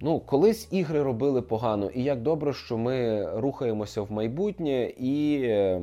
Ну, 0.05 0.20
колись 0.20 0.68
ігри 0.70 1.03
робили 1.03 1.42
погано, 1.42 1.90
і 1.90 2.03
як 2.03 2.22
добре, 2.22 2.53
що 2.53 2.78
ми 2.78 3.28
рухаємося 3.40 4.03
в 4.03 4.12
майбутнє, 4.12 4.84
і 4.98 5.42
е, 5.44 5.80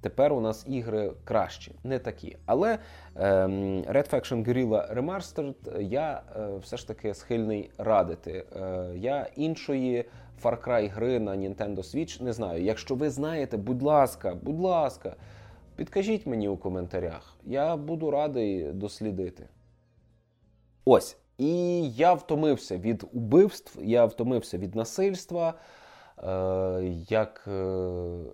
тепер 0.00 0.32
у 0.32 0.40
нас 0.40 0.64
ігри 0.68 1.12
кращі, 1.24 1.72
не 1.84 1.98
такі. 1.98 2.36
Але 2.46 2.78
е, 3.16 3.46
Red 3.88 4.10
Faction 4.10 4.44
Guerrilla 4.44 4.94
Remastered 4.94 5.80
я 5.80 6.22
е, 6.36 6.56
все 6.56 6.76
ж 6.76 6.88
таки 6.88 7.14
схильний 7.14 7.70
радити. 7.78 8.44
Е, 8.56 8.90
я 8.96 9.26
іншої 9.36 10.04
Far 10.42 10.68
Cry 10.68 10.90
гри 10.90 11.20
на 11.20 11.36
Nintendo 11.36 11.76
Switch 11.76 12.22
не 12.22 12.32
знаю. 12.32 12.62
Якщо 12.62 12.94
ви 12.94 13.10
знаєте, 13.10 13.56
будь 13.56 13.82
ласка, 13.82 14.36
будь 14.42 14.60
ласка, 14.60 15.16
підкажіть 15.76 16.26
мені 16.26 16.48
у 16.48 16.56
коментарях. 16.56 17.36
Я 17.44 17.76
буду 17.76 18.10
радий 18.10 18.72
дослідити. 18.72 19.48
Ось. 20.84 21.16
І 21.38 21.82
я 21.90 22.14
втомився 22.14 22.78
від 22.78 23.04
убивств, 23.12 23.78
я 23.82 24.04
втомився 24.04 24.58
від 24.58 24.74
насильства, 24.74 25.54
е, 26.18 26.94
як 27.08 27.44
е, 27.48 27.62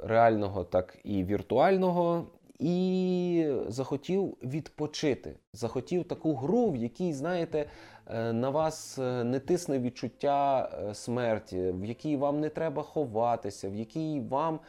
реального, 0.02 0.64
так 0.64 0.98
і 1.04 1.24
віртуального. 1.24 2.26
І 2.58 3.52
захотів 3.68 4.36
відпочити. 4.42 5.34
Захотів 5.52 6.04
таку 6.04 6.34
гру, 6.34 6.70
в 6.70 6.76
якій, 6.76 7.12
знаєте, 7.12 7.66
е, 8.06 8.32
на 8.32 8.50
вас 8.50 8.98
не 9.24 9.38
тисне 9.38 9.78
відчуття 9.78 10.70
смерті, 10.92 11.70
в 11.70 11.84
якій 11.84 12.16
вам 12.16 12.40
не 12.40 12.48
треба 12.48 12.82
ховатися, 12.82 13.70
в 13.70 13.74
якій 13.74 14.20
вам 14.20 14.60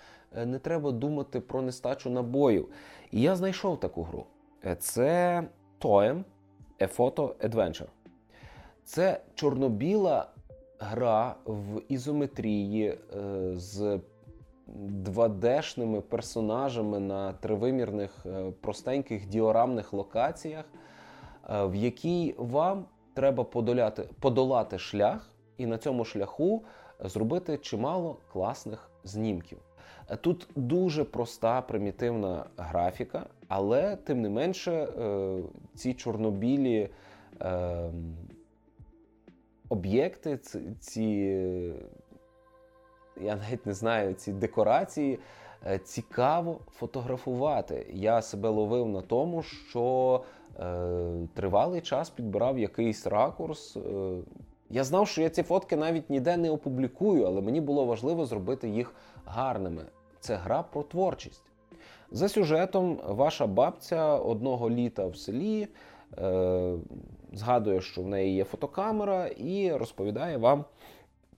не 0.45 0.59
треба 0.59 0.91
думати 0.91 1.39
про 1.39 1.61
нестачу 1.61 2.09
набоїв. 2.09 2.69
І 3.11 3.21
я 3.21 3.35
знайшов 3.35 3.79
таку 3.79 4.03
гру. 4.03 4.25
Це 4.79 5.43
Toem 5.81 6.23
A 6.79 6.97
Photo 6.97 7.49
Adventure. 7.49 7.87
Це 8.83 9.21
чорно-біла 9.35 10.27
гра 10.79 11.35
в 11.45 11.81
ізометрії 11.87 12.87
е, 12.87 12.97
з 13.55 13.99
2D-шними 15.03 16.01
персонажами 16.01 16.99
на 16.99 17.33
тривимірних 17.33 18.25
е, 18.25 18.51
простеньких 18.61 19.27
діорамних 19.27 19.93
локаціях, 19.93 20.65
е, 21.49 21.65
в 21.65 21.75
якій 21.75 22.35
вам 22.37 22.85
треба 23.13 23.43
подоляти, 23.43 24.09
подолати 24.19 24.79
шлях 24.79 25.29
і 25.57 25.65
на 25.65 25.77
цьому 25.77 26.05
шляху 26.05 26.63
зробити 26.99 27.57
чимало 27.57 28.17
класних 28.31 28.89
знімків. 29.03 29.57
Тут 30.21 30.47
дуже 30.55 31.03
проста 31.03 31.61
примітивна 31.61 32.45
графіка, 32.57 33.25
але 33.47 33.95
тим 33.95 34.21
не 34.21 34.29
менше 34.29 34.87
ці 35.75 35.93
чорнобілі 35.93 36.89
е, 37.41 37.91
об'єкти, 39.71 40.39
ці, 40.79 41.03
я 43.21 43.35
навіть 43.35 43.65
не 43.65 43.73
знаю, 43.73 44.13
ці 44.13 44.33
декорації 44.33 45.19
е, 45.65 45.79
цікаво 45.79 46.59
фотографувати. 46.71 47.85
Я 47.93 48.21
себе 48.21 48.49
ловив 48.49 48.87
на 48.87 49.01
тому, 49.01 49.43
що 49.43 50.23
тривалий 51.33 51.81
час 51.81 52.09
підбирав 52.09 52.59
якийсь 52.59 53.07
ракурс. 53.07 53.77
Я 54.69 54.83
знав, 54.83 55.07
що 55.07 55.21
я 55.21 55.29
ці 55.29 55.43
фотки 55.43 55.75
навіть 55.75 56.09
ніде 56.09 56.37
не 56.37 56.49
опублікую, 56.49 57.23
але 57.23 57.41
мені 57.41 57.61
було 57.61 57.85
важливо 57.85 58.25
зробити 58.25 58.69
їх 58.69 58.93
гарними. 59.25 59.85
Це 60.19 60.35
гра 60.35 60.63
про 60.63 60.83
творчість. 60.83 61.43
За 62.11 62.29
сюжетом, 62.29 62.99
ваша 63.07 63.47
бабця 63.47 64.15
одного 64.15 64.69
літа 64.69 65.07
в 65.07 65.17
селі 65.17 65.67
е, 66.17 66.73
згадує, 67.31 67.81
що 67.81 68.01
в 68.01 68.07
неї 68.07 68.35
є 68.35 68.43
фотокамера, 68.43 69.27
і 69.27 69.71
розповідає 69.73 70.37
вам 70.37 70.65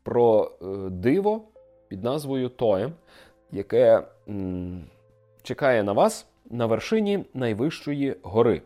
про 0.03 0.51
е, 0.61 0.65
диво 0.89 1.41
під 1.87 2.03
назвою 2.03 2.49
Тоєм, 2.49 2.93
яке 3.51 4.03
чекає 5.43 5.83
на 5.83 5.93
вас 5.93 6.27
на 6.49 6.65
вершині 6.65 7.25
найвищої 7.33 8.15
гори. 8.23 8.61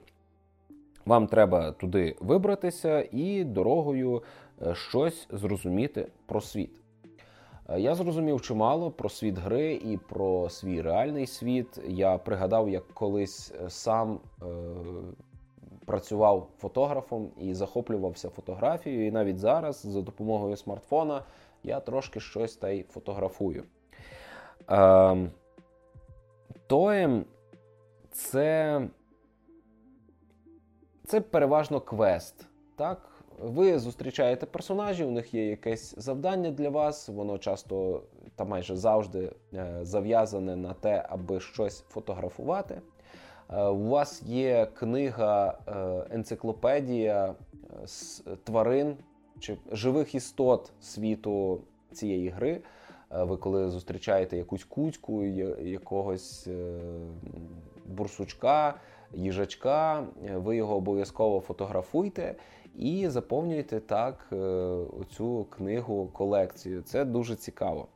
Вам 1.06 1.28
треба 1.28 1.72
туди 1.72 2.16
вибратися 2.20 3.08
і 3.12 3.44
дорогою 3.44 4.24
е, 4.62 4.76
щось 4.76 5.28
зрозуміти 5.32 6.08
про 6.26 6.42
світ. 6.42 6.72
Е, 7.70 7.80
я 7.80 7.96
зрозумів 7.96 8.42
чимало 8.42 8.92
про 8.92 9.10
світ 9.10 9.38
гри 9.38 9.74
і 9.74 9.98
про 9.98 10.50
свій 10.50 10.82
реальний 10.82 11.28
світ. 11.28 11.80
Я 11.88 12.18
пригадав, 12.18 12.70
як 12.70 12.88
колись 12.88 13.54
сам 13.68 14.20
працював 15.88 16.48
фотографом 16.58 17.32
і 17.38 17.54
захоплювався 17.54 18.30
фотографією. 18.30 19.08
І 19.08 19.12
навіть 19.12 19.40
зараз, 19.40 19.82
за 19.86 20.02
допомогою 20.02 20.58
смартфона, 20.58 21.24
я 21.64 21.80
трошки 21.80 22.20
щось 22.20 22.56
та 22.56 22.70
й 22.70 22.84
фотографую. 22.84 23.64
Е, 24.70 25.30
Тоєм 26.68 27.26
це, 28.12 28.82
це 31.06 31.22
переважно 31.22 31.82
квест. 31.82 32.48
так? 32.76 33.10
Ви 33.40 33.80
зустрічаєте 33.80 34.46
персонажів, 34.46 35.08
у 35.08 35.12
них 35.12 35.34
є 35.34 35.50
якесь 35.50 35.96
завдання 35.98 36.52
для 36.52 36.70
вас, 36.70 37.10
воно 37.10 37.38
часто 37.38 38.04
та 38.36 38.46
майже 38.46 38.76
завжди 38.76 39.32
е, 39.54 39.80
зав'язане 39.82 40.56
на 40.56 40.74
те, 40.74 41.06
аби 41.10 41.40
щось 41.40 41.82
фотографувати. 41.82 42.82
Е, 43.50 43.64
у 43.64 43.88
вас 43.88 44.24
є 44.24 44.68
книга, 44.74 45.58
е, 45.68 46.16
енциклопедія 46.16 47.36
з 47.86 48.24
тварин 48.44 48.98
чи 49.40 49.58
живих 49.72 50.16
істот 50.16 50.72
світу 50.82 51.62
цієї 51.92 52.30
гри. 52.30 52.62
Ви 53.12 53.38
коли 53.38 53.70
зустрічаєте 53.70 54.38
якусь 54.38 54.64
куцьку, 54.64 55.24
якогось 55.24 56.48
бурсучка, 57.86 58.74
їжачка, 59.14 60.06
ви 60.36 60.56
його 60.56 60.76
обов'язково 60.76 61.40
фотографуйте 61.40 62.36
і 62.76 63.08
заповнюєте 63.08 63.80
так 63.80 64.28
е, 64.34 64.78
цю 65.12 65.46
книгу 65.50 66.08
колекцію. 66.08 66.82
Це 66.82 67.06
дуже 67.06 67.36
цікаво. 67.36 67.88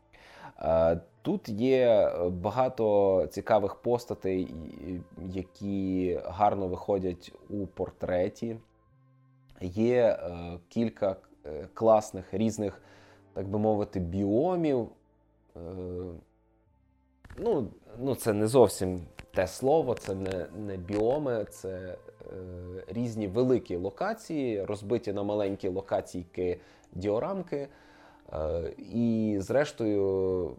Е, 1.21 1.23
тут 1.23 1.49
є 1.49 2.13
багато 2.29 3.27
цікавих 3.31 3.75
постатей, 3.75 4.53
які 5.27 6.19
гарно 6.25 6.67
виходять 6.67 7.33
у 7.49 7.67
портреті. 7.67 8.57
Є 9.61 10.01
е, 10.01 10.59
кілька 10.69 11.15
класних 11.73 12.33
різних, 12.33 12.81
так 13.33 13.47
би 13.47 13.59
мовити, 13.59 13.99
біомів. 13.99 14.89
Ну, 17.37 17.67
ну 17.99 18.15
Це 18.15 18.33
не 18.33 18.47
зовсім 18.47 19.01
те 19.33 19.47
слово, 19.47 19.93
це 19.93 20.15
не 20.15 20.45
не 20.57 20.77
біоми, 20.77 21.45
це 21.49 21.69
е, 21.69 21.95
різні 22.87 23.27
великі 23.27 23.75
локації, 23.75 24.65
розбиті 24.65 25.13
на 25.13 25.23
маленькі 25.23 25.69
локаційки 25.69 26.59
діорамки. 26.93 27.67
Е, 28.33 28.73
і, 28.77 29.35
зрештою, 29.39 30.55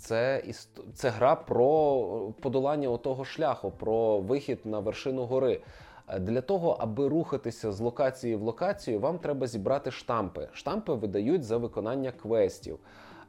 це 0.00 0.42
це 0.94 1.08
гра 1.08 1.34
про 1.34 2.32
подолання 2.40 2.88
отого 2.88 3.24
шляху, 3.24 3.70
про 3.70 4.18
вихід 4.18 4.58
на 4.64 4.78
вершину 4.78 5.24
гори. 5.24 5.60
Е, 6.08 6.18
для 6.18 6.40
того, 6.40 6.76
аби 6.80 7.08
рухатися 7.08 7.72
з 7.72 7.80
локації 7.80 8.36
в 8.36 8.42
локацію, 8.42 9.00
вам 9.00 9.18
треба 9.18 9.46
зібрати 9.46 9.90
штампи. 9.90 10.48
Штампи 10.52 10.94
видають 10.94 11.44
за 11.44 11.56
виконання 11.56 12.12
квестів 12.12 12.78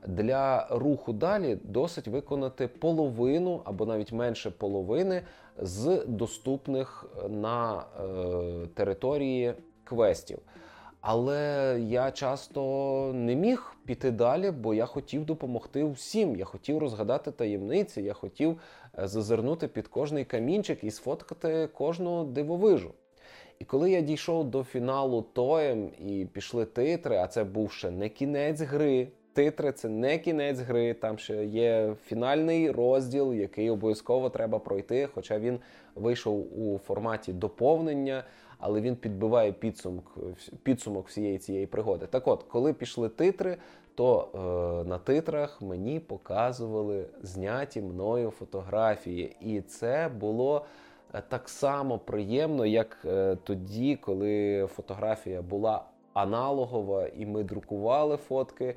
для 0.07 0.67
руху 0.69 1.13
далі 1.13 1.57
досить 1.63 2.07
виконати 2.07 2.67
половину 2.67 3.61
або 3.63 3.85
навіть 3.85 4.11
менше 4.11 4.51
половини 4.51 5.21
з 5.57 6.03
доступних 6.07 7.05
на 7.29 7.83
е, 7.99 8.67
території 8.73 9.53
квестів. 9.83 10.39
Але 11.01 11.77
я 11.87 12.11
часто 12.11 13.11
не 13.13 13.35
міг 13.35 13.75
піти 13.85 14.11
далі, 14.11 14.51
бо 14.51 14.73
я 14.73 14.85
хотів 14.85 15.25
допомогти 15.25 15.83
всім. 15.83 16.35
Я 16.35 16.45
хотів 16.45 16.77
розгадати 16.77 17.31
таємниці, 17.31 18.01
я 18.01 18.13
хотів 18.13 18.59
е, 18.99 19.07
зазирнути 19.07 19.67
під 19.67 19.87
кожний 19.87 20.25
камінчик 20.25 20.83
і 20.83 20.91
сфоткати 20.91 21.69
кожну 21.73 22.23
дивовижу. 22.25 22.91
І 23.59 23.65
коли 23.65 23.91
я 23.91 24.01
дійшов 24.01 24.45
до 24.45 24.63
фіналу 24.63 25.21
тоєм 25.21 25.91
і 26.07 26.25
пішли 26.25 26.65
титри, 26.65 27.17
а 27.17 27.27
це 27.27 27.43
був 27.43 27.71
ще 27.71 27.91
не 27.91 28.09
кінець 28.09 28.61
гри, 28.61 29.07
Титри 29.33 29.71
це 29.71 29.89
не 29.89 30.17
кінець 30.17 30.59
гри, 30.59 30.93
там 30.93 31.17
ще 31.17 31.45
є 31.45 31.95
фінальний 32.05 32.71
розділ, 32.71 33.33
який 33.33 33.69
обов'язково 33.69 34.29
треба 34.29 34.59
пройти. 34.59 35.09
Хоча 35.13 35.39
він 35.39 35.59
вийшов 35.95 36.59
у 36.59 36.77
форматі 36.77 37.33
доповнення, 37.33 38.23
але 38.61 38.81
він 38.81 38.95
підбиває 38.95 39.51
підсумок 39.51 40.17
підсумок 40.63 41.07
всієї 41.07 41.37
цієї 41.37 41.67
пригоди. 41.67 42.07
Так 42.07 42.27
от, 42.27 42.43
коли 42.43 42.73
пішли 42.73 43.09
титри, 43.09 43.57
то 43.95 44.27
е, 44.35 44.89
на 44.89 44.97
титрах 44.97 45.61
мені 45.61 45.99
показували 45.99 47.05
зняті 47.21 47.81
мною 47.81 48.29
фотографії. 48.29 49.35
І 49.41 49.61
це 49.61 50.11
було 50.19 50.65
е, 51.13 51.23
так 51.29 51.49
само 51.49 51.99
приємно, 51.99 52.65
як 52.65 52.97
е, 53.05 53.37
тоді, 53.43 53.95
коли 53.95 54.67
фотографія 54.75 55.41
була 55.41 55.85
аналогова, 56.13 57.07
і 57.07 57.25
ми 57.25 57.43
друкували 57.43 58.17
фотки. 58.17 58.75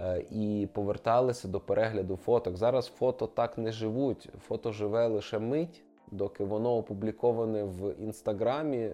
Е, 0.00 0.24
і 0.30 0.68
поверталися 0.72 1.48
до 1.48 1.60
перегляду 1.60 2.16
фоток. 2.16 2.56
Зараз 2.56 2.86
фото 2.86 3.26
так 3.26 3.58
не 3.58 3.72
живуть. 3.72 4.28
Фото 4.48 4.72
живе 4.72 5.06
лише 5.06 5.38
мить, 5.38 5.82
доки 6.10 6.44
воно 6.44 6.76
опубліковане 6.76 7.64
в 7.64 7.94
інстаграмі. 8.00 8.78
Е, 8.78 8.92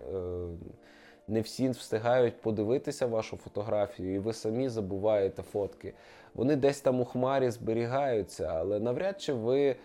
не 1.29 1.41
всі 1.41 1.71
встигають 1.71 2.41
подивитися 2.41 3.07
вашу 3.07 3.37
фотографію, 3.37 4.15
і 4.15 4.19
ви 4.19 4.33
самі 4.33 4.69
забуваєте 4.69 5.43
фотки. 5.43 5.95
Вони 6.35 6.57
десь 6.57 6.81
там 6.81 7.01
у 7.01 7.05
хмарі 7.05 7.51
зберігаються, 7.51 8.53
але 8.55 8.81
навряд 8.81 9.21
чи 9.21 9.33
ви 9.33 9.77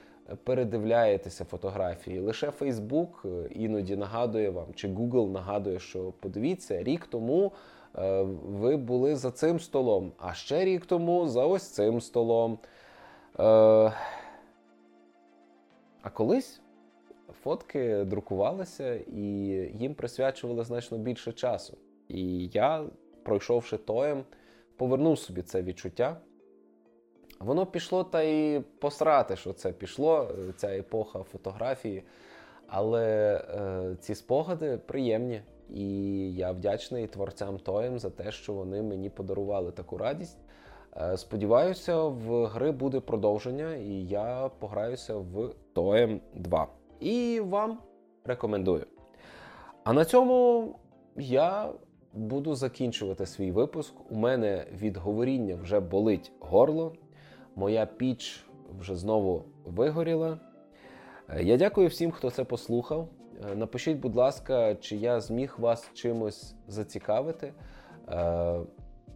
передивляєтеся 0.44 1.46
фотографії. 1.46 2.20
Лише 2.20 2.52
Фейсбук 2.52 3.26
іноді 3.50 3.96
нагадує 3.96 4.50
вам, 4.50 4.74
чи 4.76 4.88
Google 4.88 5.32
нагадує, 5.32 5.80
що 5.80 6.14
подивіться, 6.20 6.84
рік 6.84 7.08
тому 7.08 7.52
Е, 7.98 8.22
ви 8.44 8.78
були 8.78 9.16
за 9.16 9.32
цим 9.32 9.60
столом, 9.60 10.12
а 10.20 10.34
ще 10.34 10.66
рік 10.66 10.86
тому 10.86 11.28
за 11.28 11.46
ось 11.46 11.70
цим 11.70 12.02
столом. 12.02 12.60
Е, 13.40 13.44
а 16.02 16.10
колись 16.14 16.62
фотки 17.34 18.04
друкувалися 18.04 18.96
і 18.96 19.22
їм 19.80 19.96
присвячували 19.96 20.64
значно 20.64 20.98
більше 20.98 21.34
часу. 21.34 21.78
І 22.08 22.48
я, 22.48 22.86
пройшовши 23.24 23.78
тоєм, 23.78 24.24
повернув 24.78 25.20
собі 25.20 25.42
це 25.42 25.62
відчуття. 25.62 26.18
Воно 27.40 27.66
пішло 27.66 28.04
та 28.04 28.22
й 28.22 28.60
посрати, 28.60 29.36
що 29.36 29.54
це 29.54 29.72
пішло, 29.72 30.32
ця 30.58 30.78
епоха 30.78 31.24
фотографії. 31.24 32.04
Але 32.68 33.36
е, 33.36 33.96
ці 34.00 34.16
спогади 34.16 34.78
приємні. 34.86 35.42
І 35.70 35.86
я 36.34 36.52
вдячний 36.52 37.08
творцям 37.08 37.60
Тоєм 37.60 38.00
за 38.00 38.10
те, 38.10 38.32
що 38.32 38.54
вони 38.54 38.82
мені 38.82 39.10
подарували 39.10 39.72
таку 39.72 39.98
радість. 39.98 40.38
Е, 40.98 41.18
сподіваюся, 41.18 42.04
в 42.04 42.46
гри 42.46 42.72
буде 42.72 43.00
продовження, 43.00 43.76
і 43.76 43.94
я 44.06 44.50
пограюся 44.60 45.16
в 45.16 45.54
Тоєм 45.74 46.22
2. 46.34 46.68
І 47.00 47.40
вам 47.40 47.78
рекомендую. 48.26 48.86
А 49.84 49.94
на 49.94 50.06
цьому 50.06 50.76
я 51.18 51.70
буду 52.14 52.56
закінчувати 52.56 53.26
свій 53.26 53.52
випуск. 53.52 53.94
У 54.12 54.16
мене 54.16 54.66
від 54.82 54.98
говоріння 54.98 55.56
вже 55.56 55.80
болить 55.80 56.32
горло. 56.40 56.94
моя 57.56 57.86
піч 57.86 58.46
вже 58.80 58.96
знову 58.96 59.44
вигоріла. 59.66 60.40
Е, 61.30 61.44
Я 61.44 61.58
дякую 61.58 61.88
всім, 61.88 62.12
хто 62.12 62.32
це 62.32 62.44
послухав. 62.44 63.10
Е, 63.52 63.56
Напишіть, 63.56 63.98
будь 63.98 64.16
ласка, 64.16 64.76
чи 64.76 64.96
я 64.96 65.20
зміг 65.22 65.56
вас 65.58 65.90
чимось 65.94 66.56
зацікавити. 66.68 67.54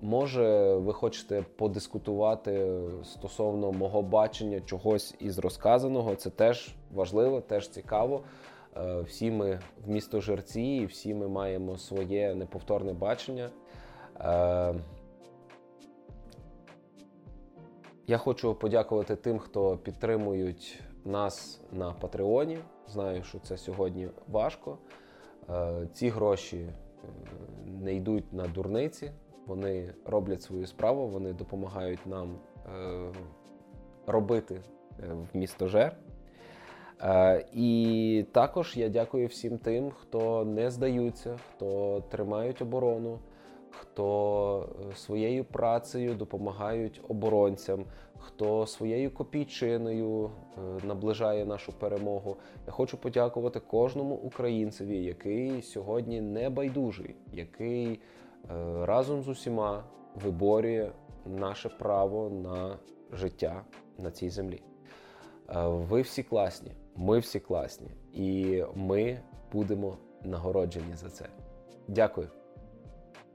Може, 0.02 0.76
ви 0.76 0.94
хочете 0.94 1.45
подискутувати 1.56 2.80
стосовно 3.03 3.72
мого 3.72 4.02
бачення 4.02 4.61
чогось 4.61 5.15
із 5.19 5.40
розказаного. 5.40 6.15
Це 6.15 6.30
теж 6.30 6.76
важливо, 6.91 7.41
теж 7.41 7.69
цікаво. 7.69 8.23
Е, 8.78 9.02
Всі 9.02 9.32
ми 9.32 9.60
в 9.86 9.90
місто 9.90 10.22
жерці, 10.22 10.61
і 10.61 10.86
всі 10.86 11.14
ми 11.14 11.28
маємо 11.28 11.78
своє 11.78 12.36
неповторне 12.36 12.94
бачення. 12.94 13.49
Е, 14.19 14.73
Я 18.07 18.18
хочу 18.18 18.56
подякувати 18.56 19.15
тим, 19.15 19.40
хто 19.40 19.78
підтримують 19.78 20.84
нас 21.06 21.61
на 21.72 21.91
Патреоні. 21.94 22.60
Знаю, 22.88 23.23
що 23.23 23.40
це 23.40 23.57
сьогодні 23.57 24.10
важко. 24.28 24.78
Е, 25.49 25.88
Ці 25.94 26.10
гроші 26.10 26.69
не 27.65 27.95
йдуть 27.95 28.34
на 28.34 28.48
дурниці, 28.48 29.11
вони 29.47 29.93
роблять 30.05 30.41
свою 30.41 30.68
справу, 30.68 31.07
вони 31.07 31.34
допомагають 31.34 32.05
нам 32.05 32.35
е, 32.65 33.11
робити 34.07 34.61
е, 34.99 35.13
в 35.34 35.38
місто 35.38 35.68
Жер. 35.68 35.97
Е, 37.03 37.45
І 37.53 38.26
також 38.31 38.77
я 38.77 38.89
дякую 38.89 39.27
всім 39.27 39.57
тим, 39.57 39.91
хто 39.91 40.45
не 40.45 40.72
здаються, 40.72 41.39
хто 41.49 42.01
тримають 42.09 42.61
оборону, 42.61 43.19
хто 43.72 44.69
е, 44.91 44.95
своєю 44.95 45.45
працею 45.45 46.15
допомагають 46.15 47.01
оборонцям, 47.07 47.85
хто 48.18 48.68
своєю 48.68 49.11
копійчиною 49.11 50.26
е, 50.26 50.88
наближає 50.88 51.45
нашу 51.45 51.72
перемогу. 51.72 52.38
Я 52.65 52.72
хочу 52.72 52.97
подякувати 52.97 53.59
кожному 53.59 54.15
українцеві, 54.15 55.03
який 55.03 55.61
сьогодні 55.61 56.22
не 56.22 56.49
байдужий, 56.49 57.15
який 57.34 57.99
разом 58.81 59.23
з 59.23 59.27
усіма 59.27 59.84
виборює 60.15 60.91
наше 61.26 61.69
право 61.69 62.30
на 62.30 62.80
життя 63.11 63.65
на 63.97 64.11
цій 64.11 64.30
землі. 64.30 64.63
Е, 65.49 65.68
Ви 65.68 66.01
всі 66.01 66.23
класні, 66.23 66.72
ми 66.95 67.19
всі 67.19 67.39
класні, 67.39 67.91
і 68.13 68.63
ми 68.76 69.22
будемо 69.51 69.97
нагороджені 70.23 70.95
за 70.95 71.09
це. 71.09 71.26
Дякую. 71.88 72.30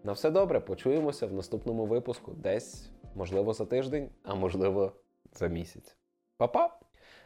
На 0.05 0.13
все 0.13 0.31
добре, 0.31 0.61
почуємося 0.61 1.27
в 1.27 1.33
наступному 1.33 1.87
випуску, 1.87 2.33
десь, 2.33 2.91
можливо, 3.15 3.53
за 3.53 3.67
тиждень, 3.67 4.11
а 4.23 4.35
можливо, 4.35 4.93
за 5.33 5.47
місяць. 5.47 5.97
Па-па! 6.37 6.79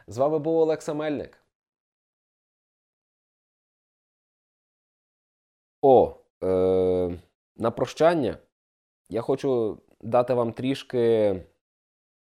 З 0.06 0.18
вами 0.18 0.38
був 0.38 0.56
Олекса 0.56 0.94
Мельник. 0.94 1.44
О, 5.82 6.14
е, 6.42 7.18
на 7.60 7.70
прощання 7.70 8.38
я 9.08 9.20
хочу 9.22 9.82
дати 10.00 10.34
вам 10.34 10.52
трішки 10.52 11.36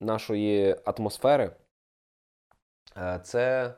нашої 0.01 0.77
атмосфери. 0.85 1.57
Е, 2.97 3.21
Це 3.25 3.75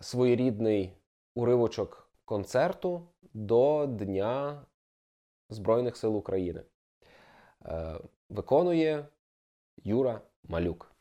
своєрідний 0.00 0.92
уривочок 1.34 2.10
концерту 2.24 3.08
до 3.22 3.86
Дня 3.86 4.66
Збройних 5.50 5.96
сил 5.96 6.16
України. 6.16 6.62
Е, 7.64 7.98
Виконує 8.28 9.06
Юра 9.84 10.20
Малюк. 10.44 10.91